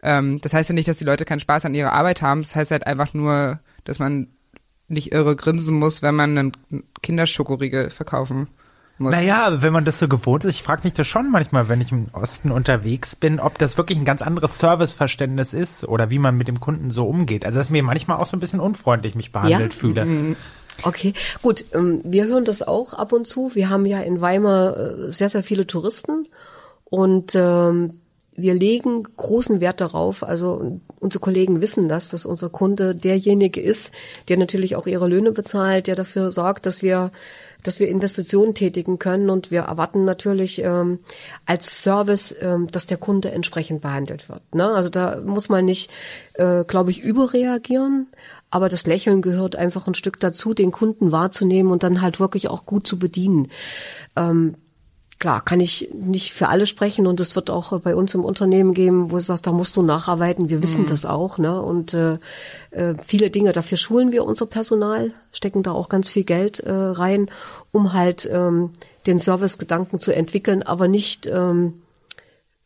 [0.02, 2.42] ähm, das heißt ja nicht, dass die Leute keinen Spaß an ihrer Arbeit haben.
[2.42, 4.28] Das heißt halt einfach nur, dass man
[4.86, 6.52] nicht irre grinsen muss, wenn man einen
[7.02, 8.48] Kinderschokoriegel verkaufen
[8.98, 9.12] muss.
[9.12, 11.92] Naja, wenn man das so gewohnt ist, ich frage mich das schon manchmal, wenn ich
[11.92, 16.36] im Osten unterwegs bin, ob das wirklich ein ganz anderes Serviceverständnis ist oder wie man
[16.36, 17.44] mit dem Kunden so umgeht.
[17.44, 19.78] Also dass mir manchmal auch so ein bisschen unfreundlich mich behandelt ja?
[19.78, 20.04] fühle.
[20.04, 20.36] Mhm.
[20.82, 21.64] Okay, gut.
[21.72, 23.54] Ähm, wir hören das auch ab und zu.
[23.54, 26.26] Wir haben ja in Weimar äh, sehr, sehr viele Touristen
[26.84, 28.00] und ähm,
[28.36, 33.92] wir legen großen Wert darauf, also unsere Kollegen wissen das, dass unser Kunde derjenige ist,
[34.28, 37.12] der natürlich auch ihre Löhne bezahlt, der dafür sorgt, dass wir
[37.64, 41.00] dass wir Investitionen tätigen können und wir erwarten natürlich ähm,
[41.46, 44.42] als Service, ähm, dass der Kunde entsprechend behandelt wird.
[44.54, 44.68] Ne?
[44.68, 45.90] Also da muss man nicht,
[46.34, 48.08] äh, glaube ich, überreagieren,
[48.50, 52.48] aber das Lächeln gehört einfach ein Stück dazu, den Kunden wahrzunehmen und dann halt wirklich
[52.48, 53.48] auch gut zu bedienen.
[54.14, 54.54] Ähm,
[55.24, 58.74] klar, kann ich nicht für alle sprechen und es wird auch bei uns im Unternehmen
[58.74, 60.50] geben, wo du sagst, da musst du nacharbeiten.
[60.50, 60.86] Wir wissen mhm.
[60.86, 61.62] das auch, ne?
[61.62, 62.18] Und äh,
[62.72, 66.70] äh, viele Dinge, dafür schulen wir unser Personal, stecken da auch ganz viel Geld äh,
[66.70, 67.30] rein,
[67.72, 68.68] um halt ähm,
[69.06, 71.80] den Servicegedanken zu entwickeln, aber nicht ähm,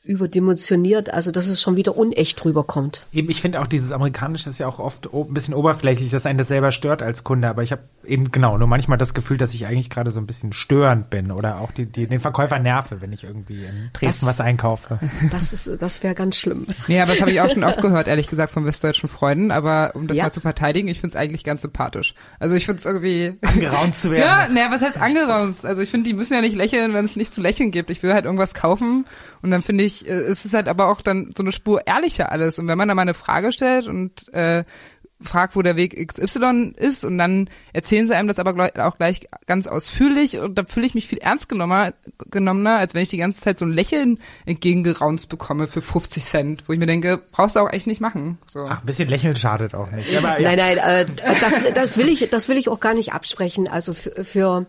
[0.09, 3.04] überdimensioniert, also dass es schon wieder unecht rüberkommt.
[3.12, 6.38] Eben, ich finde auch dieses Amerikanische ist ja auch oft ein bisschen oberflächlich, dass einen
[6.38, 9.52] das selber stört als Kunde, aber ich habe eben genau nur manchmal das Gefühl, dass
[9.52, 13.02] ich eigentlich gerade so ein bisschen störend bin oder auch die, die, den Verkäufer nerve,
[13.02, 14.98] wenn ich irgendwie in Dresden das, was einkaufe.
[15.30, 16.66] Das ist, das wäre ganz schlimm.
[16.86, 19.92] Ja, aber das habe ich auch schon oft gehört, ehrlich gesagt, von westdeutschen Freunden, aber
[19.94, 20.24] um das ja.
[20.24, 22.14] mal zu verteidigen, ich finde es eigentlich ganz sympathisch.
[22.38, 23.34] Also ich finde es irgendwie...
[23.42, 24.22] Angeraunt zu werden.
[24.22, 25.64] Ja, naja, was heißt angeraunt?
[25.64, 27.90] Also ich finde, die müssen ja nicht lächeln, wenn es nicht zu lächeln gibt.
[27.90, 29.04] Ich will halt irgendwas kaufen
[29.42, 32.30] und dann finde ich, äh, es ist halt aber auch dann so eine Spur ehrlicher
[32.30, 32.59] alles.
[32.59, 34.64] Und wenn man da mal eine Frage stellt und äh,
[35.20, 39.28] fragt, wo der Weg XY ist und dann erzählen sie einem das aber auch gleich
[39.46, 41.92] ganz ausführlich und da fühle ich mich viel ernst genommener,
[42.30, 46.64] genommener, als wenn ich die ganze Zeit so ein Lächeln entgegengeraunzt bekomme für 50 Cent,
[46.68, 48.38] wo ich mir denke, brauchst du auch echt nicht machen.
[48.46, 48.66] So.
[48.68, 50.16] Ach, ein bisschen lächeln schadet auch nicht.
[50.16, 50.55] Aber, ja.
[50.55, 51.07] Nein, nein, äh,
[51.40, 53.68] das, das will ich, das will ich auch gar nicht absprechen.
[53.68, 54.66] Also für, für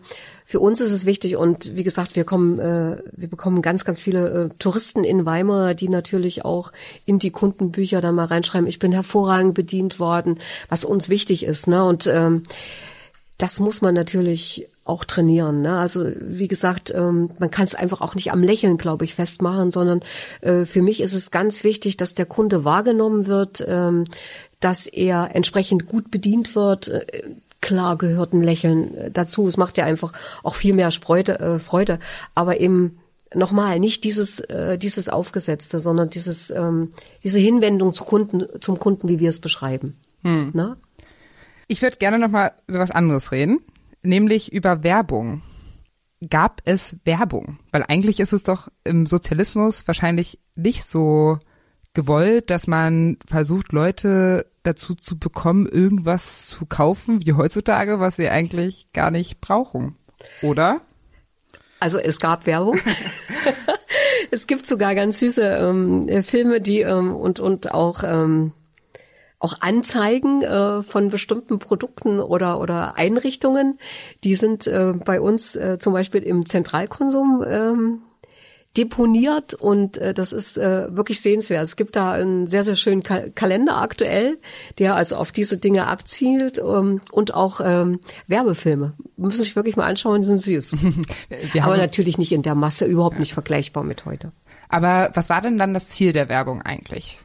[0.50, 4.00] für uns ist es wichtig und wie gesagt, wir kommen, äh, wir bekommen ganz, ganz
[4.00, 6.72] viele äh, Touristen in Weimar, die natürlich auch
[7.04, 8.66] in die Kundenbücher da mal reinschreiben.
[8.66, 11.68] Ich bin hervorragend bedient worden, was uns wichtig ist.
[11.68, 11.84] Ne?
[11.84, 12.42] Und ähm,
[13.38, 15.62] das muss man natürlich auch trainieren.
[15.62, 15.78] Ne?
[15.78, 19.70] Also wie gesagt, ähm, man kann es einfach auch nicht am Lächeln, glaube ich, festmachen,
[19.70, 20.00] sondern
[20.40, 24.04] äh, für mich ist es ganz wichtig, dass der Kunde wahrgenommen wird, ähm,
[24.58, 26.88] dass er entsprechend gut bedient wird.
[26.88, 27.06] Äh,
[27.60, 29.46] klar gehört ein Lächeln äh, dazu.
[29.46, 31.98] Es macht ja einfach auch viel mehr Freude, äh, Freude.
[32.34, 32.98] Aber eben
[33.34, 36.90] nochmal nicht dieses äh, dieses aufgesetzte, sondern dieses ähm,
[37.22, 39.96] diese Hinwendung zu Kunden zum Kunden, wie wir es beschreiben.
[40.22, 40.50] Hm.
[40.52, 40.76] Na?
[41.68, 43.60] Ich würde gerne nochmal über was anderes reden,
[44.02, 45.42] nämlich über Werbung.
[46.28, 47.58] Gab es Werbung?
[47.70, 51.38] Weil eigentlich ist es doch im Sozialismus wahrscheinlich nicht so
[51.94, 58.28] gewollt, dass man versucht, Leute dazu zu bekommen, irgendwas zu kaufen, wie heutzutage, was sie
[58.28, 59.96] eigentlich gar nicht brauchen.
[60.42, 60.80] Oder?
[61.80, 62.78] Also es gab Werbung.
[64.30, 68.52] es gibt sogar ganz süße ähm, Filme, die ähm, und und auch ähm,
[69.38, 73.78] auch Anzeigen äh, von bestimmten Produkten oder oder Einrichtungen.
[74.22, 78.02] Die sind äh, bei uns äh, zum Beispiel im Zentralkonsum ähm,
[78.76, 81.64] deponiert und äh, das ist äh, wirklich sehenswert.
[81.64, 84.38] Es gibt da einen sehr, sehr schönen Ka Kalender aktuell,
[84.78, 88.92] der also auf diese Dinge abzielt ähm, und auch ähm, Werbefilme.
[89.16, 90.76] Müssen sich wirklich mal anschauen, sind süß.
[91.60, 94.30] Aber natürlich nicht in der Masse, überhaupt nicht vergleichbar mit heute.
[94.68, 97.18] Aber was war denn dann das Ziel der Werbung eigentlich?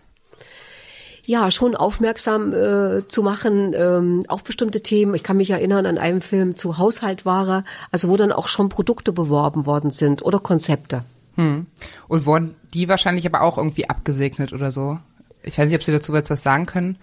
[1.27, 5.15] ja, schon aufmerksam äh, zu machen ähm, auf bestimmte Themen.
[5.15, 9.11] Ich kann mich erinnern an einen Film zu Haushaltware, also wo dann auch schon Produkte
[9.11, 11.03] beworben worden sind oder Konzepte.
[11.35, 11.67] Hm.
[12.07, 14.99] Und wurden die wahrscheinlich aber auch irgendwie abgesegnet oder so?
[15.43, 16.97] Ich weiß nicht, ob Sie dazu jetzt was sagen können.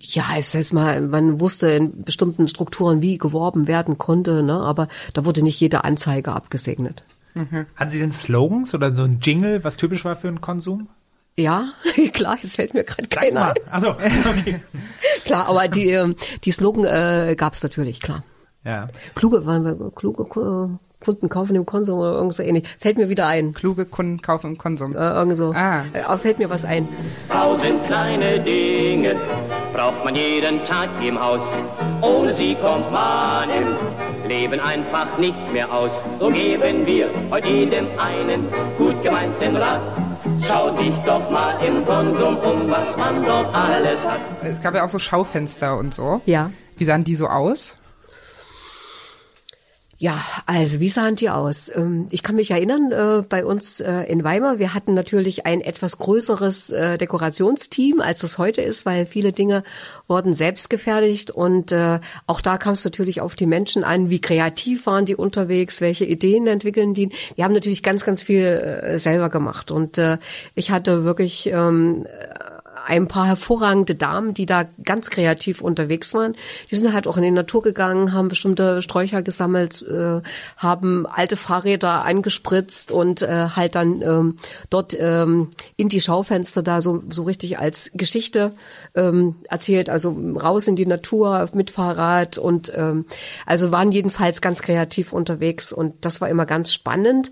[0.00, 4.60] Ja, es ist mal, man wusste in bestimmten Strukturen, wie geworben werden konnte, ne?
[4.60, 7.02] aber da wurde nicht jede Anzeige abgesegnet.
[7.34, 7.66] Mhm.
[7.74, 10.88] Hatten Sie denn Slogans oder so ein Jingle, was typisch war für einen Konsum?
[11.36, 11.72] Ja,
[12.12, 13.54] klar, es fällt mir gerade keiner ein.
[13.70, 14.60] Also, okay.
[15.24, 18.22] klar, aber die, ähm, die Slogan äh, gab es natürlich, klar.
[18.64, 18.86] Ja.
[19.14, 20.24] Kluge, waren wir, kluge
[21.04, 22.64] Kunden kaufen im Konsum oder irgend so ähnlich.
[22.78, 23.52] Fällt mir wieder ein.
[23.52, 24.96] Kluge Kunden kaufen im Konsum.
[24.96, 25.52] Äh, irgend so.
[25.54, 25.84] Ah.
[25.92, 26.88] Äh, fällt mir was ein.
[27.28, 29.16] Tausend kleine Dinge
[29.74, 31.40] braucht man jeden Tag im Haus.
[32.00, 35.92] Ohne sie kommt man im Leben einfach nicht mehr aus.
[36.18, 38.46] So geben wir heute jedem einen
[38.78, 39.82] gut gemeinten Rat.
[40.48, 44.20] Schau dich doch mal im Konsum um, was man dort alles hat.
[44.42, 46.22] Es gab ja auch so Schaufenster und so.
[46.24, 46.50] Ja.
[46.76, 47.76] Wie sahen die so aus?
[50.04, 51.74] Ja, also wie sahen die aus?
[51.74, 55.62] Ähm, ich kann mich erinnern, äh, bei uns äh, in Weimar, wir hatten natürlich ein
[55.62, 59.62] etwas größeres äh, Dekorationsteam, als es heute ist, weil viele Dinge
[60.06, 61.74] wurden selbst gefertigt und
[62.26, 66.04] auch da kam es natürlich auf die Menschen an, wie kreativ waren die unterwegs, welche
[66.04, 67.10] Ideen entwickeln die.
[67.34, 69.98] Wir haben natürlich ganz, ganz viel selber gemacht und
[70.54, 72.06] ich hatte wirklich ähm,
[72.86, 76.34] ein paar hervorragende Damen, die da ganz kreativ unterwegs waren.
[76.70, 80.20] Die sind halt auch in die Natur gegangen, haben bestimmte Sträucher gesammelt, äh,
[80.56, 84.36] haben alte Fahrräder angespritzt und äh, halt dann ähm,
[84.70, 88.52] dort ähm, in die Schaufenster da so, so richtig als Geschichte
[88.94, 89.90] ähm, erzählt.
[89.90, 93.06] Also raus in die Natur mit Fahrrad und ähm,
[93.46, 97.30] also waren jedenfalls ganz kreativ unterwegs und das war immer ganz spannend.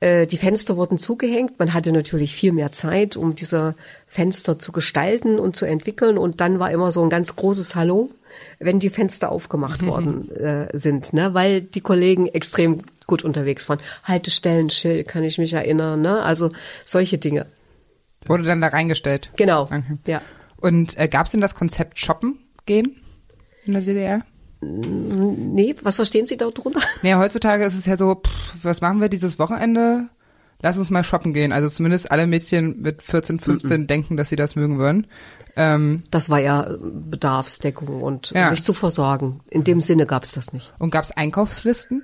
[0.00, 1.58] Äh, die Fenster wurden zugehängt.
[1.58, 3.74] Man hatte natürlich viel mehr Zeit, um diese
[4.06, 6.18] Fenster zu gestalten und zu entwickeln.
[6.18, 8.10] Und dann war immer so ein ganz großes Hallo,
[8.58, 11.34] wenn die Fenster aufgemacht worden äh, sind, ne?
[11.34, 13.80] weil die Kollegen extrem gut unterwegs waren.
[14.04, 16.22] Haltestellenschild kann ich mich erinnern, ne?
[16.22, 16.50] also
[16.84, 17.46] solche Dinge.
[18.26, 19.30] Wurde dann da reingestellt?
[19.36, 19.82] Genau, Okay.
[20.06, 20.22] ja.
[20.58, 22.96] Und äh, gab es denn das Konzept Shoppen gehen
[23.64, 24.22] in der DDR?
[24.62, 26.80] Nee, was verstehen Sie darunter?
[27.02, 30.08] Nee, heutzutage ist es ja so, pff, was machen wir dieses Wochenende?
[30.62, 31.52] Lass uns mal shoppen gehen.
[31.52, 35.06] Also zumindest alle Mädchen mit 14, 15 denken, dass sie das mögen würden.
[35.56, 38.50] Ähm, Das war ja Bedarfsdeckung und Ja.
[38.50, 39.40] sich zu versorgen.
[39.48, 40.72] In dem Sinne gab es das nicht.
[40.78, 42.02] und gab es Einkaufslisten?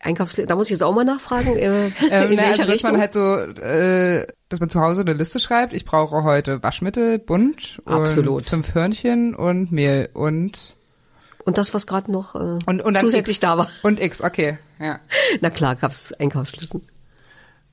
[0.00, 2.68] Einkaufsliste, da muss ich jetzt auch mal nachfragen, äh, Ähm, in na, welcher also, dass
[2.68, 2.90] Richtung?
[2.92, 5.72] man halt so, äh, dass man zu Hause eine Liste schreibt.
[5.72, 8.50] Ich brauche heute Waschmittel, bunt und Absolut.
[8.50, 10.76] fünf Hörnchen und Mehl und
[11.44, 13.40] und das, was gerade noch äh, und und dann zusätzlich X.
[13.40, 13.68] da war.
[13.82, 15.00] Und X, okay, ja.
[15.40, 16.82] Na klar, gab's Einkaufslisten.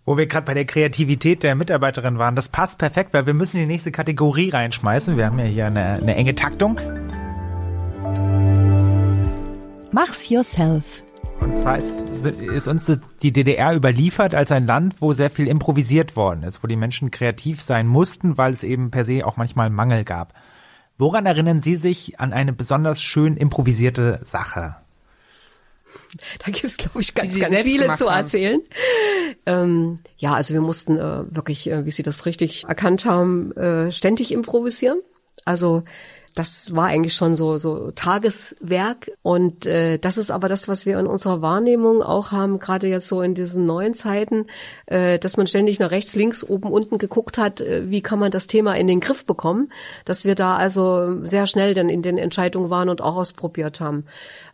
[0.06, 3.58] Wo wir gerade bei der Kreativität der Mitarbeiterin waren, das passt perfekt, weil wir müssen
[3.58, 5.18] die nächste Kategorie reinschmeißen.
[5.18, 6.80] Wir haben ja hier eine, eine enge Taktung.
[9.92, 11.04] Mach's yourself.
[11.42, 16.16] Und zwar ist, ist uns die DDR überliefert als ein Land, wo sehr viel improvisiert
[16.16, 19.70] worden ist, wo die Menschen kreativ sein mussten, weil es eben per se auch manchmal
[19.70, 20.34] Mangel gab.
[21.00, 24.76] Woran erinnern Sie sich an eine besonders schön improvisierte Sache?
[26.44, 28.62] Da gibt's, glaube ich, ganz, ganz viele zu erzählen.
[29.46, 33.92] Ähm, ja, also wir mussten äh, wirklich, äh, wie Sie das richtig erkannt haben, äh,
[33.94, 35.00] ständig improvisieren.
[35.46, 35.84] Also
[36.36, 41.00] das war eigentlich schon so so Tageswerk und äh, das ist aber das, was wir
[41.00, 44.46] in unserer Wahrnehmung auch haben, gerade jetzt so in diesen neuen Zeiten,
[44.86, 48.32] äh, dass man ständig nach rechts, links, oben, unten geguckt hat, äh, wie kann man
[48.32, 49.72] das Thema in den Griff bekommen,
[50.06, 54.06] dass wir da also sehr schnell dann in den Entscheidungen waren und auch ausprobiert haben.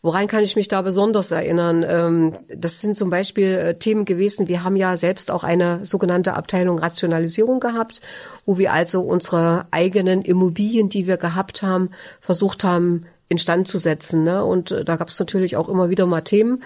[0.06, 1.84] Woran kann ich mich da besonders erinnern?
[1.84, 4.48] Ähm, das sind zum Beispiel äh, Themen gewesen.
[4.48, 8.02] Wir haben ja selbst auch eine sogenannte Abteilung Rationalisierung gehabt,
[8.46, 14.24] wo wir also unsere eigenen Immobilien, die wir gehabt haben, versucht haben, instand zu setzen.
[14.24, 14.46] Ne?
[14.46, 16.62] Und äh, da gab es natürlich auch immer wieder mal Themen,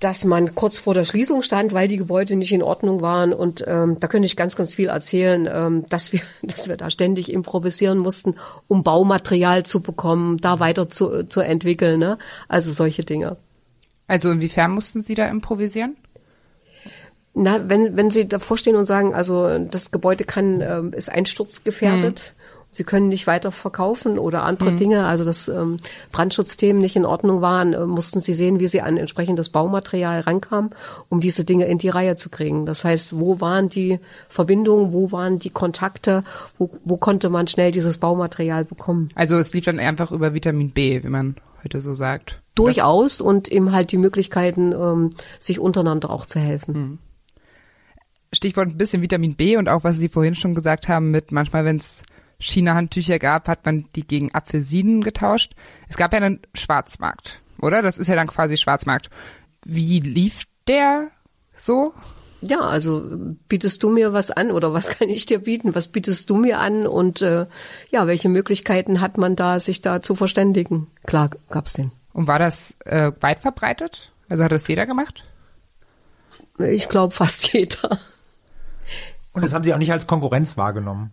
[0.00, 3.34] dass man kurz vor der Schließung stand, weil die Gebäude nicht in Ordnung waren.
[3.34, 6.90] Und ähm, da könnte ich ganz, ganz viel erzählen, ähm, dass wir, dass wir da
[6.90, 8.36] ständig improvisieren mussten,
[8.66, 12.00] um Baumaterial zu bekommen, da weiter zu, zu entwickeln.
[12.00, 12.18] Ne?
[12.48, 13.36] Also solche Dinge.
[14.06, 15.96] Also inwiefern mussten Sie da improvisieren?
[17.34, 22.34] Na, wenn, wenn Sie davor stehen und sagen, also das Gebäude kann, ähm, ist einsturzgefährdet,
[22.72, 25.78] Sie können nicht weiter verkaufen oder andere Dinge, also dass ähm,
[26.12, 30.70] Brandschutzthemen nicht in Ordnung waren, äh, mussten Sie sehen, wie Sie an entsprechendes Baumaterial rankamen,
[31.08, 32.66] um diese Dinge in die Reihe zu kriegen.
[32.66, 33.98] Das heißt, wo waren die
[34.28, 36.22] Verbindungen, wo waren die Kontakte,
[36.58, 39.10] wo, wo konnte man schnell dieses Baumaterial bekommen?
[39.16, 42.40] Also es lief dann einfach über Vitamin B, wie man heute so sagt.
[42.54, 45.10] Durchaus und eben halt die Möglichkeiten, ähm,
[45.40, 47.00] sich untereinander auch zu helfen.
[48.32, 51.64] Stichwort ein bisschen Vitamin B und auch was Sie vorhin schon gesagt haben mit manchmal,
[51.64, 52.02] wenn es
[52.40, 55.54] China-Handtücher gab, hat man die gegen Apfelsinen getauscht.
[55.88, 57.82] Es gab ja einen Schwarzmarkt, oder?
[57.82, 59.10] Das ist ja dann quasi Schwarzmarkt.
[59.64, 61.10] Wie lief der
[61.56, 61.92] so?
[62.42, 63.02] ja, also
[63.48, 65.74] bietest du mir was an oder was kann ich dir bieten?
[65.74, 66.86] Was bietest du mir an?
[66.86, 67.46] Und äh,
[67.90, 70.88] ja, welche Möglichkeiten hat man da, sich da zu verständigen?
[71.04, 71.92] Klar, gab's den.
[72.12, 74.12] Und war das äh, weit verbreitet?
[74.28, 75.24] Also hat das jeder gemacht?
[76.58, 77.98] Ich glaube fast jeder.
[79.32, 81.12] Und das haben Sie auch nicht als Konkurrenz wahrgenommen?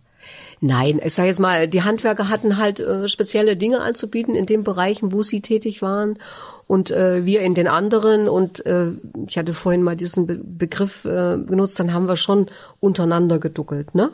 [0.60, 4.64] Nein, ich sage jetzt mal, die Handwerker hatten halt äh, spezielle Dinge anzubieten in den
[4.64, 6.18] Bereichen, wo sie tätig waren
[6.66, 8.28] und äh, wir in den anderen.
[8.28, 8.88] Und äh,
[9.26, 12.46] ich hatte vorhin mal diesen Be Begriff äh, benutzt, dann haben wir schon
[12.80, 14.10] untereinander geduckelt, ne?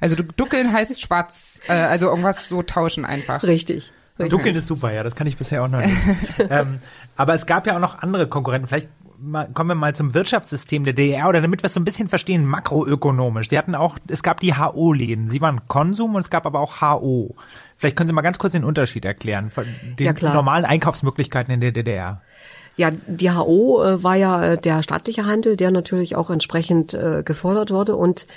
[0.00, 3.42] Also duckeln heißt schwarz, äh, also irgendwas so tauschen einfach.
[3.42, 3.90] Richtig.
[4.18, 4.30] richtig.
[4.30, 5.96] Duckeln ist super, ja, das kann ich bisher auch noch nicht.
[6.50, 6.78] ähm,
[7.16, 8.68] aber es gab ja auch noch andere Konkurrenten.
[8.68, 8.88] Vielleicht
[9.20, 12.08] mal, kommen wir mal zum Wirtschaftssystem der DDR oder damit wir es so ein bisschen
[12.08, 13.48] verstehen, makroökonomisch.
[13.48, 15.28] Sie hatten auch, es gab die HO-Läden.
[15.28, 17.34] Sie waren Konsum und es gab aber auch HO.
[17.76, 19.66] Vielleicht können Sie mal ganz kurz den Unterschied erklären von
[19.98, 22.22] den Ja, normalen Einkaufsmöglichkeiten in der DDR.
[22.78, 27.24] Ja, die HO äh, war ja äh, der staatliche Handel, der natürlich auch entsprechend äh,
[27.24, 28.28] gefördert wurde und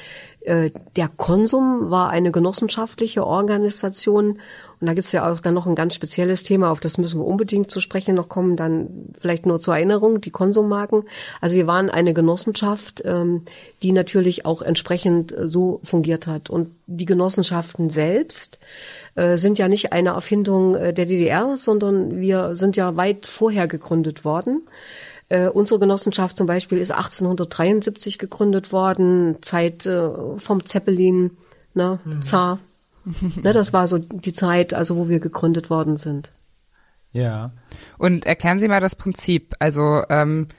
[0.44, 4.40] der Konsum war eine genossenschaftliche Organisation
[4.82, 7.28] und da gibt's ja auch dann noch ein ganz spezielles Thema, auf das müssen wir
[7.28, 11.04] unbedingt zu sprechen noch kommen, dann vielleicht nur zur Erinnerung, die Konsummarken.
[11.40, 13.42] Also wir waren eine Genossenschaft, ähm,
[13.84, 18.58] die natürlich auch entsprechend äh, so fungiert hat und die Genossenschaften selbst
[19.14, 23.68] äh, sind ja nicht eine Erfindung äh, der DDR, sondern wir sind ja weit vorher
[23.68, 24.64] gegründet worden.
[25.32, 31.38] Äh, unsere Genossenschaft zum Beispiel ist 1873 gegründet worden, Zeit äh, vom Zeppelin,
[31.74, 32.60] ne, Zar.
[33.42, 36.34] ne, das war so die Zeit, also wo wir gegründet worden sind.
[37.14, 37.52] Ja.
[37.98, 39.56] Und erklären Sie mal das Prinzip.
[39.60, 40.50] Also ähm,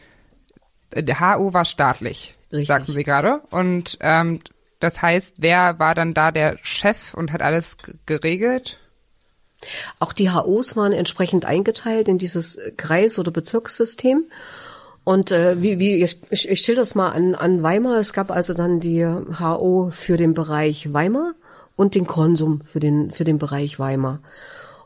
[0.94, 2.69] der HO war staatlich, Richtig.
[2.69, 3.43] sagten Sie gerade.
[3.51, 4.40] Und ähm,
[4.81, 7.77] das heißt, wer war dann da der Chef und hat alles
[8.07, 8.78] geregelt?
[9.99, 14.24] Auch die HOs waren entsprechend eingeteilt in dieses Kreis- oder Bezirkssystem.
[15.04, 17.98] Und äh, wie, wie ich, ich, schilder das mal an, an Weimar.
[17.98, 21.32] Es gab also dann die HO für den Bereich Weimar
[21.74, 24.20] und den Konsum für den, für den Bereich Weimar.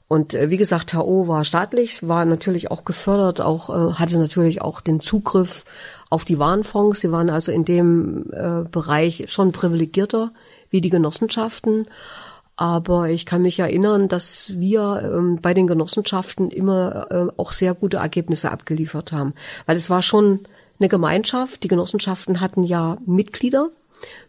[0.09, 4.63] Und äh, wie gesagt, HO war staatlich, war natürlich auch gefördert, auch äh, hatte natürlich
[4.63, 5.65] auch den Zugriff
[6.11, 7.01] auf die Warenfonds.
[7.01, 10.33] Sie waren also in dem äh, Bereich schon privilegierter
[10.71, 11.89] wie die Genossenschaften.
[12.57, 17.75] Aber ich kann mich erinnern, dass wir ähm, bei den Genossenschaften immer äh, auch sehr
[17.75, 19.35] gute Ergebnisse abgeliefert haben.
[19.67, 20.41] Weil es war schon
[20.79, 21.63] eine Gemeinschaft.
[21.63, 23.71] Die Genossenschaften hatten ja Mitglieder.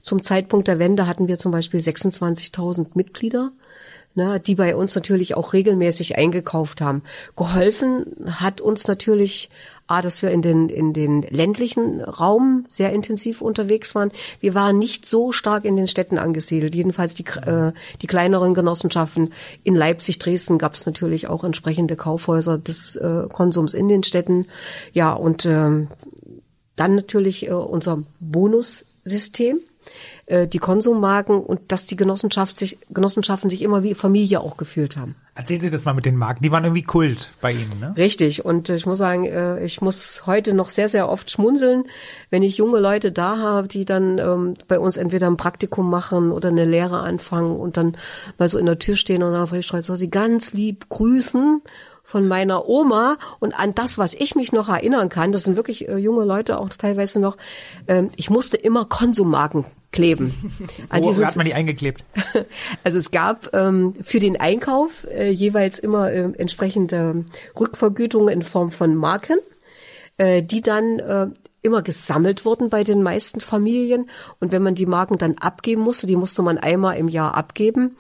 [0.02, 3.52] Zum Zeitpunkt der Wende hatten wir zum Beispiel 26.000 Mitglieder
[4.18, 7.04] ne, die bei uns natürlich auch regelmäßig eingekauft haben.
[7.38, 9.50] Geholfen hat uns natürlich
[9.88, 14.12] A, dass wir in den, in den ländlichen Raum sehr intensiv unterwegs waren.
[14.40, 16.76] Wir waren nicht so stark in den Städten angesiedelt.
[16.76, 19.34] Jedenfalls die, äh, die kleineren Genossenschaften.
[19.64, 24.46] In Leipzig, Dresden gab es natürlich auch entsprechende Kaufhäuser des äh, Konsums in den Städten.
[24.94, 25.88] Ja, und ähm,
[26.76, 29.60] dann natürlich äh, unser Bonussystem,
[30.26, 34.98] äh, die Konsummarken und dass die Genossenschaft sich, Genossenschaften sich immer wie Familie auch gefühlt
[34.98, 35.16] haben.
[35.38, 36.42] Erzählen Sie das mal mit den Marken.
[36.42, 37.94] Die waren irgendwie Kult bei Ihnen, ne?
[37.96, 38.44] Richtig.
[38.44, 41.84] Und ich muss sagen, äh, ich muss heute noch sehr, sehr oft schmunzeln,
[42.32, 46.32] wenn ich junge Leute da habe, die dann ähm, bei uns entweder ein Praktikum machen
[46.32, 47.96] oder eine Lehre anfangen und dann
[48.40, 51.62] mal so in der Tür stehen und sagen, Frau Streit, soll Sie ganz lieb grüßen
[52.08, 55.90] von meiner Oma und an das, was ich mich noch erinnern kann, das sind wirklich
[55.90, 57.36] äh, junge Leute auch teilweise noch,
[57.90, 60.34] ähm, ich musste immer Konsummarken kleben.
[60.90, 62.06] An Wo dieses- hat man die eingeklebt?
[62.86, 67.26] also es gab ähm, für den Einkauf äh, jeweils immer äh, entsprechende
[67.60, 69.40] Rückvergütungen in Form von Marken,
[70.16, 71.28] äh, die dann äh,
[71.62, 74.10] immer gesammelt wurden bei den meisten Familien.
[74.40, 77.98] Und wenn man die Marken dann abgeben musste, die musste man einmal im Jahr abgeben,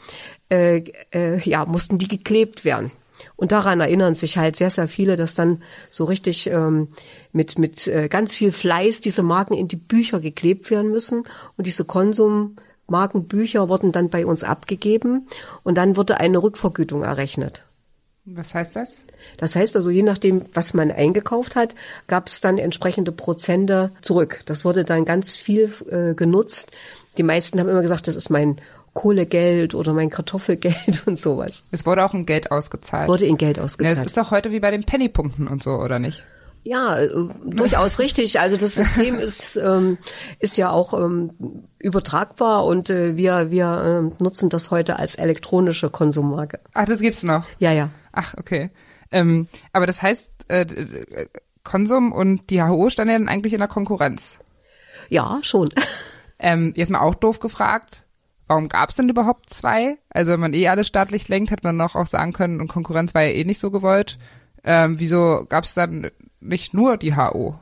[0.50, 0.82] äh,
[1.14, 2.90] äh, ja, mussten die geklebt werden.
[3.36, 6.88] Und daran erinnern sich halt sehr, sehr viele, dass dann so richtig ähm,
[7.32, 11.24] mit, mit äh, ganz viel Fleiß diese Marken in die Bücher geklebt werden müssen.
[11.58, 15.28] Und diese Konsummarkenbücher wurden dann bei uns abgegeben
[15.64, 17.64] und dann wurde eine Rückvergütung errechnet.
[18.30, 19.08] Was heißt das?
[19.38, 21.74] Das heißt also, je nachdem, was man eingekauft hat,
[22.08, 24.42] gab es dann entsprechende Prozente zurück.
[24.46, 26.74] Das wurde dann ganz viel äh, genutzt.
[27.18, 28.58] Die meisten haben immer gesagt, das ist mein
[28.98, 31.66] Kohlegeld oder mein Kartoffelgeld und sowas.
[31.70, 33.08] Es wurde auch in Geld ausgezahlt.
[33.08, 33.96] Wurde in Geld ja, ausgezahlt.
[33.96, 36.26] das ist doch heute wie bei den Pennypunkten und so, oder nicht?
[36.64, 37.10] Ja, äh,
[37.46, 38.40] durchaus richtig.
[38.40, 40.00] Also das System ist ähm,
[40.40, 41.30] ist ja auch ähm,
[41.78, 46.60] übertragbar und äh, wir wir ähm, nutzen das heute als elektronische Konsummarke.
[46.74, 47.44] Ach, das gibt's noch.
[47.60, 47.92] Ja, ja.
[48.14, 48.72] Ach, okay.
[49.12, 51.28] Ähm, aber das heißt, äh, äh,
[51.64, 54.40] Konsum und die HO standen ja dann eigentlich in der Konkurrenz.
[55.10, 55.70] Ja, schon.
[56.40, 58.04] Ähm, jetzt mal auch doof gefragt,
[58.48, 59.98] warum gab's denn überhaupt zwei?
[60.10, 63.14] Also wenn man eh alles staatlich lenkt, hätte man noch auch sagen können, und Konkurrenz
[63.14, 64.18] war ja eh nicht so gewollt.
[64.64, 66.10] Ähm, wieso gab's dann
[66.40, 67.56] nicht nur die HO?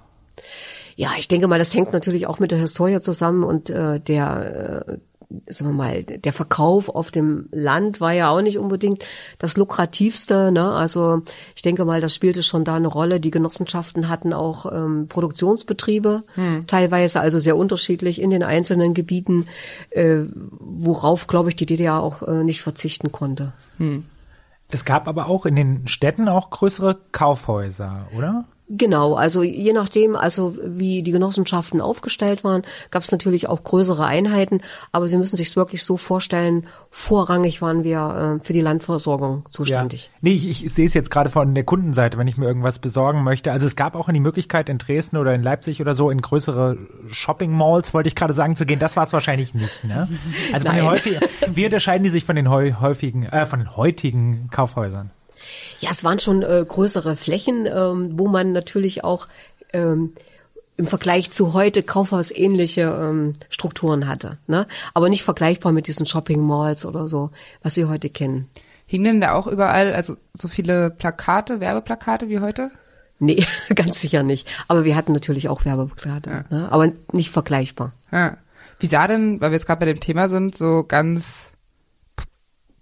[0.96, 4.86] Ja, ich denke mal, das hängt natürlich auch mit der Historie zusammen und äh, der
[4.88, 4.98] äh,
[5.48, 9.04] sagen wir mal, der Verkauf auf dem Land war ja auch nicht unbedingt
[9.40, 10.52] das lukrativste.
[10.52, 10.72] Ne?
[10.72, 11.22] Also
[11.56, 13.20] ich denke mal, das spielte schon da eine Rolle.
[13.20, 16.68] Die Genossenschaften hatten auch ähm, Produktionsbetriebe, hm.
[16.68, 19.48] teilweise also sehr unterschiedlich in den einzelnen Gebieten,
[19.92, 20.20] äh,
[20.60, 23.54] worauf, glaube ich, die DDR auch äh, nicht verzichten konnte.
[23.78, 24.06] Hm.
[24.70, 28.46] Es gab aber auch in den Städten auch größere Kaufhäuser, oder?
[28.68, 34.04] Genau, also je nachdem, also wie die Genossenschaften aufgestellt waren, gab es natürlich auch größere
[34.04, 34.62] Einheiten,
[34.92, 40.06] aber Sie müssen sich wirklich so vorstellen, vorrangig waren wir äh, für die Landversorgung zuständig.
[40.06, 40.20] Ja.
[40.22, 43.24] Nee, ich, ich sehe es jetzt gerade von der Kundenseite, wenn ich mir irgendwas besorgen
[43.24, 43.52] möchte.
[43.52, 46.78] Also es gab auch die Möglichkeit in Dresden oder in Leipzig oder so in größere
[47.10, 48.80] Shopping Malls, wollte ich gerade sagen, zu gehen.
[48.80, 50.08] Das war es wahrscheinlich nicht, ne?
[50.54, 51.20] Also von den häufigen,
[51.54, 55.12] wie unterscheiden die sich von den häufigen, äh, von den heutigen Kaufhäusern?
[55.80, 59.28] Ja, es waren schon äh, größere Flächen, ähm, wo man natürlich auch
[59.74, 60.14] ähm,
[60.78, 64.38] im Vergleich zu heute kaufhausähnliche ähm, Strukturen hatte.
[64.48, 64.68] Ne?
[64.94, 67.32] Aber nicht vergleichbar mit diesen Shopping Malls oder so,
[67.64, 68.50] was Sie heute kennen.
[68.86, 72.72] Hingen denn da auch überall, also so viele Plakate, Werbeplakate wie heute?
[73.20, 73.46] Nee,
[73.76, 74.48] ganz sicher nicht.
[74.68, 76.58] Aber wir hatten natürlich auch Werbeplakate, ja.
[76.58, 76.72] ne?
[76.72, 77.94] aber nicht vergleichbar.
[78.12, 78.38] Ja.
[78.80, 81.54] Wie sah denn, weil wir jetzt gerade bei dem Thema sind, so ganz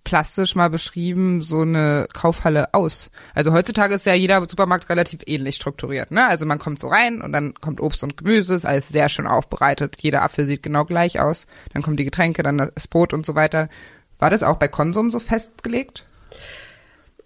[0.03, 3.09] plastisch mal beschrieben so eine Kaufhalle aus?
[3.33, 6.11] Also heutzutage ist ja jeder Supermarkt relativ ähnlich strukturiert.
[6.11, 6.25] Ne?
[6.27, 9.27] Also man kommt so rein und dann kommt Obst und Gemüse, ist alles sehr schön
[9.27, 9.97] aufbereitet.
[9.99, 11.47] Jeder Apfel sieht genau gleich aus.
[11.73, 13.69] Dann kommen die Getränke, dann das Brot und so weiter.
[14.19, 16.05] War das auch bei Konsum so festgelegt?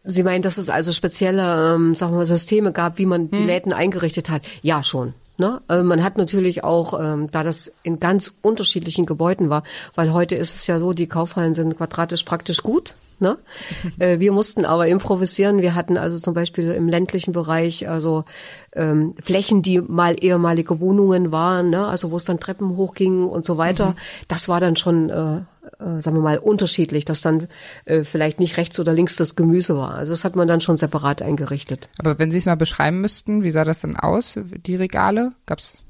[0.04, 3.40] Sie meinen, dass es also spezielle, ähm, sagen wir mal, Systeme gab, wie man die
[3.40, 3.48] hm.
[3.48, 4.48] Läden eingerichtet hat?
[4.62, 5.14] Ja, schon.
[5.38, 5.62] Ne?
[5.70, 10.36] Äh, man hat natürlich auch, ähm, da das in ganz unterschiedlichen Gebäuden war, weil heute
[10.36, 12.96] ist es ja so, die Kaufhallen sind quadratisch praktisch gut.
[13.20, 13.38] Ne?
[14.00, 15.62] äh, wir mussten aber improvisieren.
[15.62, 18.26] Wir hatten also zum Beispiel im ländlichen Bereich also
[18.74, 21.88] ähm, Flächen, die mal ehemalige Wohnungen waren, ne?
[21.88, 23.90] also wo es dann Treppen hochging und so weiter.
[23.90, 23.96] Mhm.
[24.28, 25.42] Das war dann schon äh,
[25.80, 27.48] äh, sagen wir mal, unterschiedlich, dass dann
[27.86, 29.96] äh, vielleicht nicht rechts oder links das Gemüse war.
[29.96, 31.90] Also das hat man dann schon separat eingerichtet.
[32.00, 35.34] Aber wenn Sie es mal beschreiben müssten, wie sah das denn aus, die Regale?
[35.46, 35.86] Gab's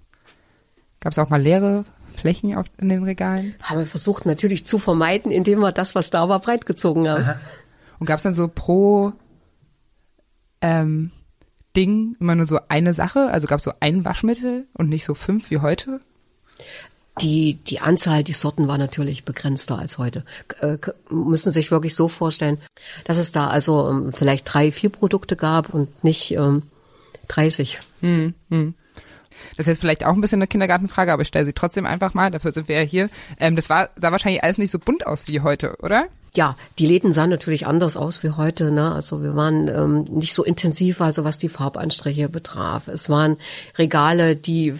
[0.99, 1.85] gab's auch mal leere
[2.15, 3.55] Flächen auf, in den Regalen?
[3.61, 7.23] Haben wir versucht natürlich zu vermeiden, indem wir das, was da war, breitgezogen haben.
[7.23, 7.39] Aha.
[7.99, 9.13] Und gab's dann so pro
[10.61, 11.11] ähm,
[11.75, 13.29] Ding immer nur so eine Sache?
[13.31, 16.01] Also gab's so ein Waschmittel und nicht so fünf wie heute?
[17.21, 20.23] Die, die Anzahl, die Sorten war natürlich begrenzter als heute.
[20.61, 20.77] Äh,
[21.09, 22.59] müssen sich wirklich so vorstellen,
[23.05, 26.63] dass es da also ähm, vielleicht drei, vier Produkte gab und nicht ähm,
[27.27, 27.79] 30.
[28.01, 28.75] Hm, hm.
[29.55, 32.13] Das ist jetzt vielleicht auch ein bisschen eine Kindergartenfrage, aber ich stelle sie trotzdem einfach
[32.13, 33.09] mal, dafür sind wir ja hier.
[33.39, 36.07] Ähm, das war, sah wahrscheinlich alles nicht so bunt aus wie heute, oder?
[36.35, 38.71] Ja, die Läden sahen natürlich anders aus wie heute.
[38.71, 38.91] Ne?
[38.91, 42.87] Also wir waren ähm, nicht so intensiv, also was die Farbanstriche betraf.
[42.87, 43.37] Es waren
[43.77, 44.73] Regale, die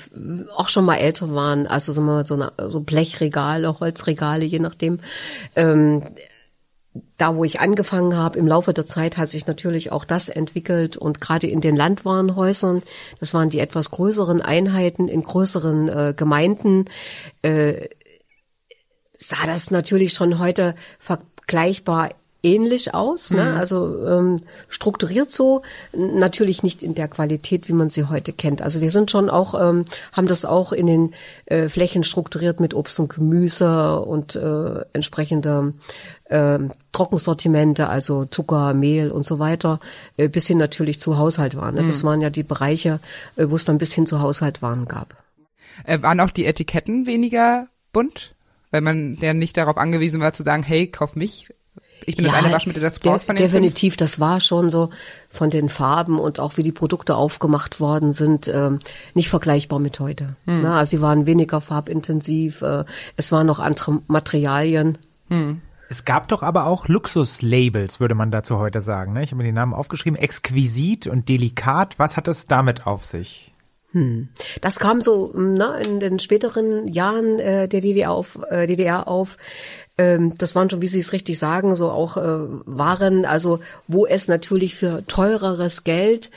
[0.55, 4.59] auch schon mal älter waren, also sagen wir mal so, eine, so Blechregale, Holzregale, je
[4.59, 4.99] nachdem.
[5.55, 6.03] Ähm,
[7.17, 10.97] da, wo ich angefangen habe, im Laufe der Zeit hat sich natürlich auch das entwickelt
[10.97, 12.83] und gerade in den Landwarenhäusern,
[13.19, 16.85] das waren die etwas größeren Einheiten in größeren äh, Gemeinden,
[17.41, 17.87] äh,
[19.11, 20.75] sah das natürlich schon heute
[21.47, 22.09] vergleichbar
[22.43, 23.43] ähnlich aus, ne?
[23.43, 23.57] Mhm.
[23.57, 28.61] also ähm, strukturiert so, natürlich nicht in der Qualität, wie man sie heute kennt.
[28.61, 31.13] Also wir sind schon auch, ähm, haben das auch in den
[31.45, 35.73] äh, Flächen strukturiert mit Obst und Gemüse und äh, entsprechende
[36.25, 36.59] äh,
[36.91, 39.79] Trockensortimente, also Zucker, Mehl und so weiter,
[40.17, 41.75] äh, bis hin natürlich zu Haushaltwaren.
[41.75, 41.81] Ne?
[41.81, 41.87] Mhm.
[41.87, 42.99] Das waren ja die Bereiche,
[43.35, 45.15] äh, wo es dann bis hin zu Haushaltwaren gab.
[45.85, 48.35] Äh, waren auch die Etiketten weniger bunt?
[48.72, 51.48] Weil man ja nicht darauf angewiesen war zu sagen, hey, kauf mich.
[52.06, 53.98] Ich bin ja, das eine Waschmittel, das du brauchst von den Definitiv, fünf.
[53.98, 54.91] das war schon so
[55.30, 58.80] von den Farben und auch wie die Produkte aufgemacht worden sind, ähm,
[59.14, 60.35] nicht vergleichbar mit heute.
[60.45, 60.61] Hm.
[60.61, 62.85] Na, also sie waren weniger farbintensiv, äh,
[63.15, 64.98] es waren noch andere Materialien.
[65.30, 65.61] Hm.
[65.89, 69.14] Es gab doch aber auch Luxuslabels, würde man dazu heute sagen.
[69.14, 69.23] Ne?
[69.23, 71.98] Ich habe mir den Namen aufgeschrieben, exquisit und delikat.
[71.98, 73.53] Was hat es damit auf sich?
[73.97, 74.27] Hm.
[74.61, 78.37] Das kam so na, in den späteren Jahren äh, der DDR auf.
[78.47, 79.37] Äh, DDR auf.
[79.97, 84.05] Ähm, das waren schon, wie Sie es richtig sagen, so auch äh, Waren, also wo
[84.05, 86.29] es natürlich für teureres Geld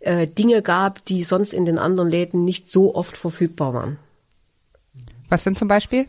[0.00, 3.98] äh, Dinge gab, die sonst in den anderen Läden nicht so oft verfügbar waren.
[5.30, 6.06] Was sind zum Beispiel?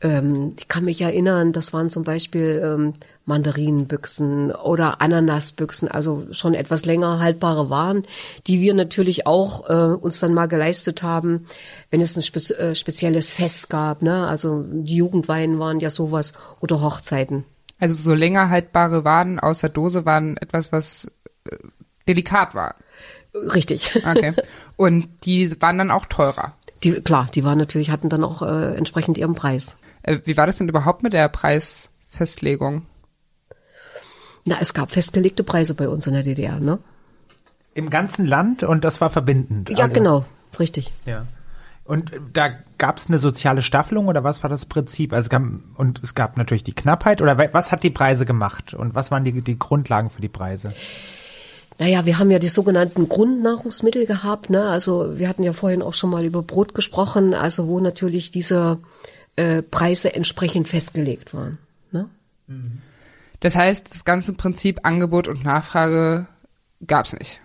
[0.00, 2.92] Ähm, ich kann mich erinnern, das waren zum Beispiel ähm,
[3.28, 8.04] Mandarinenbüchsen oder Ananasbüchsen, also schon etwas länger haltbare Waren,
[8.46, 11.46] die wir natürlich auch äh, uns dann mal geleistet haben,
[11.90, 14.02] wenn es ein spe äh, spezielles Fest gab.
[14.02, 14.26] Ne?
[14.26, 17.44] Also die Jugendweinen waren ja sowas oder Hochzeiten.
[17.80, 21.10] Also so länger haltbare Waren aus der Dose waren etwas, was
[21.44, 21.56] äh,
[22.08, 22.76] delikat war.
[23.34, 23.94] Richtig.
[23.96, 24.32] Okay.
[24.76, 26.54] Und die waren dann auch teurer.
[26.82, 29.76] Die, klar, die waren natürlich, hatten dann auch äh, entsprechend ihren Preis.
[30.02, 32.86] Äh, wie war das denn überhaupt mit der Preisfestlegung?
[34.44, 36.78] Na, es gab festgelegte Preise bei uns in der DDR, ne?
[37.74, 39.70] Im ganzen Land und das war verbindend.
[39.70, 40.24] Ja, Also- genau,
[40.58, 40.92] richtig.
[41.06, 41.26] Ja.
[41.84, 45.12] Und äh, da gab es eine soziale Staffelung oder was war das Prinzip?
[45.12, 45.42] Also es gab,
[45.76, 49.10] und es gab natürlich die Knappheit oder wa- was hat die Preise gemacht und was
[49.10, 50.74] waren die, die Grundlagen für die Preise?
[51.78, 54.50] Naja, wir haben ja die sogenannten Grundnahrungsmittel gehabt.
[54.50, 54.64] Ne?
[54.64, 58.78] Also wir hatten ja vorhin auch schon mal über Brot gesprochen, also wo natürlich diese
[59.38, 61.58] äh, Preise entsprechend festgelegt waren.
[61.92, 62.08] Ne?
[63.38, 66.26] Das heißt, das ganze Prinzip Angebot und Nachfrage
[66.84, 67.40] gab's nicht.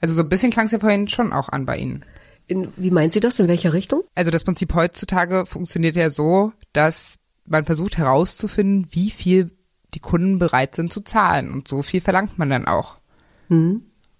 [0.00, 2.04] Also so ein bisschen klang es ja vorhin schon auch an bei Ihnen.
[2.46, 3.40] In, wie meinen Sie das?
[3.40, 4.04] In welcher Richtung?
[4.14, 9.50] Also das Prinzip heutzutage funktioniert ja so, dass man versucht herauszufinden, wie viel
[9.94, 11.52] die Kunden bereit sind zu zahlen.
[11.52, 12.98] Und so viel verlangt man dann auch.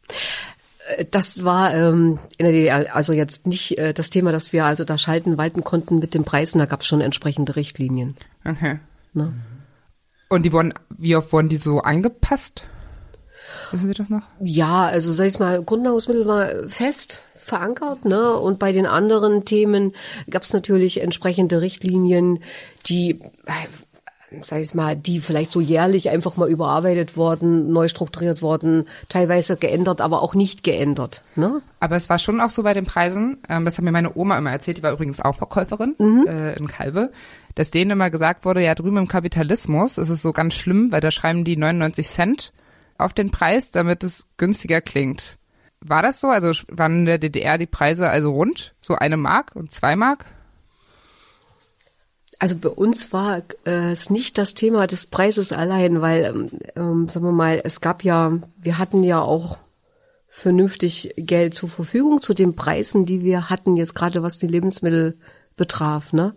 [0.08, 0.55] Äh,
[1.10, 4.84] Das war ähm, in der DDR also jetzt nicht äh, das Thema, dass wir also
[4.84, 6.58] da schalten, walten konnten mit den Preisen.
[6.58, 8.16] Da gab es schon entsprechende Richtlinien.
[8.44, 8.78] Okay.
[9.12, 9.32] Ne?
[10.28, 12.62] Und die wurden, wie oft wurden die so angepasst?
[13.70, 14.22] Wissen Sie das noch?
[14.40, 18.36] Ja, also sag ich mal, Grundnahrungsmittel war fest verankert, ne?
[18.36, 19.92] Und bei den anderen Themen
[20.28, 22.40] gab es natürlich entsprechende Richtlinien,
[22.86, 23.52] die, äh,
[24.42, 29.56] sag ich mal, die vielleicht so jährlich einfach mal überarbeitet worden, neu strukturiert worden, teilweise
[29.56, 31.62] geändert, aber auch nicht geändert, ne?
[31.80, 34.38] Aber es war schon auch so bei den Preisen, ähm, das hat mir meine Oma
[34.38, 35.94] immer erzählt, die war übrigens auch Verkäuferin
[36.26, 37.12] äh, in Kalbe,
[37.54, 41.00] dass denen immer gesagt wurde, ja drüben im Kapitalismus ist es so ganz schlimm, weil
[41.00, 42.52] da schreiben die 99 Cent
[42.98, 45.38] auf den Preis, damit es günstiger klingt.
[45.80, 46.28] War das so?
[46.28, 48.74] Also waren in der DDR die Preise also rund?
[48.80, 50.24] So eine Mark und zwei Mark?
[52.38, 57.08] Also bei uns war äh, es nicht das Thema des Preises allein, weil, ähm, ähm,
[57.08, 59.58] sagen wir mal, es gab ja, wir hatten ja auch
[60.28, 65.16] vernünftig Geld zur Verfügung zu den Preisen, die wir hatten, jetzt gerade was die Lebensmittel
[65.56, 66.12] betraf.
[66.12, 66.34] Ne?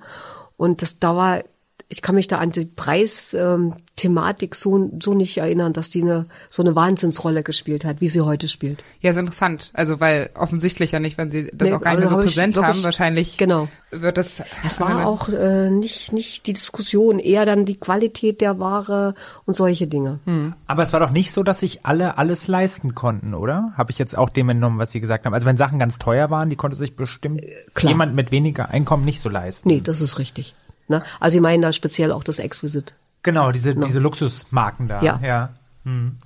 [0.55, 1.43] Und das da war,
[1.91, 6.61] ich kann mich da an die Preisthematik so, so nicht erinnern, dass die eine, so
[6.61, 8.84] eine Wahnsinnsrolle gespielt hat, wie sie heute spielt.
[9.02, 9.72] Ja, ist interessant.
[9.74, 12.24] Also weil offensichtlich ja nicht, wenn sie das Nee, auch gar nicht mehr so hab
[12.24, 13.68] ich präsent wirklich- haben, wahrscheinlich Genau.
[13.91, 14.44] wird das.
[14.64, 19.56] Das war auch äh, nicht, nicht die Diskussion, eher dann die Qualität der Ware und
[19.56, 20.20] solche Dinge.
[20.68, 23.74] Aber es war doch nicht so, dass sich alle alles leisten konnten, oder?
[23.78, 25.34] Habe ich jetzt auch dem entnommen, was Sie gesagt haben.
[25.34, 27.41] Also wenn Sachen ganz teuer waren, die konnte sich bestimmt
[27.74, 27.91] klar.
[27.91, 29.68] jemand mit weniger Einkommen nicht so leisten.
[29.70, 30.53] Nee, das ist richtig.
[30.90, 31.03] Ne?
[31.20, 32.94] Also ich meine da speziell auch das Exquisit.
[33.24, 35.02] Genau, diese, diese Luxusmarken da.
[35.02, 35.20] Ja.
[35.24, 35.49] ja.
[35.86, 36.20] Und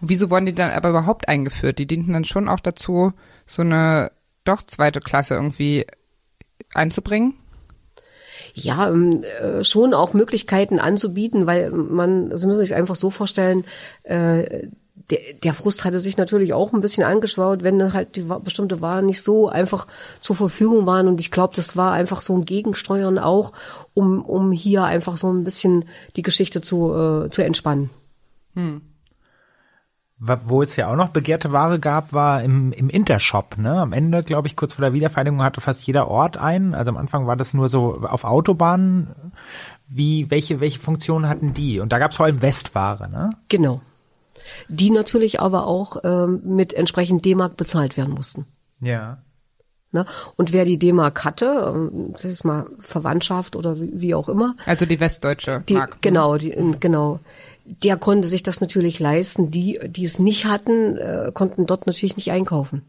[0.00, 1.78] wieso wurden die dann aber überhaupt eingeführt?
[1.78, 3.12] Die dienten dann schon auch dazu,
[3.46, 4.10] so eine
[4.44, 5.86] doch zweite Klasse irgendwie
[6.74, 7.34] einzubringen.
[8.54, 13.64] Ja, ähm, äh, schon auch Möglichkeiten anzubieten, weil man, Sie müssen sich einfach so vorstellen,
[14.04, 14.68] äh,
[15.10, 19.06] der, der Frust hatte sich natürlich auch ein bisschen angeschaut, wenn halt die bestimmte Waren
[19.06, 19.86] nicht so einfach
[20.20, 21.08] zur Verfügung waren.
[21.08, 23.52] Und ich glaube, das war einfach so ein Gegensteuern auch,
[23.94, 25.84] um, um hier einfach so ein bisschen
[26.16, 27.90] die Geschichte zu, äh, zu entspannen.
[30.20, 33.56] Wa- Wo es ja auch noch begehrte Ware gab, war im, im Intershop.
[33.56, 33.80] Ne?
[33.80, 36.74] Am Ende, glaube ich, kurz vor der Wiedervereinigung hatte fast jeder Ort einen.
[36.74, 39.14] Also am Anfang war das nur so auf Autobahnen.
[39.86, 41.78] Wie, welche, welche Funktionen hatten die?
[41.78, 43.30] Und da gab es vor allem Westware, ne?
[43.48, 43.80] Genau.
[44.68, 48.46] Die natürlich aber auch ähm, mit entsprechend D-Mark bezahlt werden mussten.
[48.80, 49.18] Ja.
[49.90, 50.04] Ne?
[50.36, 54.54] Und wer die D-Mark hatte, ähm, das ist mal Verwandtschaft oder wie, wie auch immer,
[54.66, 56.02] Also die westdeutsche die, Mark.
[56.02, 57.20] genau, die, genau,
[57.64, 59.50] der konnte sich das natürlich leisten.
[59.50, 62.82] Die, die es nicht hatten, äh, konnten dort natürlich nicht einkaufen.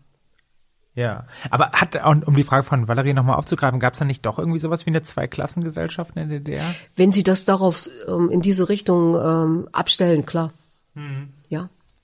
[0.95, 1.25] Ja.
[1.49, 4.37] Aber hat, und um die Frage von Valerie nochmal aufzugreifen, gab es da nicht doch
[4.37, 6.75] irgendwie sowas wie eine Zweiklassengesellschaft in der DDR?
[6.97, 10.51] Wenn sie das darauf ähm, in diese Richtung ähm, abstellen, klar.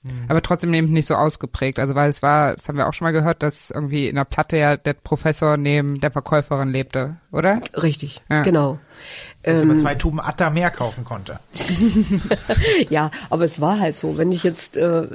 [0.08, 0.12] Ja.
[0.28, 1.78] Aber trotzdem eben nicht so ausgeprägt.
[1.78, 4.24] Also weil es war, das haben wir auch schon mal gehört, dass irgendwie in der
[4.24, 7.60] Platte ja der Professor neben der Verkäuferin lebte, oder?
[7.74, 8.42] Richtig, Ja.
[8.42, 8.78] genau.
[9.42, 9.70] Sich Ähm.
[9.70, 11.40] über zwei Tuben Atta mehr kaufen konnte.
[12.90, 14.18] Ja, aber es war halt so.
[14.18, 15.06] Wenn ich jetzt äh,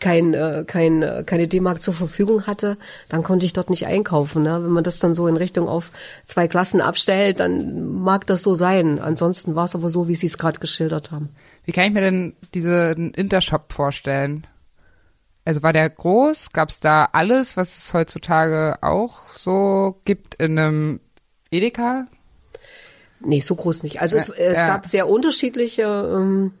[0.00, 2.76] kein, äh, kein, äh, keine D-Mark zur Verfügung hatte,
[3.08, 4.42] dann konnte ich dort nicht einkaufen.
[4.42, 4.62] Ne?
[4.62, 5.90] Wenn man das dann so in Richtung auf
[6.24, 8.98] zwei Klassen abstellt, dann mag das so sein.
[8.98, 11.28] Ansonsten war es aber so, wie Sie es gerade geschildert haben.
[11.64, 14.46] Wie kann ich mir denn diesen Intershop vorstellen?
[15.44, 16.50] Also war der groß?
[16.50, 21.00] Gab es da alles, was es heutzutage auch so gibt in einem
[21.50, 22.06] Edeka?
[23.20, 24.00] Nee, so groß nicht.
[24.00, 24.66] Also es, Ja, es ja.
[24.66, 26.52] gab sehr unterschiedliche ähm,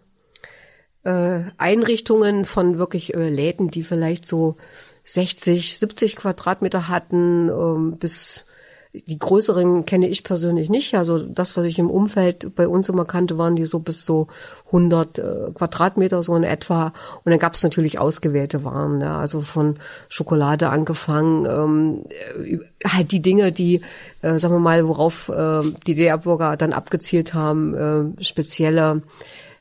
[1.04, 4.56] äh, Einrichtungen von wirklich äh, Läden, die vielleicht so
[5.04, 8.46] 60, 70 Quadratmeter hatten, ähm, bis
[8.94, 10.94] die größeren kenne ich persönlich nicht.
[10.94, 14.26] Also das, was ich im Umfeld bei uns immer kannte, waren die so bis so
[14.66, 15.22] 100 äh,
[15.54, 16.92] Quadratmeter so in etwa.
[17.24, 19.76] Und dann gab es natürlich ausgewählte Waren, ja, also von
[20.08, 22.04] Schokolade angefangen, ähm,
[22.44, 23.80] äh, halt die Dinge, die,
[24.20, 27.74] äh, sagen wir mal, worauf äh, die DDR-Bürger dann abgezielt haben,
[28.18, 29.02] äh, spezielle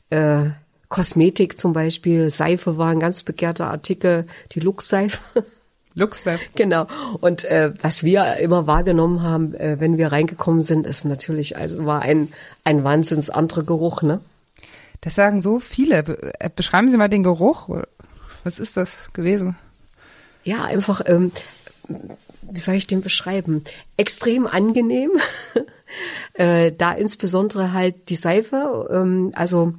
[0.10, 0.49] äh,
[0.90, 5.20] Kosmetik zum Beispiel, Seife war ein ganz begehrter Artikel, die Lux-Seife.
[5.93, 6.39] Luxe.
[6.55, 6.88] Genau.
[7.19, 11.85] Und äh, was wir immer wahrgenommen haben, äh, wenn wir reingekommen sind, ist natürlich, also
[11.85, 12.31] war ein,
[12.63, 14.22] ein wahnsinns anderer Geruch, ne?
[15.01, 16.03] Das sagen so viele.
[16.03, 17.69] Be äh, beschreiben Sie mal den Geruch.
[18.43, 19.57] Was ist das gewesen?
[20.43, 21.31] Ja, einfach, ähm,
[22.41, 23.63] wie soll ich den beschreiben?
[23.97, 25.11] Extrem angenehm.
[26.34, 28.88] äh, da insbesondere halt die Seife.
[28.91, 29.73] Ähm, also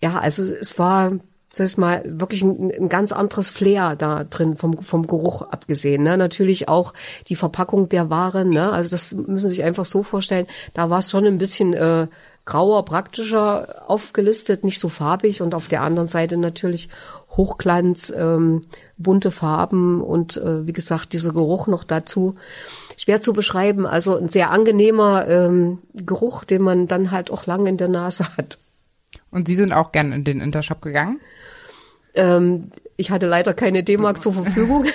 [0.00, 1.12] ja, also es war
[1.56, 6.02] sag ich mal, wirklich ein, ein, ganz anderes Flair da drin, vom, vom Geruch abgesehen.
[6.02, 6.18] Ne?
[6.18, 6.92] Natürlich auch
[7.28, 8.72] die Verpackung der Waren, ne?
[8.72, 12.08] also das müssen Sie sich einfach so vorstellen, da war es schon ein bisschen äh,
[12.44, 16.90] grauer, praktischer aufgelistet, nicht so farbig und auf der anderen Seite natürlich
[17.30, 18.62] Hochglanz, ähm,
[18.98, 22.36] bunte Farben und äh, wie gesagt, dieser Geruch noch dazu.
[22.98, 27.68] Schwer zu beschreiben, also ein sehr angenehmer ähm, Geruch, den man dann halt auch lange
[27.70, 28.58] in der Nase hat.
[29.30, 31.20] Und Sie sind auch gern in den Intershop gegangen?
[32.16, 34.86] Ähm, ich hatte leider keine D-Mark zur Verfügung.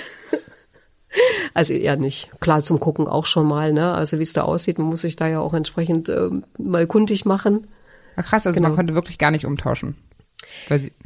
[1.54, 2.30] Also eher nicht.
[2.40, 3.92] Klar, zum Gucken auch schon mal, ne?
[3.92, 7.24] Also wie es da aussieht, man muss sich da ja auch entsprechend ähm, mal kundig
[7.24, 7.66] machen.
[8.16, 8.68] Ach krass, also genau.
[8.68, 9.96] man konnte wirklich gar nicht umtauschen.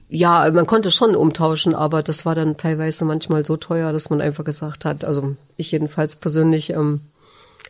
[0.08, 4.20] ja, man konnte schon umtauschen, aber das war dann teilweise manchmal so teuer, dass man
[4.20, 7.00] einfach gesagt hat, also ich jedenfalls persönlich, ähm,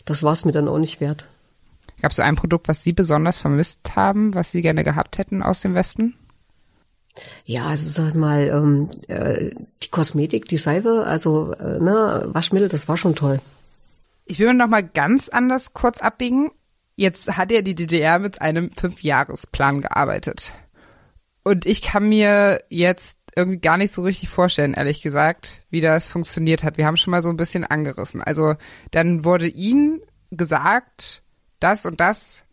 [0.05, 1.27] das war es mir dann auch nicht wert.
[2.03, 5.43] Gab es so ein Produkt, was Sie besonders vermisst haben, was Sie gerne gehabt hätten
[5.43, 6.15] aus dem Westen?
[7.45, 9.51] Ja, also sag mal, ähm, äh,
[9.83, 13.41] die Kosmetik, die Seife, also äh, ne, Waschmittel, das war schon toll.
[14.25, 16.51] Ich will noch mal ganz anders kurz abbiegen.
[16.97, 20.53] Jetzt hat ja die DDR mit einem Fünfjahresplan gearbeitet.
[21.45, 26.09] Und ich kann mir jetzt irgendwie gar nicht so richtig vorstellen, ehrlich gesagt, wie das
[26.09, 26.79] funktioniert hat.
[26.79, 28.23] Wir haben schon mal so ein bisschen angerissen.
[28.23, 28.55] Also
[28.91, 31.23] dann wurde ihnen gesagt,
[31.61, 32.46] das und das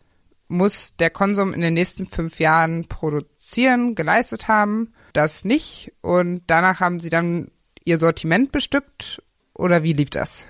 [0.54, 5.92] muss der Konsum in den nächsten fünf Jahren produzieren, geleistet haben, das nicht.
[6.02, 7.52] Und danach haben sie dann
[7.84, 9.22] ihr Sortiment bestückt
[9.54, 10.46] oder wie lief das?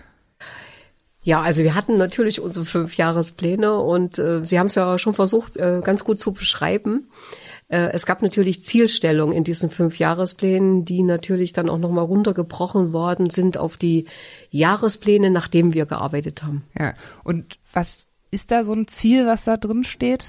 [1.26, 5.56] Ja, also wir hatten natürlich unsere Fünfjahrespläne und äh, Sie haben es ja schon versucht,
[5.56, 7.10] äh, ganz gut zu beschreiben.
[7.70, 13.30] Äh, es gab natürlich Zielstellungen in diesen Fünfjahresplänen, die natürlich dann auch nochmal runtergebrochen worden
[13.30, 14.06] sind auf die
[14.50, 16.66] Jahrespläne, nachdem wir gearbeitet haben.
[16.78, 16.94] Ja,
[17.24, 20.26] und was ist da so ein Ziel, was da drin steht?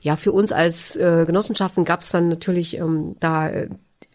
[0.00, 3.68] Ja, für uns als äh, Genossenschaften gab es dann natürlich ähm, da äh,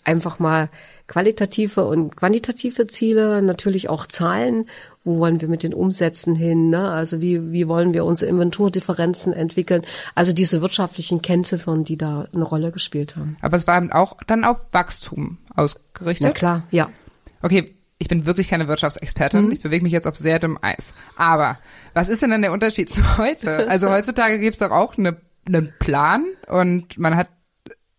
[0.03, 0.69] einfach mal
[1.07, 4.65] qualitative und quantitative Ziele, natürlich auch Zahlen.
[5.03, 6.69] Wo wollen wir mit den Umsätzen hin?
[6.69, 6.89] Ne?
[6.89, 9.81] Also wie, wie wollen wir unsere Inventurdifferenzen entwickeln?
[10.13, 13.37] Also diese wirtschaftlichen Kennziffern, die da eine Rolle gespielt haben.
[13.41, 16.27] Aber es war auch dann auf Wachstum ausgerichtet?
[16.27, 16.89] Na klar, ja.
[17.41, 19.45] Okay, ich bin wirklich keine Wirtschaftsexpertin.
[19.45, 19.51] Mhm.
[19.51, 20.93] Ich bewege mich jetzt auf sehr dünnem Eis.
[21.17, 21.59] Aber
[21.93, 23.67] was ist denn dann der Unterschied zu heute?
[23.69, 27.29] Also heutzutage gibt es doch auch eine, einen Plan und man hat,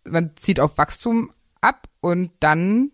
[0.05, 2.93] man zieht auf Wachstum ab und dann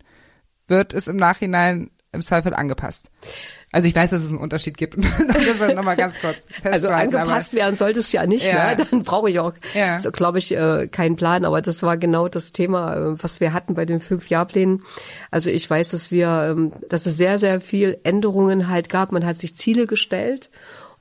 [0.67, 3.11] wird es im Nachhinein im Zweifel angepasst.
[3.77, 4.97] Also ich weiß, dass es einen Unterschied gibt.
[5.29, 8.75] das noch mal ganz kurz Also angepasst werden sollte es ja nicht, ja.
[8.75, 8.87] Ne?
[8.91, 9.99] dann brauche ich auch, ja.
[9.99, 11.45] so glaube ich, äh, keinen Plan.
[11.45, 14.83] Aber das war genau das Thema, äh, was wir hatten bei den fünf Jahrplänen.
[15.31, 19.13] Also ich weiß, dass wir, ähm, dass es sehr, sehr viel Änderungen halt gab.
[19.13, 20.49] Man hat sich Ziele gestellt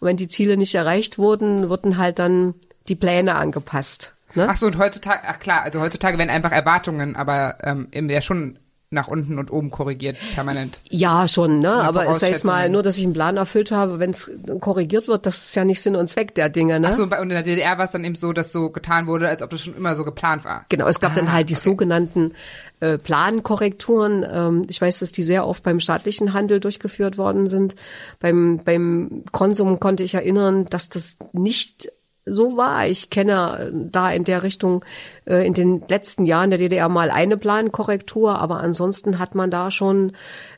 [0.01, 2.55] und wenn die Ziele nicht erreicht wurden, wurden halt dann
[2.89, 4.11] die Pläne angepasst.
[4.33, 4.47] Ne?
[4.49, 8.21] Ach so, und heutzutage, ach klar, also heutzutage werden einfach Erwartungen, aber ähm, eben ja
[8.21, 8.59] schon
[8.91, 10.79] nach unten und oben korrigiert permanent.
[10.89, 11.73] Ja, schon, ne?
[11.73, 15.25] Aber sag ich mal, nur, dass ich einen Plan erfüllt habe, wenn es korrigiert wird,
[15.25, 16.89] das ist ja nicht Sinn und Zweck der Dinge, ne?
[16.89, 19.27] Ach so, und in der DDR war es dann eben so, dass so getan wurde,
[19.27, 20.65] als ob das schon immer so geplant war.
[20.69, 21.63] Genau, es gab ah, dann halt die okay.
[21.63, 22.33] sogenannten
[22.79, 24.25] äh, Plankorrekturen.
[24.29, 27.75] Ähm, ich weiß, dass die sehr oft beim staatlichen Handel durchgeführt worden sind.
[28.19, 31.89] Beim, beim Konsum konnte ich erinnern, dass das nicht
[32.25, 32.87] so war.
[32.87, 34.83] Ich kenne da in der Richtung
[35.25, 39.71] äh, in den letzten Jahren der DDR mal eine Plankorrektur, aber ansonsten hat man da
[39.71, 40.13] schon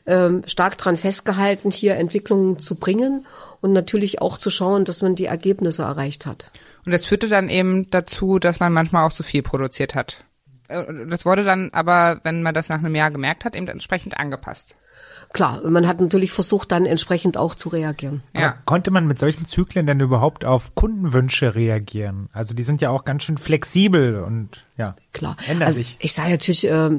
[0.06, 3.26] ähm, stark dran festgehalten, hier Entwicklungen zu bringen
[3.60, 6.50] und natürlich auch zu schauen, dass man die Ergebnisse erreicht hat.
[6.86, 10.24] Und das führte dann eben dazu, dass man manchmal auch zu viel produziert hat.
[10.68, 14.18] Äh, das wurde dann aber, wenn man das nach einem Jahr gemerkt hat, eben entsprechend
[14.18, 14.74] angepasst
[15.32, 18.22] klar, man hat natürlich versucht, dann entsprechend auch zu reagieren.
[18.34, 18.48] Ja.
[18.48, 22.28] Aber konnte man mit solchen Zyklen denn überhaupt auf Kundenwünsche reagieren?
[22.32, 25.36] Also die sind ja auch ganz schön flexibel und ja, klar.
[25.46, 25.96] ändern also sich.
[26.00, 26.90] Ich sage natürlich, äh,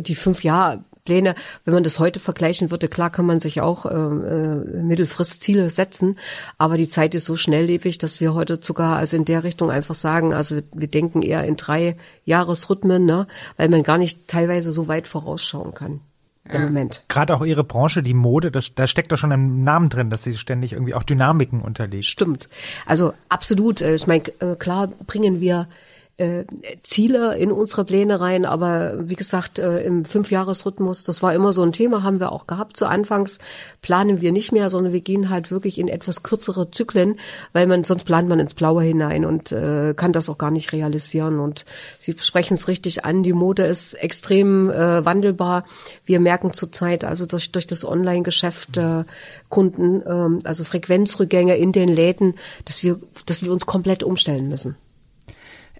[0.00, 3.86] die fünf Jahre Pläne, wenn man das heute vergleichen würde, klar kann man sich auch
[3.86, 6.16] äh, äh, Mittelfristziele setzen,
[6.58, 9.96] aber die Zeit ist so schnelllebig, dass wir heute sogar also in der Richtung einfach
[9.96, 14.70] sagen, also wir, wir denken eher in drei Jahresrhythmen, ne, weil man gar nicht teilweise
[14.70, 16.00] so weit vorausschauen kann
[16.48, 17.04] im Moment.
[17.08, 20.24] Gerade auch Ihre Branche, die Mode, das, da steckt doch schon im Namen drin, dass
[20.24, 22.06] sie ständig irgendwie auch Dynamiken unterlegt.
[22.06, 22.48] Stimmt.
[22.86, 23.80] Also absolut.
[23.80, 25.68] Äh, Ich meine, äh, klar bringen wir
[26.18, 26.44] äh,
[26.82, 31.62] Ziele in unsere Pläne rein, aber wie gesagt, äh, im Fünfjahresrhythmus, das war immer so
[31.62, 32.76] ein Thema, haben wir auch gehabt.
[32.76, 33.38] Zu Anfangs
[33.80, 37.18] planen wir nicht mehr, sondern wir gehen halt wirklich in etwas kürzere Zyklen,
[37.52, 40.72] weil man sonst plant man ins Blaue hinein und äh, kann das auch gar nicht
[40.72, 41.40] realisieren.
[41.40, 41.64] Und
[41.98, 45.64] Sie sprechen es richtig an, die Mode ist extrem äh, wandelbar.
[46.04, 49.04] Wir merken zurzeit also durch durch das Online-Geschäft äh,
[49.48, 52.34] Kunden, ähm, also Frequenzrückgänge in den Läden,
[52.66, 54.76] dass wir dass wir uns komplett umstellen müssen.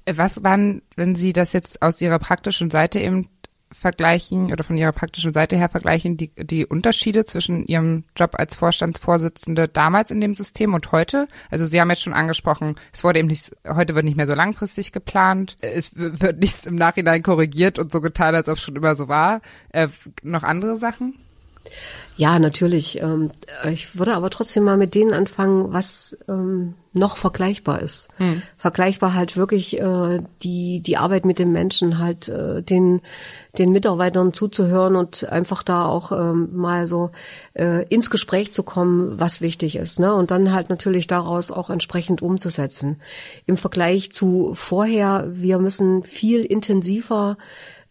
[0.07, 3.29] Was waren, wenn Sie das jetzt aus Ihrer praktischen Seite eben
[3.73, 8.57] vergleichen oder von Ihrer praktischen Seite her vergleichen, die, die Unterschiede zwischen Ihrem Job als
[8.57, 11.27] Vorstandsvorsitzende damals in dem System und heute?
[11.51, 14.35] Also Sie haben jetzt schon angesprochen, es wurde eben nicht, heute wird nicht mehr so
[14.35, 18.77] langfristig geplant, es wird nichts im Nachhinein korrigiert und so getan, als ob es schon
[18.77, 19.41] immer so war.
[19.71, 19.89] Äh,
[20.23, 21.15] noch andere Sachen?
[22.17, 23.01] Ja, natürlich.
[23.01, 23.31] Ähm,
[23.71, 28.09] ich würde aber trotzdem mal mit denen anfangen, was ähm, noch vergleichbar ist.
[28.19, 28.43] Hm.
[28.59, 33.01] Vergleichbar halt wirklich äh, die die Arbeit mit den Menschen, halt äh, den
[33.59, 37.11] den Mitarbeitern zuzuhören und einfach da auch ähm, mal so
[37.55, 40.15] äh, ins Gespräch zu kommen, was wichtig ist, ne?
[40.15, 43.01] Und dann halt natürlich daraus auch entsprechend umzusetzen.
[43.47, 47.39] Im Vergleich zu vorher, wir müssen viel intensiver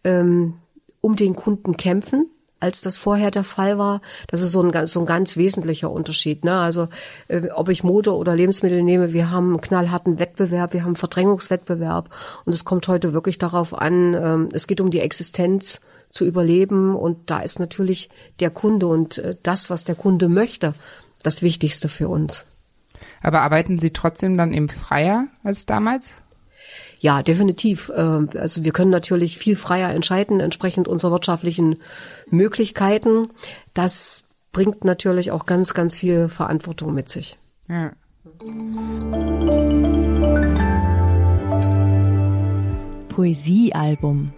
[0.04, 0.54] ähm,
[1.00, 2.31] um den Kunden kämpfen
[2.62, 4.00] als das vorher der Fall war.
[4.28, 6.44] Das ist so ein, ganz- so ein ganz wesentlicher Unterschied.
[6.44, 6.56] Ne?
[6.58, 6.88] Also
[7.28, 10.96] äh, ob ich Mode oder Lebensmittel nehme, wir haben einen knallharten Wettbewerb, wir haben einen
[10.96, 12.08] Verdrängungswettbewerb
[12.44, 15.80] und es kommt heute wirklich darauf an, ähm, es geht um die Existenz
[16.10, 18.08] zu überleben und da ist natürlich
[18.40, 20.74] der Kunde und äh, das, was der Kunde möchte,
[21.22, 22.44] das Wichtigste für uns.
[23.22, 26.14] Aber arbeiten Sie trotzdem dann eben freier als damals?
[27.02, 27.90] Ja, definitiv.
[27.96, 31.80] Ähm, Also wir können natürlich viel freier entscheiden, entsprechend unserer wirtschaftlichen
[32.30, 33.26] Möglichkeiten.
[33.74, 34.22] Das
[34.52, 37.36] bringt natürlich auch ganz, ganz viel Verantwortung mit sich.
[37.68, 37.90] Ja.
[43.08, 44.32] Poesiealbum.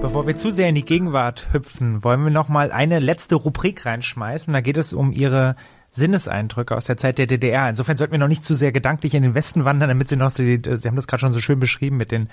[0.00, 3.84] Bevor wir zu sehr in die Gegenwart hüpfen, wollen wir noch mal eine letzte Rubrik
[3.84, 4.52] reinschmeißen.
[4.52, 5.56] Da geht es um Ihre
[5.90, 7.68] Sinneseindrücke aus der Zeit der DDR.
[7.68, 10.30] Insofern sollten wir noch nicht zu sehr gedanklich in den Westen wandern, damit Sie noch
[10.30, 12.28] so die, Sie haben das gerade schon so schön beschrieben mit den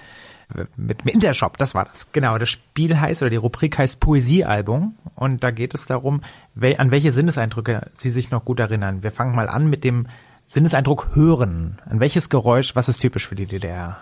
[0.76, 2.12] mit dem Intershop, das war das.
[2.12, 6.22] Genau, das Spiel heißt oder die Rubrik heißt Poesiealbum und da geht es darum,
[6.54, 9.02] wel, an welche Sinneseindrücke Sie sich noch gut erinnern.
[9.02, 10.06] Wir fangen mal an mit dem
[10.48, 11.82] Sinneseindruck hören.
[11.90, 13.98] An welches Geräusch, was ist typisch für die DDR?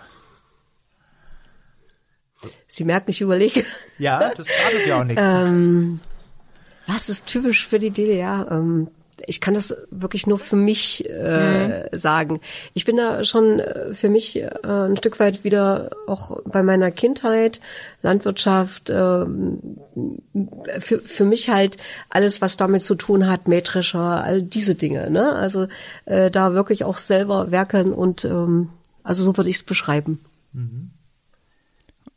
[2.66, 3.64] Sie merken, ich überlege,
[3.98, 5.22] Ja, das schadet ja auch nichts.
[5.24, 6.00] ähm,
[6.86, 8.46] was ist typisch für die DDR?
[8.50, 8.88] Ähm,
[9.26, 12.40] ich kann das wirklich nur für mich äh, sagen.
[12.74, 16.90] Ich bin da schon äh, für mich äh, ein Stück weit wieder auch bei meiner
[16.90, 17.60] Kindheit,
[18.02, 19.78] Landwirtschaft, ähm,
[20.80, 21.76] für, für mich halt
[22.08, 25.10] alles, was damit zu tun hat, metrischer, all diese Dinge.
[25.10, 25.32] Ne?
[25.32, 25.68] Also
[26.04, 28.70] äh, da wirklich auch selber werkeln und ähm,
[29.02, 30.20] also so würde ich es beschreiben.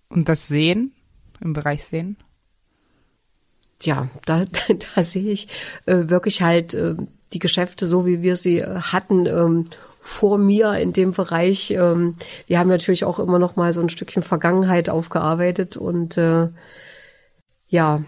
[0.09, 0.93] Und das Sehen
[1.41, 2.17] im Bereich Sehen?
[3.79, 4.45] Tja, da,
[4.95, 5.47] da sehe ich
[5.85, 6.95] äh, wirklich halt äh,
[7.33, 9.65] die Geschäfte so, wie wir sie äh, hatten, ähm,
[9.99, 11.71] vor mir in dem Bereich.
[11.71, 12.15] Ähm,
[12.47, 16.47] wir haben natürlich auch immer noch mal so ein Stückchen Vergangenheit aufgearbeitet und äh,
[17.67, 18.01] ja,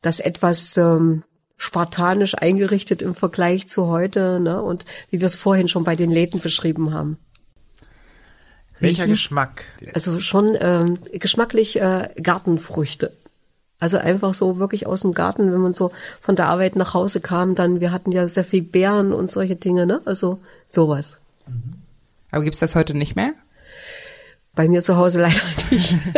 [0.00, 1.24] das etwas ähm,
[1.56, 4.62] spartanisch eingerichtet im Vergleich zu heute, ne?
[4.62, 7.18] Und wie wir es vorhin schon bei den Läden beschrieben haben.
[8.78, 9.12] Welcher Riechen?
[9.12, 9.64] Geschmack?
[9.92, 13.12] Also schon ähm, geschmacklich äh, Gartenfrüchte.
[13.80, 15.90] Also einfach so wirklich aus dem Garten, wenn man so
[16.20, 19.56] von der Arbeit nach Hause kam, dann, wir hatten ja sehr viel Beeren und solche
[19.56, 20.02] Dinge, ne?
[20.04, 20.38] Also
[20.68, 21.18] sowas.
[22.30, 23.32] Aber gibt's das heute nicht mehr?
[24.54, 25.40] Bei mir zu Hause leider
[25.70, 25.96] nicht.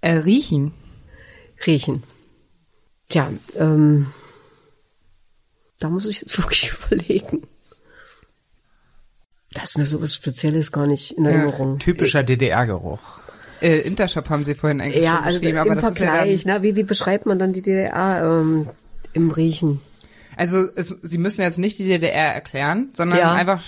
[0.00, 0.72] Äh, riechen.
[1.66, 2.04] Riechen.
[3.08, 4.12] Tja, ähm,
[5.80, 7.42] da muss ich jetzt wirklich überlegen.
[9.52, 11.78] Da ist mir sowas Spezielles gar nicht in Erinnerung.
[11.78, 13.00] Typischer DDR-Geruch.
[13.60, 16.44] Äh, Intershop haben Sie vorhin eigentlich Ja, schon also beschrieben, aber im das Vergleich, ist
[16.44, 16.68] ja dann, ne?
[16.68, 18.68] wie, wie beschreibt man dann die DDR ähm,
[19.12, 19.80] im Riechen?
[20.36, 23.32] also es, Sie müssen jetzt nicht die DDR erklären, sondern Ja.
[23.32, 23.60] einfach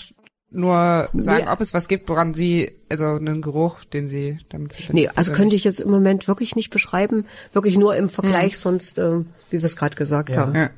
[0.53, 1.53] nur sagen, Ja.
[1.53, 4.95] ob es was gibt, woran Sie, also einen Geruch, den Sie damit verbinden.
[4.97, 8.99] Nee, also könnte ich jetzt im Moment wirklich nicht beschreiben, wirklich nur im Vergleich, sonst,
[8.99, 9.19] äh,
[9.51, 10.55] wie wir es gerade gesagt haben.
[10.55, 10.71] Ja.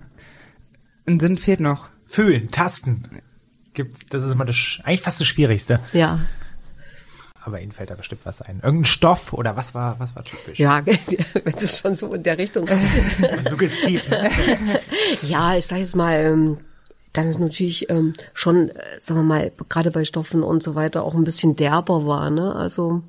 [1.07, 1.89] Ein Sinn fehlt noch.
[2.07, 3.05] Fühlen, tasten.
[3.75, 5.81] Gibt's, das ist immer das, eigentlich fast das Schwierigste.
[5.95, 6.21] Ja.
[7.45, 8.61] Aber Ihnen fällt da bestimmt was ein.
[8.63, 10.59] Irgendein Stoff oder was war, was war typisch?
[10.59, 10.85] Ja,
[11.45, 12.69] wenn es schon so in der Richtung.
[13.49, 14.09] Suggestiv.
[14.09, 14.31] Ne?
[15.23, 16.59] ja, ich sage jetzt mal, ähm,
[17.13, 21.05] dann ist natürlich ähm, schon, äh, sagen wir mal, gerade bei Stoffen und so weiter
[21.05, 22.55] auch ein bisschen derber war, ne?
[22.55, 23.03] Also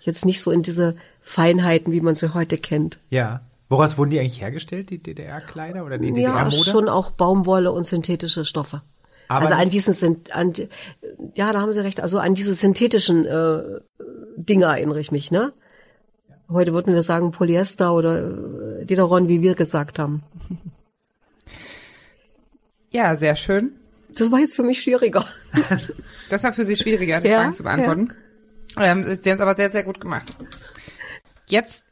[0.00, 2.98] jetzt nicht so in diese Feinheiten, wie man sie heute kennt.
[3.10, 3.40] Ja.
[3.68, 6.70] Woraus wurden die eigentlich hergestellt, die DDR-Kleider oder die Ja, DDR-Mode?
[6.70, 8.82] schon auch Baumwolle und synthetische Stoffe.
[9.28, 10.52] Aber also an diesen sind an
[11.34, 13.80] ja, da haben Sie recht, also an diese synthetischen äh,
[14.36, 15.52] Dinger erinnere ich mich, ne?
[16.48, 20.22] Heute würden wir sagen Polyester oder äh, Dederon, wie wir gesagt haben.
[22.92, 23.72] Ja, sehr schön.
[24.16, 25.26] Das war jetzt für mich schwieriger.
[26.30, 28.12] Das war für Sie schwieriger, die Ja, Fragen zu beantworten.
[28.78, 30.34] Ähm, Sie haben es aber sehr, sehr gut gemacht.
[31.46, 31.84] Jetzt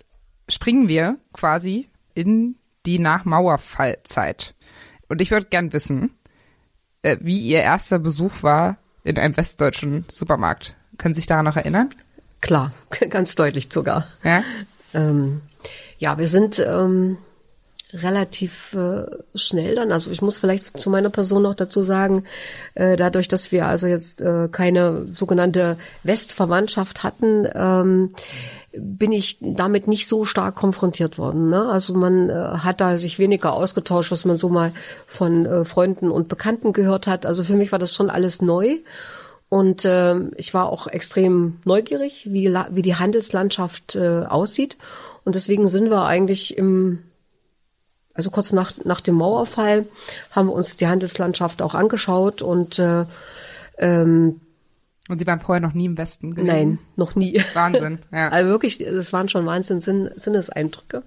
[0.48, 2.56] springen wir quasi in
[2.86, 4.55] die Nachmauerfallzeit.
[5.09, 6.16] Und ich würde gern wissen,
[7.05, 10.74] äh, wie Ihr erster Besuch war in einem westdeutschen Supermarkt.
[10.98, 11.90] Können Sie sich daran noch erinnern?
[12.40, 12.72] Klar,
[13.10, 14.06] ganz deutlich sogar.
[14.24, 14.43] Ja?
[14.94, 15.43] Ähm,
[15.98, 17.18] ja, wir sind ähm,
[17.93, 19.05] relativ äh,
[19.35, 19.93] schnell dann.
[19.93, 22.24] Also ich muss vielleicht zu meiner Person noch dazu sagen,
[22.74, 28.09] äh, dadurch, dass wir also jetzt äh, keine sogenannte Westverwandtschaft hatten, ähm,
[28.76, 31.48] bin ich damit nicht so stark konfrontiert worden.
[31.51, 31.68] Ne?
[31.68, 34.72] Also man äh, hat da sich weniger ausgetauscht, was man so mal
[35.06, 37.26] von äh, Freunden und Bekannten gehört hat.
[37.26, 38.76] Also für mich war das schon alles neu.
[39.48, 44.76] Und ähm, ich war auch extrem neugierig, wie die, wie die Handelslandschaft äh, aussieht.
[45.24, 46.98] Und deswegen sind wir eigentlich im,
[48.14, 49.86] also kurz nach, nach dem Mauerfall,
[50.32, 53.05] haben wir uns die Handelslandschaft auch angeschaut und äh,
[53.78, 54.40] ähm,
[55.09, 56.47] Und Sie waren vorher noch nie im Westen gewesen?
[56.47, 57.43] nein, noch nie.
[57.52, 58.28] Wahnsinn, ja.
[58.31, 61.02] Also wirklich, es waren schon Wahnsinn Sinn, Sinneseindrücke.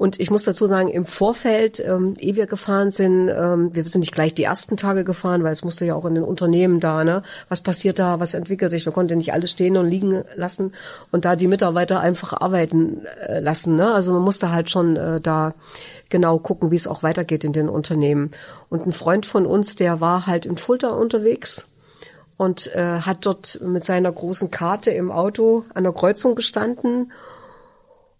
[0.00, 4.00] Und ich muss dazu sagen, im Vorfeld, ähm, ehe wir gefahren sind, ähm, wir sind
[4.00, 7.04] nicht gleich die ersten Tage gefahren, weil es musste ja auch in den Unternehmen da,
[7.04, 7.22] ne?
[7.50, 8.86] Was passiert da, was entwickelt sich?
[8.86, 10.72] Wir konnten nicht alles stehen und liegen lassen
[11.10, 13.92] und da die Mitarbeiter einfach arbeiten äh, lassen, ne?
[13.92, 15.52] Also man musste halt schon äh, da
[16.08, 18.30] genau gucken, wie es auch weitergeht in den Unternehmen.
[18.70, 21.68] Und ein Freund von uns, der war halt in Fulda unterwegs
[22.40, 27.12] und äh, hat dort mit seiner großen Karte im Auto an der Kreuzung gestanden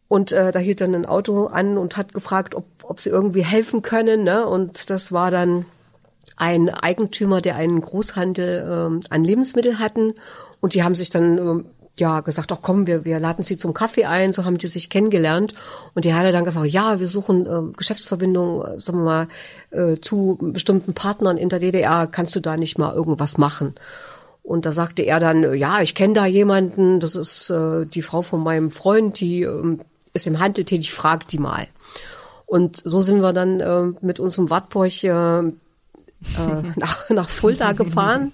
[0.09, 3.44] und äh, da hielt dann ein Auto an und hat gefragt, ob, ob sie irgendwie
[3.44, 4.24] helfen können.
[4.24, 4.44] Ne?
[4.44, 5.66] Und das war dann
[6.36, 10.14] ein Eigentümer, der einen Großhandel ähm, an Lebensmitteln hatten.
[10.60, 11.66] Und die haben sich dann ähm,
[11.97, 14.32] ja gesagt, ach komm, wir, wir laden sie zum Kaffee ein.
[14.32, 15.55] So haben die sich kennengelernt.
[15.94, 19.28] Und die hat er dann gefragt, ja, wir suchen äh, Geschäftsverbindungen, äh, sagen wir mal,
[19.70, 22.09] äh, zu bestimmten Partnern in der DDR.
[22.09, 23.76] Kannst du da nicht mal irgendwas machen?
[24.51, 28.20] Und da sagte er dann, ja, ich kenne da jemanden, das ist äh, die Frau
[28.20, 29.82] von meinem Freund, die ähm,
[30.12, 31.68] ist im Handel tätig, frag die mal.
[32.47, 35.52] Und so sind wir dann äh, mit unserem Wartburg äh, äh,
[36.74, 38.32] nach, nach Fulda gefahren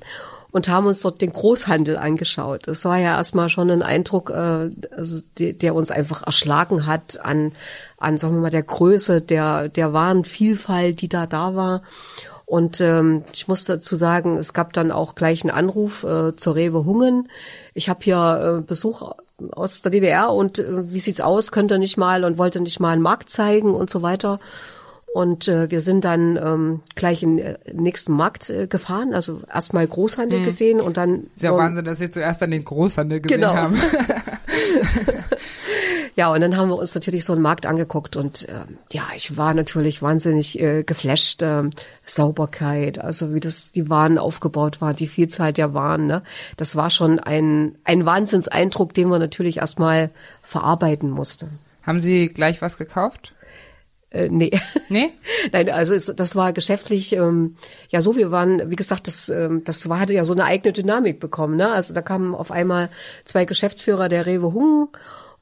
[0.53, 2.63] und haben uns dort den Großhandel angeschaut.
[2.65, 7.21] Das war ja erstmal schon ein Eindruck, äh, also der, der uns einfach erschlagen hat
[7.23, 7.53] an,
[7.99, 11.83] an sagen wir mal, der Größe, der, der Warenvielfalt, die da da war.
[12.47, 16.55] Und ähm, ich muss dazu sagen, es gab dann auch gleich einen Anruf äh, zur
[16.55, 17.29] Rewe Hungen.
[17.75, 19.13] Ich habe hier äh, Besuch
[19.51, 21.51] aus der DDR und äh, wie sieht's aus?
[21.51, 24.39] Könnt ihr nicht mal und wollte nicht mal einen Markt zeigen und so weiter.
[25.13, 29.87] Und äh, wir sind dann ähm, gleich in den nächsten Markt äh, gefahren, also erstmal
[29.87, 33.41] Großhandel gesehen und dann Ist ja so Wahnsinn, dass Sie zuerst dann den Großhandel gesehen
[33.41, 33.55] Genau.
[33.55, 33.81] haben.
[36.17, 39.37] Ja, und dann haben wir uns natürlich so einen Markt angeguckt und ähm, ja, ich
[39.37, 41.43] war natürlich wahnsinnig äh, geflasht.
[41.43, 41.71] Ähm,
[42.05, 46.23] Sauberkeit, also wie das die Waren aufgebaut war, die Vielzahl der Waren, ne?
[46.57, 50.11] Das war schon ein ein Wahnsinnseindruck, den man natürlich erstmal
[50.43, 51.49] verarbeiten musste.
[51.83, 53.35] haben Sie gleich was gekauft?
[54.09, 54.53] Äh, nee.
[54.89, 55.11] Nee?
[55.53, 57.57] Nein, also es, das war geschäftlich, ähm,
[57.91, 60.73] ja so, wir waren, wie gesagt, das, ähm, das war, hatte ja so eine eigene
[60.73, 61.57] Dynamik bekommen.
[61.57, 61.71] Ne?
[61.71, 62.89] Also da kamen auf einmal
[63.25, 64.89] zwei Geschäftsführer der Rewe Hungen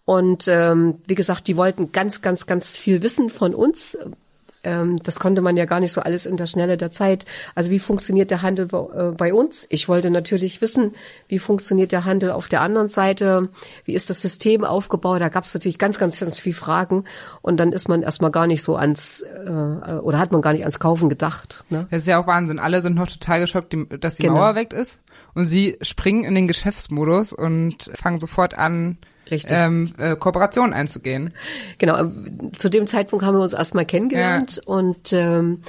[0.04, 3.96] und ähm, wie gesagt, die wollten ganz, ganz, ganz viel wissen von uns.
[4.64, 7.26] Ähm, das konnte man ja gar nicht so alles in der Schnelle der Zeit.
[7.54, 9.66] Also wie funktioniert der Handel bei, äh, bei uns?
[9.70, 10.94] Ich wollte natürlich wissen,
[11.28, 13.48] wie funktioniert der Handel auf der anderen Seite?
[13.84, 15.20] Wie ist das System aufgebaut?
[15.20, 17.04] Da gab es natürlich ganz, ganz, ganz viele Fragen.
[17.42, 20.62] Und dann ist man erstmal gar nicht so ans, äh, oder hat man gar nicht
[20.62, 21.64] ans Kaufen gedacht.
[21.68, 21.86] Ne?
[21.90, 22.58] Das ist ja auch Wahnsinn.
[22.58, 24.36] Alle sind noch total geschockt, dass die Genau.
[24.36, 25.02] Mauer weg ist.
[25.34, 28.98] Und sie springen in den Geschäftsmodus und fangen sofort an,
[29.30, 29.56] Richtig.
[29.56, 31.32] ähm, äh, Kooperationen einzugehen.
[31.78, 35.60] Genau, ähm, zu dem Zeitpunkt haben wir uns erstmal kennengelernt und ähm,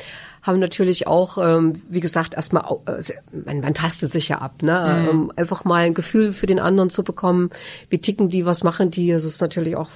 [0.45, 3.01] haben natürlich auch, ähm, wie gesagt, erstmal, äh,
[3.45, 5.01] man, man tastet sich ja ab, ne?
[5.01, 5.09] Mhm.
[5.09, 7.49] Ähm, einfach mal ein Gefühl für den anderen zu bekommen,
[7.89, 9.09] wie ticken die, was machen die.
[9.09, 9.89] Es ist natürlich auch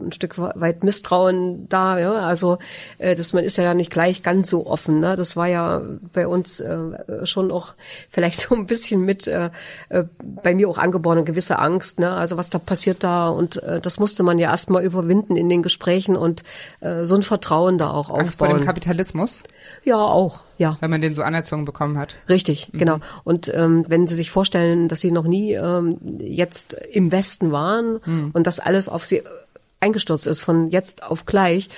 [0.00, 2.12] ein Stück weit Misstrauen da, ja.
[2.12, 2.58] Also
[2.98, 5.00] äh, das man ist ja nicht gleich ganz so offen.
[5.00, 5.16] Ne?
[5.16, 7.74] Das war ja bei uns äh, schon auch
[8.08, 9.50] vielleicht so ein bisschen mit äh,
[9.88, 11.98] äh, bei mir auch angeboren, eine gewisse Angst.
[11.98, 12.12] Ne?
[12.12, 15.62] Also was da passiert da und äh, das musste man ja erstmal überwinden in den
[15.62, 16.44] Gesprächen und
[16.80, 18.50] äh, so ein Vertrauen da auch Angst aufbauen.
[18.50, 19.42] vor dem Kapitalismus?
[19.86, 20.76] Ja, auch, ja.
[20.80, 22.16] Wenn man den so anerzogen bekommen hat.
[22.28, 22.78] Richtig, mhm.
[22.78, 22.98] genau.
[23.22, 28.00] Und ähm, wenn Sie sich vorstellen, dass Sie noch nie ähm, jetzt im Westen waren
[28.04, 28.30] mhm.
[28.32, 29.22] und das alles auf Sie
[29.78, 31.68] eingestürzt ist von jetzt auf gleich,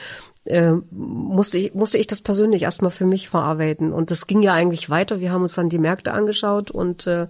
[0.46, 3.92] äh, musste ich, musste ich das persönlich erstmal für mich verarbeiten.
[3.92, 5.20] Und das ging ja eigentlich weiter.
[5.20, 7.26] Wir haben uns dann die Märkte angeschaut und äh,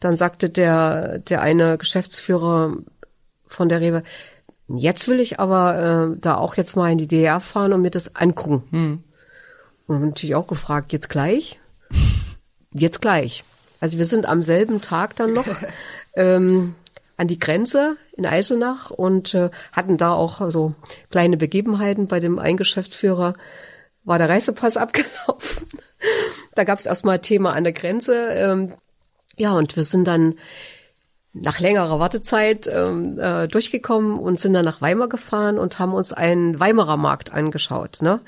[0.00, 2.76] dann sagte der, der eine Geschäftsführer
[3.46, 4.02] von der Rewe,
[4.68, 7.90] jetzt will ich aber äh, da auch jetzt mal in die DDR fahren und mir
[7.90, 8.64] das angucken.
[8.70, 9.04] Hm.
[9.88, 11.58] Und natürlich auch gefragt, jetzt gleich?
[12.72, 13.44] Jetzt gleich.
[13.80, 15.46] Also wir sind am selben Tag dann noch
[16.16, 16.74] ähm,
[17.16, 20.74] an die Grenze in Eisenach und äh, hatten da auch so
[21.10, 22.06] kleine Begebenheiten.
[22.06, 23.32] Bei dem Eingeschäftsführer
[24.04, 25.68] war der Reisepass abgelaufen.
[26.54, 28.28] da gab es erstmal Thema an der Grenze.
[28.32, 28.74] Ähm,
[29.38, 30.34] ja, und wir sind dann
[31.34, 36.12] nach längerer Wartezeit ähm, äh, durchgekommen und sind dann nach Weimar gefahren und haben uns
[36.12, 37.98] einen Weimarer Markt angeschaut.
[38.00, 38.20] Ne?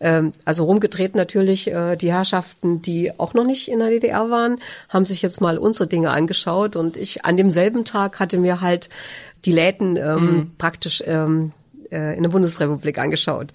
[0.00, 4.60] Ähm, also rumgedreht natürlich äh, die Herrschaften, die auch noch nicht in der DDR waren,
[4.88, 8.88] haben sich jetzt mal unsere Dinge angeschaut und ich an demselben Tag hatte mir halt
[9.44, 10.50] die Läden ähm, mhm.
[10.58, 11.52] praktisch ähm,
[11.90, 13.52] äh, in der Bundesrepublik angeschaut.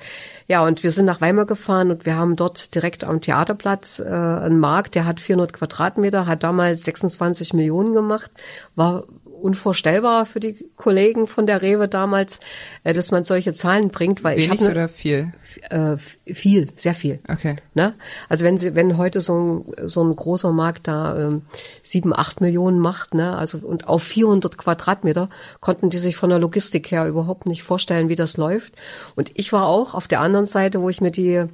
[0.48, 4.04] Ja, und wir sind nach Weimar gefahren und wir haben dort direkt am Theaterplatz äh,
[4.06, 8.32] einen Markt, der hat 400 Quadratmeter, hat damals 26 Millionen gemacht,
[8.76, 9.06] war
[9.44, 12.40] unvorstellbar für die Kollegen von der Rewe damals,
[12.84, 15.34] äh, dass man solche Zahlen bringt, weil Wenig ich habe oder viel?
[15.70, 17.20] Äh, viel, sehr viel.
[17.30, 17.58] Okay.
[17.74, 17.94] Ne?
[18.30, 21.42] Also wenn sie, wenn heute so ein so ein großer Markt da ähm,
[21.82, 25.30] sieben, acht Millionen macht, ne, also und auf 400 Quadratmeter
[25.60, 28.74] konnten die sich von der Logistik her überhaupt nicht vorstellen, wie das läuft.
[29.16, 31.46] Und ich war auch auf der anderen Seite, wo ich mir die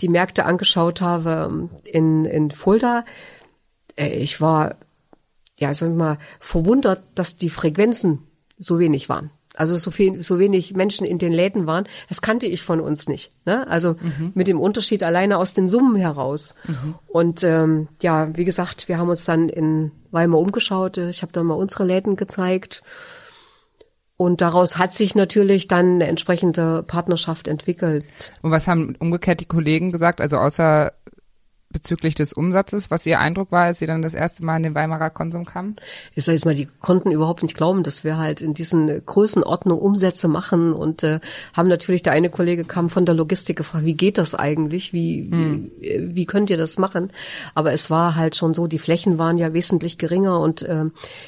[0.00, 3.04] die Märkte angeschaut habe ähm, in in Fulda.
[3.96, 4.74] Äh, ich war
[5.58, 8.20] ja, sagen wir mal, verwundert, dass die Frequenzen
[8.58, 9.30] so wenig waren.
[9.54, 13.08] Also so viel, so wenig Menschen in den Läden waren, das kannte ich von uns
[13.08, 13.30] nicht.
[13.46, 13.66] Ne?
[13.66, 14.32] Also mhm.
[14.34, 16.56] mit dem Unterschied alleine aus den Summen heraus.
[16.68, 16.94] Mhm.
[17.06, 20.98] Und ähm, ja, wie gesagt, wir haben uns dann in Weimar umgeschaut.
[20.98, 22.82] Ich habe dann mal unsere Läden gezeigt.
[24.18, 28.04] Und daraus hat sich natürlich dann eine entsprechende Partnerschaft entwickelt.
[28.42, 30.20] Und was haben umgekehrt die Kollegen gesagt?
[30.20, 30.92] Also außer
[31.76, 34.74] bezüglich des Umsatzes, was Ihr Eindruck war, als Sie dann das erste Mal in den
[34.74, 35.76] Weimarer Konsum kamen?
[36.14, 39.78] Ich sage jetzt mal, die konnten überhaupt nicht glauben, dass wir halt in diesen Größenordnung
[39.78, 41.20] Umsätze machen und äh,
[41.54, 44.94] haben natürlich, der eine Kollege kam von der Logistik gefragt, wie geht das eigentlich?
[44.94, 45.70] Wie, hm.
[45.78, 47.10] wie, wie könnt ihr das machen?
[47.54, 50.86] Aber es war halt schon so, die Flächen waren ja wesentlich geringer und äh,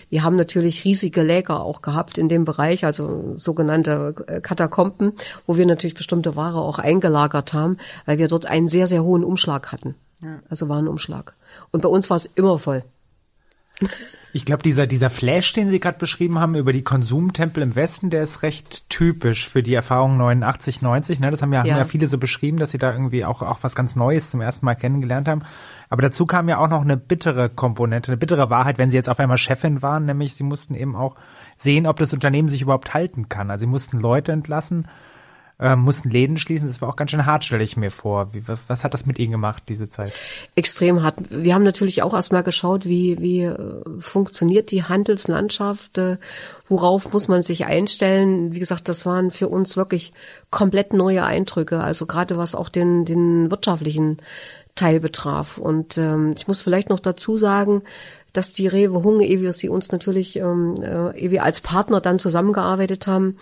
[0.09, 5.13] wir haben natürlich riesige Läger auch gehabt in dem Bereich, also sogenannte äh, Katakomben,
[5.47, 7.77] wo wir natürlich bestimmte Ware auch eingelagert haben,
[8.07, 9.95] weil wir dort einen sehr, sehr hohen Umschlag hatten.
[10.23, 10.41] Ja.
[10.49, 11.35] Also Warenumschlag.
[11.71, 12.83] Und bei uns war es immer voll.
[14.35, 18.11] Ich glaube, dieser, dieser Flash, den Sie gerade beschrieben haben über die Konsumtempel im Westen,
[18.11, 21.21] der ist recht typisch für die Erfahrung 89, 90.
[21.21, 21.31] Ne?
[21.31, 21.73] Das haben ja, ja.
[21.73, 24.41] haben ja viele so beschrieben, dass sie da irgendwie auch, auch was ganz Neues zum
[24.41, 25.43] ersten Mal kennengelernt haben.
[25.89, 29.09] Aber dazu kam ja auch noch eine bittere Komponente, eine bittere Wahrheit, wenn sie jetzt
[29.09, 31.17] auf einmal Chefin waren, nämlich sie mussten eben auch
[31.57, 33.51] sehen, ob das Unternehmen sich überhaupt halten kann.
[33.51, 34.89] Also sie mussten Leute entlassen
[35.61, 36.69] äh, mussten Läden schließen.
[36.69, 38.33] Das war auch ganz schön hart, stelle ich mir vor.
[38.33, 40.13] Wie, was, was, hat das mit Ihnen gemacht, diese Zeit?
[40.55, 41.17] Extrem hart.
[41.31, 43.57] Wir haben natürlich auch erstmal geschaut, wie, wie äh,
[43.99, 46.19] funktioniert die Handelslandschaft, äh,
[46.69, 48.55] worauf muss man sich einstellen.
[48.55, 50.13] Wie gesagt, das waren für uns wirklich
[50.51, 51.81] komplett neue Eindrücke.
[51.81, 54.19] Also gerade was auch den, den wirtschaftlichen
[54.77, 55.59] Teil betraf.
[55.59, 57.83] Und ähm, ich muss vielleicht noch dazu sagen,
[58.33, 62.01] dass die Rewe Hunge, ehe wir sie uns natürlich, ähm, äh, ehe wir als Partner
[62.01, 63.37] dann zusammengearbeitet haben,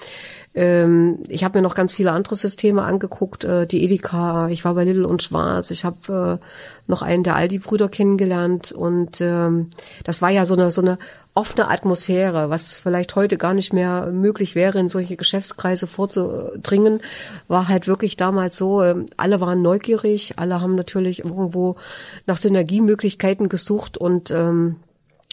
[0.57, 4.75] ähm, ich habe mir noch ganz viele andere Systeme angeguckt, äh, die Edeka, ich war
[4.75, 9.69] bei Lidl und Schwarz, ich habe äh, noch einen der Aldi-Brüder kennengelernt und ähm,
[10.05, 10.97] das war ja so eine so eine
[11.35, 17.01] offene Atmosphäre, was vielleicht heute gar nicht mehr möglich wäre, in solche Geschäftskreise vorzudringen,
[17.49, 21.77] war halt wirklich damals so, äh, alle waren neugierig, alle haben natürlich irgendwo
[22.25, 24.77] nach Synergiemöglichkeiten gesucht und ähm,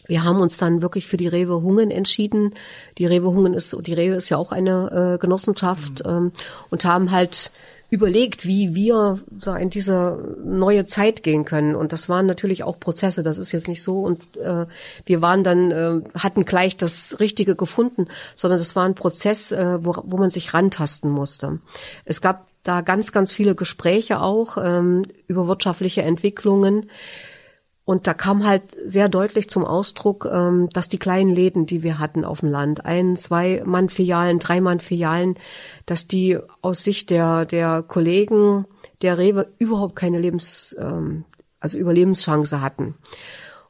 [0.06, 2.54] wir haben uns dann wirklich für die Rewe Hungen entschieden.
[2.98, 6.10] Die Rewe Hungen ist, die Rewe ist ja auch eine äh, Genossenschaft mhm.
[6.10, 6.32] ähm,
[6.70, 7.50] und haben halt
[7.90, 11.76] überlegt, wie wir so in diese neue Zeit gehen können.
[11.76, 13.22] Und das waren natürlich auch Prozesse.
[13.22, 14.00] Das ist jetzt nicht so.
[14.00, 14.66] Und äh,
[15.06, 19.78] wir waren dann, äh, hatten gleich das Richtige gefunden, sondern das war ein Prozess, äh,
[19.84, 21.60] wo, wo man sich rantasten musste.
[22.04, 26.90] Es gab da ganz, ganz viele Gespräche auch ähm, über wirtschaftliche Entwicklungen.
[27.84, 31.98] Und da kam halt sehr deutlich zum Ausdruck, ähm, dass die kleinen Läden, die wir
[31.98, 35.36] hatten auf dem Land, ein, zwei Mann-Filialen, drei Mann-Filialen,
[35.84, 38.66] dass die aus Sicht der, der Kollegen
[39.02, 41.24] der Rewe überhaupt keine Lebens, ähm,
[41.60, 42.94] also Überlebenschance hatten.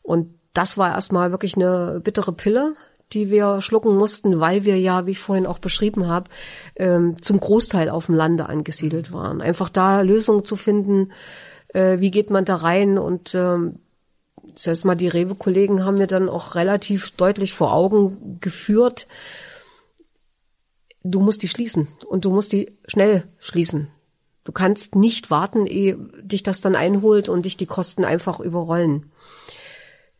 [0.02, 2.74] Und das war erstmal wirklich eine bittere Pille,
[3.12, 6.30] die wir schlucken mussten, weil wir ja, wie ich vorhin auch beschrieben habe,
[6.76, 9.40] ähm, zum Großteil auf dem Lande angesiedelt waren.
[9.40, 11.12] Einfach da Lösungen zu finden,
[11.68, 13.80] äh, wie geht man da rein und ähm,
[14.52, 19.06] das heißt mal, die Rewe-Kollegen haben mir dann auch relativ deutlich vor Augen geführt,
[21.02, 23.88] du musst die schließen und du musst die schnell schließen.
[24.44, 29.10] Du kannst nicht warten, ehe dich das dann einholt und dich die Kosten einfach überrollen.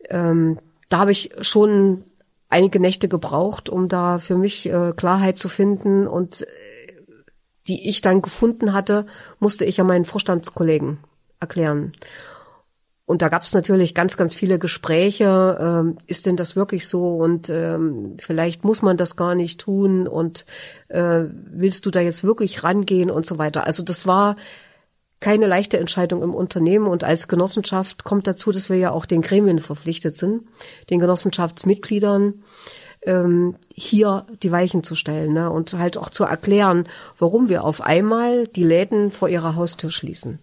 [0.09, 2.03] Ähm, da habe ich schon
[2.49, 6.45] einige Nächte gebraucht, um da für mich äh, Klarheit zu finden und äh,
[7.67, 9.05] die ich dann gefunden hatte,
[9.39, 10.99] musste ich ja meinen Vorstandskollegen
[11.39, 11.93] erklären.
[13.05, 15.57] Und da gab es natürlich ganz, ganz viele Gespräche.
[15.61, 17.15] Ähm, ist denn das wirklich so?
[17.15, 20.07] Und ähm, vielleicht muss man das gar nicht tun.
[20.07, 20.45] Und
[20.87, 23.65] äh, willst du da jetzt wirklich rangehen und so weiter?
[23.65, 24.35] Also das war
[25.19, 26.87] keine leichte Entscheidung im Unternehmen.
[26.87, 30.43] Und als Genossenschaft kommt dazu, dass wir ja auch den Gremien verpflichtet sind,
[30.89, 32.43] den Genossenschaftsmitgliedern
[33.03, 35.51] ähm, hier die Weichen zu stellen ne?
[35.51, 36.87] und halt auch zu erklären,
[37.19, 40.39] warum wir auf einmal die Läden vor ihrer Haustür schließen.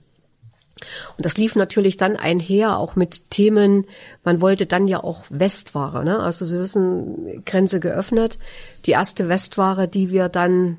[1.17, 3.87] Und das lief natürlich dann einher, auch mit Themen,
[4.25, 6.21] man wollte dann ja auch Westware, ne?
[6.21, 8.39] Also Sie wissen, Grenze geöffnet.
[8.87, 10.79] Die erste Westware, die wir dann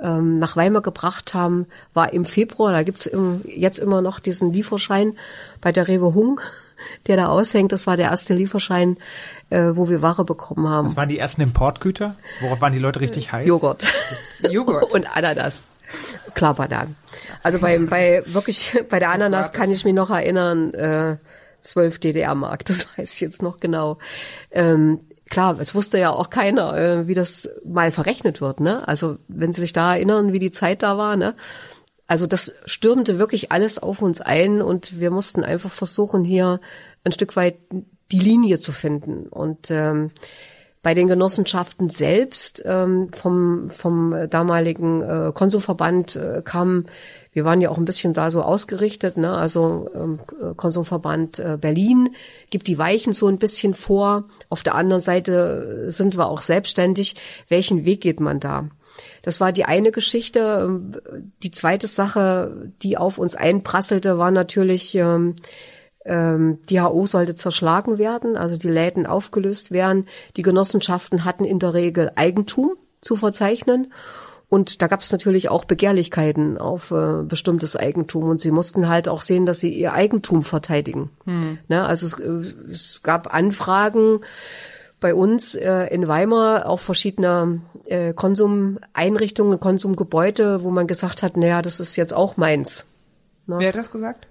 [0.00, 2.72] ähm, nach Weimar gebracht haben, war im Februar.
[2.72, 5.16] Da gibt's im, jetzt immer noch diesen Lieferschein
[5.60, 6.40] bei der Rewe Hung,
[7.06, 7.72] der da aushängt.
[7.72, 8.96] Das war der erste Lieferschein,
[9.50, 10.86] äh, wo wir Ware bekommen haben.
[10.86, 12.16] Das waren die ersten Importgüter?
[12.40, 13.46] Worauf waren die Leute richtig heiß?
[13.46, 13.84] Joghurt.
[14.50, 14.92] Joghurt.
[14.92, 15.70] Und Ananas.
[16.34, 16.96] Klar, Bananen.
[17.42, 21.16] Also bei, bei wirklich bei der Ananas kann ich mich noch erinnern, äh,
[21.64, 23.98] 12 DDR-Mark, das weiß ich jetzt noch genau.
[24.50, 25.00] Ähm,
[25.30, 28.60] klar, es wusste ja auch keiner, äh, wie das mal verrechnet wird.
[28.60, 28.86] Ne?
[28.86, 31.34] Also wenn Sie sich da erinnern, wie die Zeit da war, ne?
[32.06, 36.60] Also das stürmte wirklich alles auf uns ein und wir mussten einfach versuchen, hier
[37.02, 37.56] ein Stück weit
[38.12, 39.26] die Linie zu finden.
[39.28, 40.10] Und ähm,
[40.84, 46.84] bei den Genossenschaften selbst ähm, vom, vom damaligen äh, Konsumverband äh, kam,
[47.32, 49.32] wir waren ja auch ein bisschen da so ausgerichtet, ne?
[49.32, 50.18] also ähm,
[50.56, 52.10] Konsumverband äh, Berlin
[52.50, 54.24] gibt die Weichen so ein bisschen vor.
[54.50, 57.16] Auf der anderen Seite sind wir auch selbstständig.
[57.48, 58.68] Welchen Weg geht man da?
[59.24, 60.64] Das war die eine Geschichte.
[60.64, 60.92] Ähm,
[61.42, 65.34] die zweite Sache, die auf uns einprasselte, war natürlich, ähm,
[66.04, 70.06] ähm, die HO sollte zerschlagen werden, also die Läden aufgelöst werden.
[70.36, 73.92] Die Genossenschaften hatten in der Regel Eigentum zu verzeichnen.
[74.50, 78.28] Und da gab es natürlich auch Begehrlichkeiten auf äh, bestimmtes Eigentum.
[78.28, 81.10] Und sie mussten halt auch sehen, dass sie ihr Eigentum verteidigen.
[81.24, 81.58] Hm.
[81.68, 81.84] Ne?
[81.84, 84.20] Also es, äh, es, gab Anfragen
[85.04, 91.60] bei uns äh, in Weimar, auch verschiedene äh, Konsumeinrichtungen, Konsumgebäude, wo man gesagt hat, naja,
[91.60, 92.86] das ist jetzt auch meins.
[93.46, 93.56] Ne?
[93.58, 94.26] Wer hat das gesagt?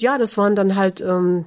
[0.00, 1.44] ja, das waren dann halt ähm,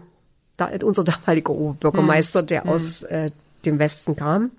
[0.57, 2.47] da, unser damaliger Oberbürgermeister, hm.
[2.47, 2.69] der hm.
[2.69, 3.31] aus äh,
[3.65, 4.51] dem Westen kam.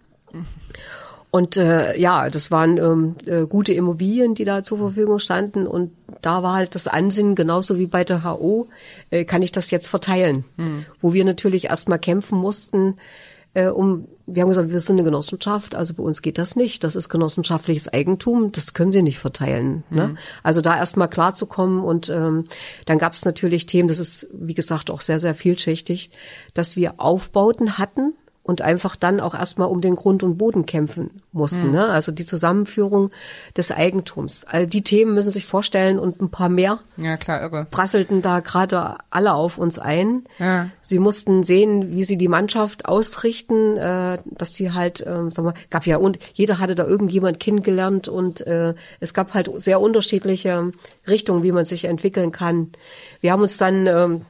[1.31, 5.67] Und äh, ja, das waren ähm, äh, gute Immobilien, die da zur Verfügung standen.
[5.67, 5.93] Und
[6.23, 8.69] da war halt das Ansinnen, genauso wie bei der HO,
[9.11, 10.45] äh, kann ich das jetzt verteilen.
[10.57, 10.87] Hm.
[11.01, 12.97] Wo wir natürlich erstmal kämpfen mussten,
[13.55, 16.85] äh, um, wir haben gesagt, wir sind eine Genossenschaft, also bei uns geht das nicht.
[16.85, 19.85] Das ist genossenschaftliches Eigentum, das können sie nicht verteilen.
[19.91, 20.09] Ne?
[20.09, 20.19] Mhm.
[20.43, 22.45] Also da erstmal klarzukommen und ähm,
[22.87, 26.11] dann gab es natürlich Themen, das ist, wie gesagt, auch sehr, sehr vielschichtig,
[26.53, 28.15] dass wir Aufbauten hatten,
[28.45, 31.69] und einfach dann auch erstmal um den Grund und Boden kämpfen mussten.
[31.69, 31.73] Mhm.
[31.73, 31.89] Ne?
[31.89, 33.11] Also die Zusammenführung
[33.57, 34.45] des Eigentums.
[34.45, 36.79] Also die Themen müssen sich vorstellen und ein paar mehr.
[36.99, 37.67] Ja, klar, irre.
[37.71, 40.25] Prasselten da gerade alle auf uns ein.
[40.39, 40.69] Ja.
[40.83, 45.55] Sie mussten sehen, wie sie die Mannschaft ausrichten, äh, dass die halt, äh, sag mal,
[45.71, 50.71] gab ja und jeder hatte da irgendjemand kennengelernt und äh, es gab halt sehr unterschiedliche
[51.09, 52.73] Richtungen, wie man sich entwickeln kann.
[53.23, 54.21] Wir haben uns dann ähm,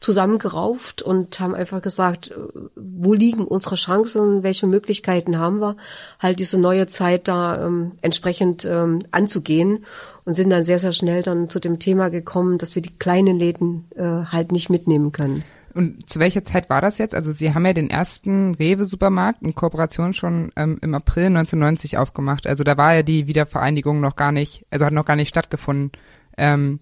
[0.00, 2.34] zusammengerauft und haben einfach gesagt, äh,
[2.76, 5.76] wo liegen unsere Chancen, welche Möglichkeiten haben wir,
[6.18, 9.84] halt diese neue Zeit da ähm, entsprechend ähm, anzugehen
[10.24, 13.38] und sind dann sehr, sehr schnell dann zu dem Thema gekommen, dass wir die kleinen
[13.38, 15.42] Läden äh, halt nicht mitnehmen können.
[15.74, 17.14] Und zu welcher Zeit war das jetzt?
[17.14, 22.46] Also Sie haben ja den ersten Rewe-Supermarkt in Kooperation schon ähm, im April 1990 aufgemacht.
[22.46, 25.92] Also da war ja die Wiedervereinigung noch gar nicht, also hat noch gar nicht stattgefunden.
[26.36, 26.80] Ähm,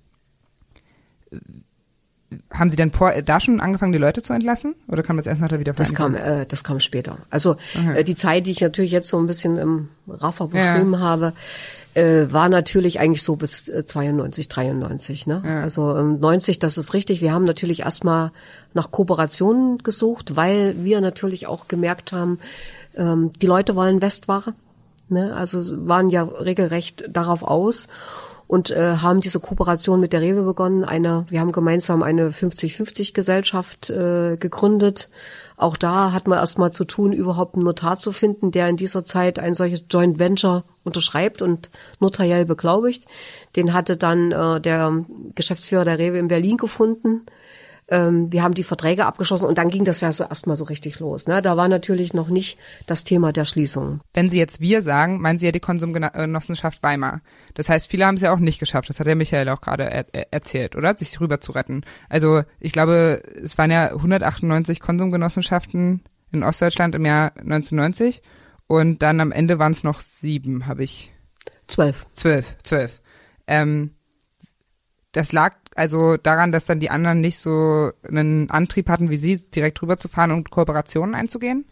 [2.52, 4.74] haben Sie denn vor, da schon angefangen, die Leute zu entlassen?
[4.88, 6.12] Oder kam das erst nach der Wiedervereinigung?
[6.12, 7.18] Das kam, äh, das kam später.
[7.30, 7.56] Also
[7.94, 11.00] äh, die Zeit, die ich natürlich jetzt so ein bisschen im Raffer beschrieben ja.
[11.00, 11.32] habe,
[11.96, 15.26] äh, war natürlich eigentlich so bis äh, 92, 93.
[15.26, 15.42] Ne?
[15.44, 15.62] Ja.
[15.62, 17.22] Also ähm, 90, das ist richtig.
[17.22, 18.32] Wir haben natürlich erstmal
[18.74, 22.38] nach Kooperationen gesucht, weil wir natürlich auch gemerkt haben,
[22.96, 24.52] ähm, die Leute wollen Westware.
[25.08, 25.34] Ne?
[25.34, 27.88] Also waren ja regelrecht darauf aus
[28.46, 30.84] und äh, haben diese Kooperation mit der Rewe begonnen.
[30.84, 35.08] Eine, wir haben gemeinsam eine 50-50 Gesellschaft äh, gegründet
[35.56, 39.04] auch da hat man erstmal zu tun, überhaupt einen Notar zu finden, der in dieser
[39.04, 43.06] Zeit ein solches Joint Venture unterschreibt und notariell beglaubigt.
[43.56, 45.04] Den hatte dann äh, der
[45.34, 47.22] Geschäftsführer der Rewe in Berlin gefunden
[47.88, 50.98] ähm, wir haben die Verträge abgeschlossen und dann ging das ja so erstmal so richtig
[50.98, 51.28] los.
[51.28, 51.40] Ne?
[51.42, 54.00] Da war natürlich noch nicht das Thema der Schließung.
[54.12, 57.20] Wenn Sie jetzt wir sagen, meinen Sie ja die Konsumgenossenschaft Weimar.
[57.54, 58.88] Das heißt, viele haben es ja auch nicht geschafft.
[58.88, 60.96] Das hat der Michael auch gerade er erzählt, oder?
[60.96, 61.82] Sich rüber zu retten.
[62.08, 66.02] Also ich glaube, es waren ja 198 Konsumgenossenschaften
[66.32, 68.22] in Ostdeutschland im Jahr 1990
[68.66, 71.12] und dann am Ende waren es noch sieben, habe ich.
[71.68, 72.06] Zwölf.
[72.12, 73.00] Zwölf, zwölf.
[73.46, 73.92] Ähm,
[75.12, 79.42] das lag also daran, dass dann die anderen nicht so einen Antrieb hatten wie Sie,
[79.50, 81.66] direkt rüberzufahren und Kooperationen einzugehen?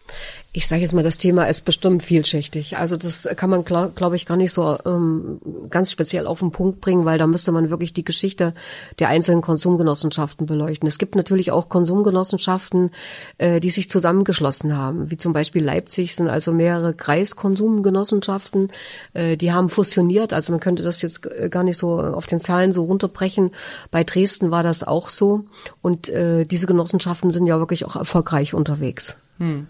[0.57, 2.77] Ich sage jetzt mal, das Thema ist bestimmt vielschichtig.
[2.77, 6.53] Also das kann man, glaube glaub ich, gar nicht so ähm, ganz speziell auf den
[6.53, 8.55] Punkt bringen, weil da müsste man wirklich die Geschichte
[9.01, 10.87] der einzelnen Konsumgenossenschaften beleuchten.
[10.87, 12.93] Es gibt natürlich auch Konsumgenossenschaften,
[13.39, 18.69] äh, die sich zusammengeschlossen haben, wie zum Beispiel Leipzig sind also mehrere Kreiskonsumgenossenschaften,
[19.13, 20.33] äh, die haben fusioniert.
[20.33, 23.51] Also man könnte das jetzt äh, gar nicht so auf den Zahlen so runterbrechen.
[23.91, 25.47] Bei Dresden war das auch so
[25.83, 29.17] und äh, diese Genossenschaften sind ja wirklich auch erfolgreich unterwegs.
[29.39, 29.67] Hm.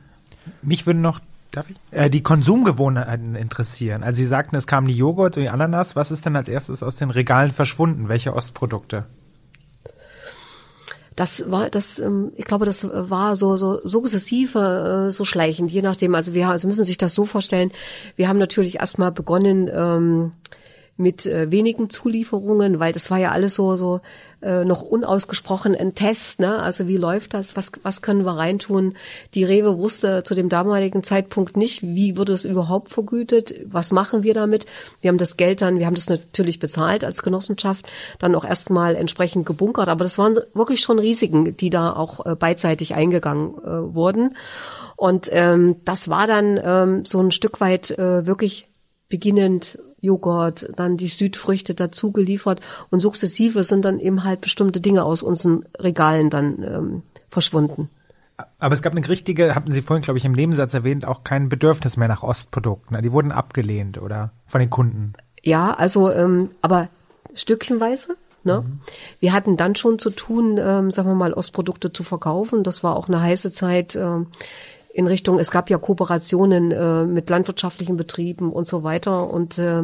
[0.62, 1.20] Mich würden noch
[1.54, 1.76] Darf ich?
[1.92, 4.02] Äh, die Konsumgewohnheiten interessieren.
[4.02, 5.94] Also Sie sagten, es kamen die Joghurt und die Ananas.
[5.94, 8.08] Was ist denn als erstes aus den Regalen verschwunden?
[8.08, 9.04] Welche Ostprodukte?
[11.14, 15.82] Das war, das, ähm, ich glaube, das war so, so sukzessive, äh, so schleichend, je
[15.82, 16.16] nachdem.
[16.16, 17.70] Also wir, also müssen sich das so vorstellen.
[18.16, 20.32] Wir haben natürlich erstmal begonnen, ähm,
[20.96, 24.00] mit äh, wenigen Zulieferungen, weil das war ja alles so so
[24.44, 26.62] äh, noch unausgesprochen ein Test, ne?
[26.62, 27.56] Also wie läuft das?
[27.56, 28.94] Was was können wir reintun?
[29.34, 33.54] Die Rewe wusste zu dem damaligen Zeitpunkt nicht, wie wird es überhaupt vergütet?
[33.64, 34.66] Was machen wir damit?
[35.00, 37.88] Wir haben das Geld dann, wir haben das natürlich bezahlt als Genossenschaft,
[38.18, 42.34] dann auch erstmal entsprechend gebunkert, aber das waren wirklich schon Risiken, die da auch äh,
[42.34, 44.36] beidseitig eingegangen äh, wurden.
[44.96, 48.68] Und ähm, das war dann ähm, so ein Stück weit äh, wirklich
[49.08, 52.60] beginnend Joghurt, dann die Südfrüchte dazu geliefert
[52.90, 57.88] und sukzessive sind dann eben halt bestimmte Dinge aus unseren Regalen dann ähm, verschwunden.
[58.58, 61.48] Aber es gab eine richtige, hatten Sie vorhin, glaube ich, im Nebensatz erwähnt, auch kein
[61.48, 63.00] Bedürfnis mehr nach Ostprodukten.
[63.02, 65.12] Die wurden abgelehnt oder von den Kunden.
[65.42, 66.88] Ja, also ähm, aber
[67.34, 68.16] stückchenweise.
[68.42, 68.62] Ne?
[68.62, 68.80] Mhm.
[69.20, 72.62] Wir hatten dann schon zu tun, ähm, sagen wir mal, Ostprodukte zu verkaufen.
[72.62, 73.96] Das war auch eine heiße Zeit.
[73.96, 74.26] Ähm,
[74.94, 79.28] in Richtung, es gab ja Kooperationen äh, mit landwirtschaftlichen Betrieben und so weiter.
[79.28, 79.82] Und äh,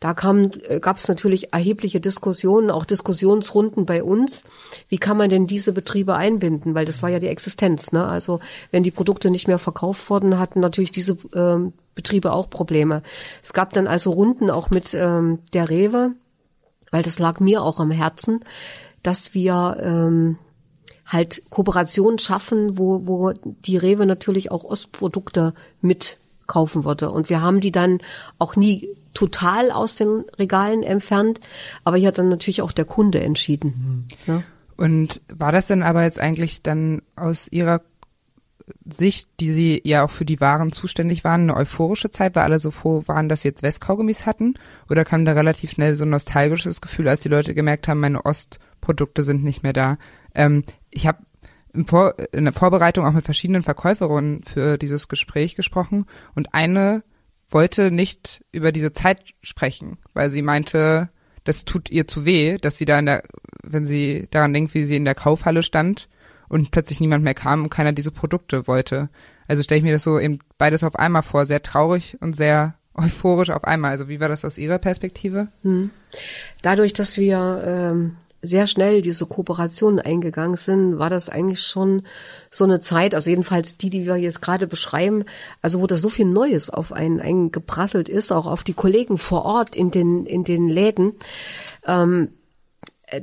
[0.00, 4.44] da kam, äh, gab es natürlich erhebliche Diskussionen, auch Diskussionsrunden bei uns.
[4.88, 6.74] Wie kann man denn diese Betriebe einbinden?
[6.74, 7.92] Weil das war ja die Existenz.
[7.92, 8.04] Ne?
[8.04, 8.40] Also
[8.72, 13.04] wenn die Produkte nicht mehr verkauft wurden, hatten natürlich diese äh, Betriebe auch Probleme.
[13.40, 16.14] Es gab dann also Runden auch mit ähm, der Rewe,
[16.90, 18.40] weil das lag mir auch am Herzen,
[19.04, 20.36] dass wir ähm,
[21.08, 27.10] halt Kooperationen schaffen, wo, wo die Rewe natürlich auch Ostprodukte mitkaufen würde.
[27.10, 27.98] Und wir haben die dann
[28.38, 31.40] auch nie total aus den Regalen entfernt,
[31.82, 34.06] aber hier hat dann natürlich auch der Kunde entschieden.
[34.26, 34.32] Mhm.
[34.32, 34.42] Ja.
[34.76, 37.80] Und war das denn aber jetzt eigentlich dann aus Ihrer
[38.84, 42.58] Sicht, die Sie ja auch für die Waren zuständig waren, eine euphorische Zeit, weil alle
[42.58, 44.54] so froh waren, dass sie jetzt Westkaugummis hatten?
[44.88, 48.24] Oder kam da relativ schnell so ein nostalgisches Gefühl, als die Leute gemerkt haben, meine
[48.24, 49.96] Ostprodukte sind nicht mehr da?
[50.34, 51.18] Ähm, ich habe
[51.86, 57.02] Vor in der Vorbereitung auch mit verschiedenen Verkäuferinnen für dieses Gespräch gesprochen und eine
[57.50, 61.08] wollte nicht über diese Zeit sprechen, weil sie meinte,
[61.44, 63.22] das tut ihr zu weh, dass sie da in der,
[63.62, 66.08] wenn sie daran denkt, wie sie in der Kaufhalle stand
[66.48, 69.06] und plötzlich niemand mehr kam und keiner diese Produkte wollte.
[69.46, 72.74] Also stelle ich mir das so eben beides auf einmal vor, sehr traurig und sehr
[72.94, 73.92] euphorisch auf einmal.
[73.92, 75.48] Also wie war das aus Ihrer Perspektive?
[75.62, 75.90] Hm.
[76.62, 82.02] Dadurch, dass wir ähm, sehr schnell diese Kooperation eingegangen sind, war das eigentlich schon
[82.50, 85.24] so eine Zeit, also jedenfalls die, die wir jetzt gerade beschreiben,
[85.60, 89.44] also wo da so viel Neues auf einen eingeprasselt ist, auch auf die Kollegen vor
[89.44, 91.14] Ort in den, in den Läden,
[91.84, 92.28] ähm,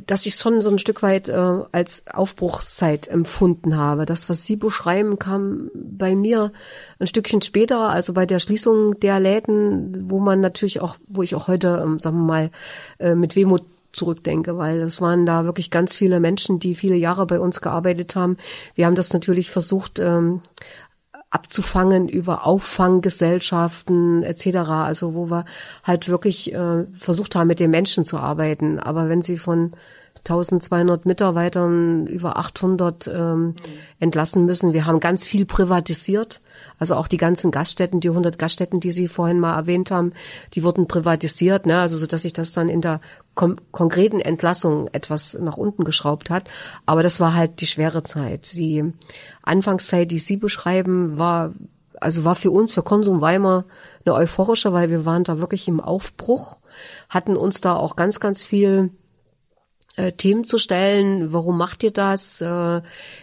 [0.07, 4.05] dass ich schon so ein Stück weit äh, als Aufbruchszeit empfunden habe.
[4.05, 6.51] Das, was Sie beschreiben, kam bei mir
[6.99, 11.35] ein Stückchen später, also bei der Schließung der Läden, wo man natürlich auch, wo ich
[11.35, 12.51] auch heute, ähm, sagen wir mal,
[12.99, 13.63] äh, mit Wehmut
[13.95, 18.15] zurückdenke, weil es waren da wirklich ganz viele Menschen, die viele Jahre bei uns gearbeitet
[18.15, 18.37] haben.
[18.75, 20.41] Wir haben das natürlich versucht ähm,
[21.29, 24.57] abzufangen über Auffanggesellschaften etc.
[24.69, 25.45] Also wo wir
[25.83, 28.79] halt wirklich äh, versucht haben, mit den Menschen zu arbeiten.
[28.79, 29.75] Aber wenn sie von
[30.29, 33.53] 1200 Mitarbeitern über 800 ähm,
[33.99, 34.73] entlassen müssen.
[34.73, 36.41] Wir haben ganz viel privatisiert.
[36.79, 40.13] Also auch die ganzen Gaststätten, die 100 Gaststätten, die Sie vorhin mal erwähnt haben,
[40.53, 41.79] die wurden privatisiert, ne?
[41.79, 43.01] also so dass sich das dann in der
[43.35, 46.49] konkreten Entlassung etwas nach unten geschraubt hat.
[46.85, 48.53] Aber das war halt die schwere Zeit.
[48.53, 48.93] Die
[49.43, 51.53] Anfangszeit, die Sie beschreiben, war
[52.01, 53.65] also war für uns, für Konsum Weimar,
[54.05, 56.57] eine euphorische, weil wir waren da wirklich im Aufbruch,
[57.09, 58.91] hatten uns da auch ganz, ganz viel
[59.95, 61.31] äh, Themen zu stellen.
[61.33, 62.41] Warum macht ihr das?
[62.41, 62.81] Äh,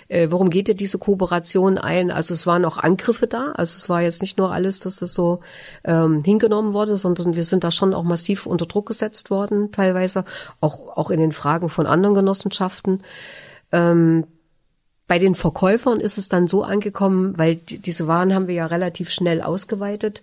[0.08, 2.10] äh, warum geht ihr diese Kooperation ein?
[2.10, 3.52] Also es waren auch Angriffe da.
[3.52, 5.40] Also es war jetzt nicht nur alles, dass das so
[5.84, 10.24] ähm, hingenommen wurde, sondern wir sind da schon auch massiv unter Druck gesetzt worden, teilweise
[10.60, 13.02] auch auch in den Fragen von anderen Genossenschaften.
[13.70, 14.24] Ähm,
[15.08, 18.66] bei den Verkäufern ist es dann so angekommen, weil die, diese Waren haben wir ja
[18.66, 20.22] relativ schnell ausgeweitet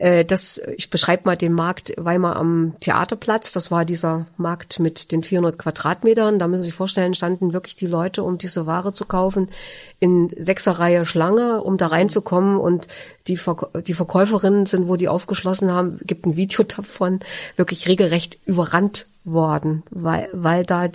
[0.00, 3.52] das, ich beschreibe mal den Markt Weimar am Theaterplatz.
[3.52, 6.38] Das war dieser Markt mit den 400 Quadratmetern.
[6.38, 9.50] Da müssen Sie sich vorstellen, standen wirklich die Leute, um diese Ware zu kaufen,
[9.98, 12.56] in sechser Reihe Schlange, um da reinzukommen.
[12.56, 12.88] Und
[13.26, 13.56] die, Ver
[13.86, 17.20] die Verkäuferinnen sind, wo die aufgeschlossen haben, gibt ein Video davon,
[17.56, 20.88] wirklich regelrecht überrannt worden, weil, weil da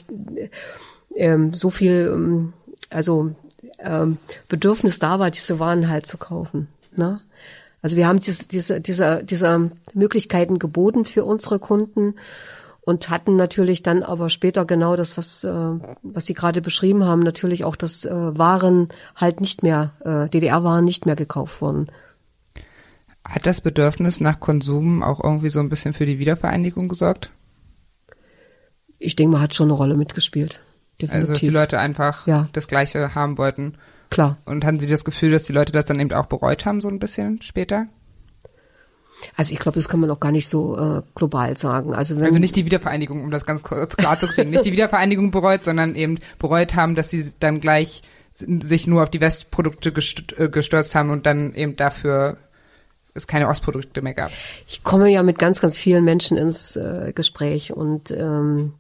[1.15, 2.53] ähm, so viel, ähm,
[2.89, 3.35] also
[3.77, 4.17] ähm,
[4.47, 6.67] Bedürfnis da war, diese Waren halt zu kaufen.
[6.95, 7.21] Ne?
[7.85, 12.15] Also wir haben diese, diese, diese, diese Möglichkeiten geboten für unsere Kunden
[12.81, 15.53] und hatten natürlich dann aber später genau das, was, äh,
[16.01, 20.83] was Sie gerade beschrieben haben, natürlich auch, dass äh, Waren halt nicht mehr, äh, DDR-Waren
[20.83, 21.91] nicht mehr gekauft wurden.
[23.23, 27.29] Hat das Bedürfnis nach Konsum auch irgendwie so ein bisschen für die Wiedervereinigung gesorgt?
[28.97, 30.59] Ich denke, man hat schon eine Rolle mitgespielt.
[30.99, 31.19] Definitiv.
[31.19, 32.49] Also, dass die Leute einfach ja.
[32.51, 33.77] das Gleiche haben wollten.
[34.09, 34.37] Klar.
[34.45, 36.89] Und hatten Sie das Gefühl, dass die Leute das dann eben auch bereut haben, so
[36.89, 37.87] ein bisschen später?
[39.37, 41.93] Also ich glaube, das kann man auch gar nicht so äh, global sagen.
[41.93, 44.71] Also, wenn also nicht die Wiedervereinigung, um das ganz kurz klar zu kriegen, nicht die
[44.71, 48.03] Wiedervereinigung bereut, sondern eben bereut haben, dass sie dann gleich
[48.33, 49.93] sich nur auf die Westprodukte
[50.37, 52.37] äh, gestürzt haben und dann eben dafür
[53.13, 54.31] es keine Ostprodukte mehr gab.
[54.67, 58.73] Ich komme ja mit ganz, ganz vielen Menschen ins äh, Gespräch und ähm,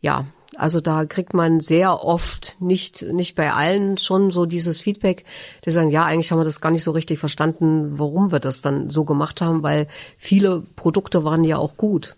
[0.00, 5.24] ja, also da kriegt man sehr oft, nicht, nicht bei allen, schon so dieses Feedback,
[5.64, 8.62] die sagen, ja, eigentlich haben wir das gar nicht so richtig verstanden, warum wir das
[8.62, 9.86] dann so gemacht haben, weil
[10.16, 12.16] viele Produkte waren ja auch gut.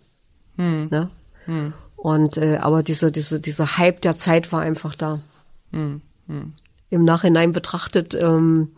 [0.57, 0.89] Hm.
[0.91, 1.11] Ne?
[1.47, 1.73] Hm.
[1.97, 5.21] Und äh, aber diese, diese, dieser Hype der Zeit war einfach da.
[5.73, 6.03] Hm.
[6.29, 6.53] Hm.
[6.91, 8.73] Im Nachhinein betrachtet ähm,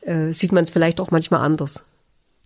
[0.00, 1.84] äh, sieht man es vielleicht auch manchmal anders.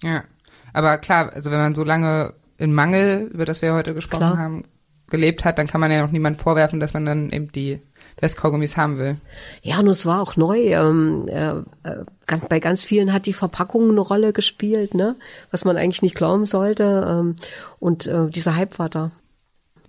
[0.02, 0.24] Ja,
[0.72, 4.38] aber klar, also wenn man so lange in Mangel, über das wir heute gesprochen klar.
[4.38, 4.64] haben,
[5.10, 7.80] gelebt hat, dann kann man ja noch niemand vorwerfen, dass man dann eben die
[8.20, 9.16] Westkaugummis haben will.
[9.62, 10.58] Ja, und es war auch neu.
[10.58, 15.16] Ähm, äh, äh, bei ganz vielen hat die Verpackung eine Rolle gespielt, ne?
[15.50, 17.18] was man eigentlich nicht glauben sollte.
[17.18, 17.36] Ähm,
[17.78, 19.10] und äh, dieser Hype war da.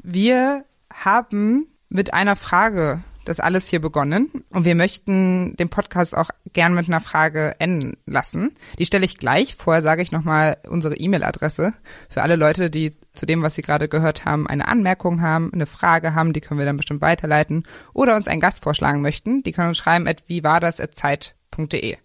[0.01, 0.63] Wir
[0.93, 6.73] haben mit einer Frage das alles hier begonnen und wir möchten den Podcast auch gern
[6.73, 8.51] mit einer Frage enden lassen.
[8.79, 9.55] Die stelle ich gleich.
[9.55, 11.73] Vorher sage ich nochmal unsere E-Mail-Adresse
[12.09, 15.67] für alle Leute, die zu dem, was sie gerade gehört haben, eine Anmerkung haben, eine
[15.67, 19.43] Frage haben, die können wir dann bestimmt weiterleiten oder uns einen Gast vorschlagen möchten.
[19.43, 21.97] Die können uns schreiben at wie war das at zeit.de.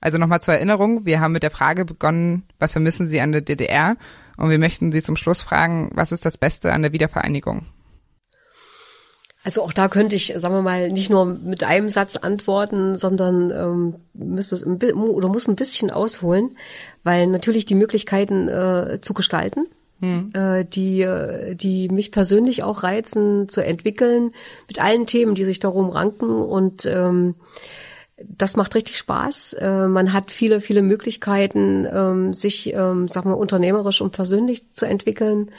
[0.00, 3.40] Also nochmal zur Erinnerung, wir haben mit der Frage begonnen, was vermissen Sie an der
[3.40, 3.96] DDR?
[4.36, 7.66] Und wir möchten Sie zum Schluss fragen, was ist das Beste an der Wiedervereinigung?
[9.46, 13.52] Also auch da könnte ich, sagen wir mal, nicht nur mit einem Satz antworten, sondern
[13.52, 16.56] ähm, müsste es ein, oder muss ein bisschen ausholen,
[17.04, 19.68] weil natürlich die Möglichkeiten äh, zu gestalten,
[20.00, 20.30] hm.
[20.34, 24.32] äh, die, äh, die mich persönlich auch reizen, zu entwickeln,
[24.66, 27.36] mit allen Themen, die sich darum ranken und ähm,
[28.22, 29.54] das macht richtig Spaß.
[29.54, 34.86] Äh, man hat viele, viele Möglichkeiten, ähm, sich, ähm, sag mal, unternehmerisch und persönlich zu
[34.86, 35.50] entwickeln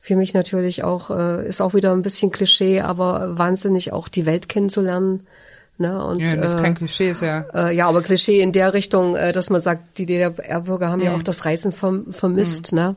[0.00, 4.26] für mich natürlich auch, äh, ist auch wieder ein bisschen Klischee, aber wahnsinnig auch die
[4.26, 5.26] Welt kennenzulernen.
[5.80, 6.04] Ne?
[6.04, 7.46] Und, ja, das ist kein Klischee, ist ja.
[7.54, 11.04] Äh, ja, aber Klischee in der Richtung, äh, dass man sagt, die DDR-Bürger haben mhm.
[11.04, 12.72] ja auch das Reisen verm vermisst.
[12.72, 12.78] Mhm.
[12.78, 12.96] Ne?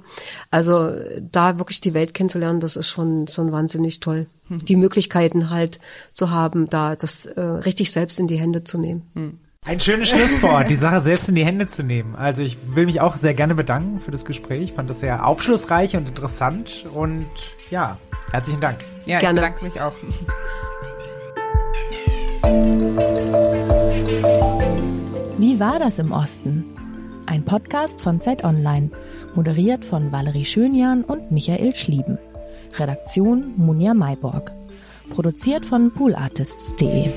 [0.49, 0.91] Also
[1.31, 4.25] da wirklich die Welt kennenzulernen, das ist schon, schon wahnsinnig toll.
[4.49, 4.65] Mhm.
[4.65, 5.79] Die Möglichkeiten halt
[6.11, 9.03] zu haben, da das äh, richtig selbst in die Hände zu nehmen.
[9.13, 9.37] Mhm.
[9.63, 12.15] Ein schönes Schlusswort, die Sache selbst in die Hände zu nehmen.
[12.15, 14.63] Also ich will mich auch sehr gerne bedanken für das Gespräch.
[14.63, 16.85] Ich fand das sehr aufschlussreich und interessant.
[16.91, 17.27] Und
[17.69, 17.99] ja,
[18.31, 18.79] herzlichen Dank.
[19.05, 19.39] Ja, gerne.
[19.39, 19.93] ich bedanke mich auch.
[25.37, 26.65] Wie war das im Osten?
[27.25, 28.91] Ein Podcast von Zeit Online,
[29.35, 32.17] moderiert von Valerie Schönjan und Michael Schlieben.
[32.77, 34.51] Redaktion Munja Mayborg.
[35.09, 37.09] Produziert von poolartists.de.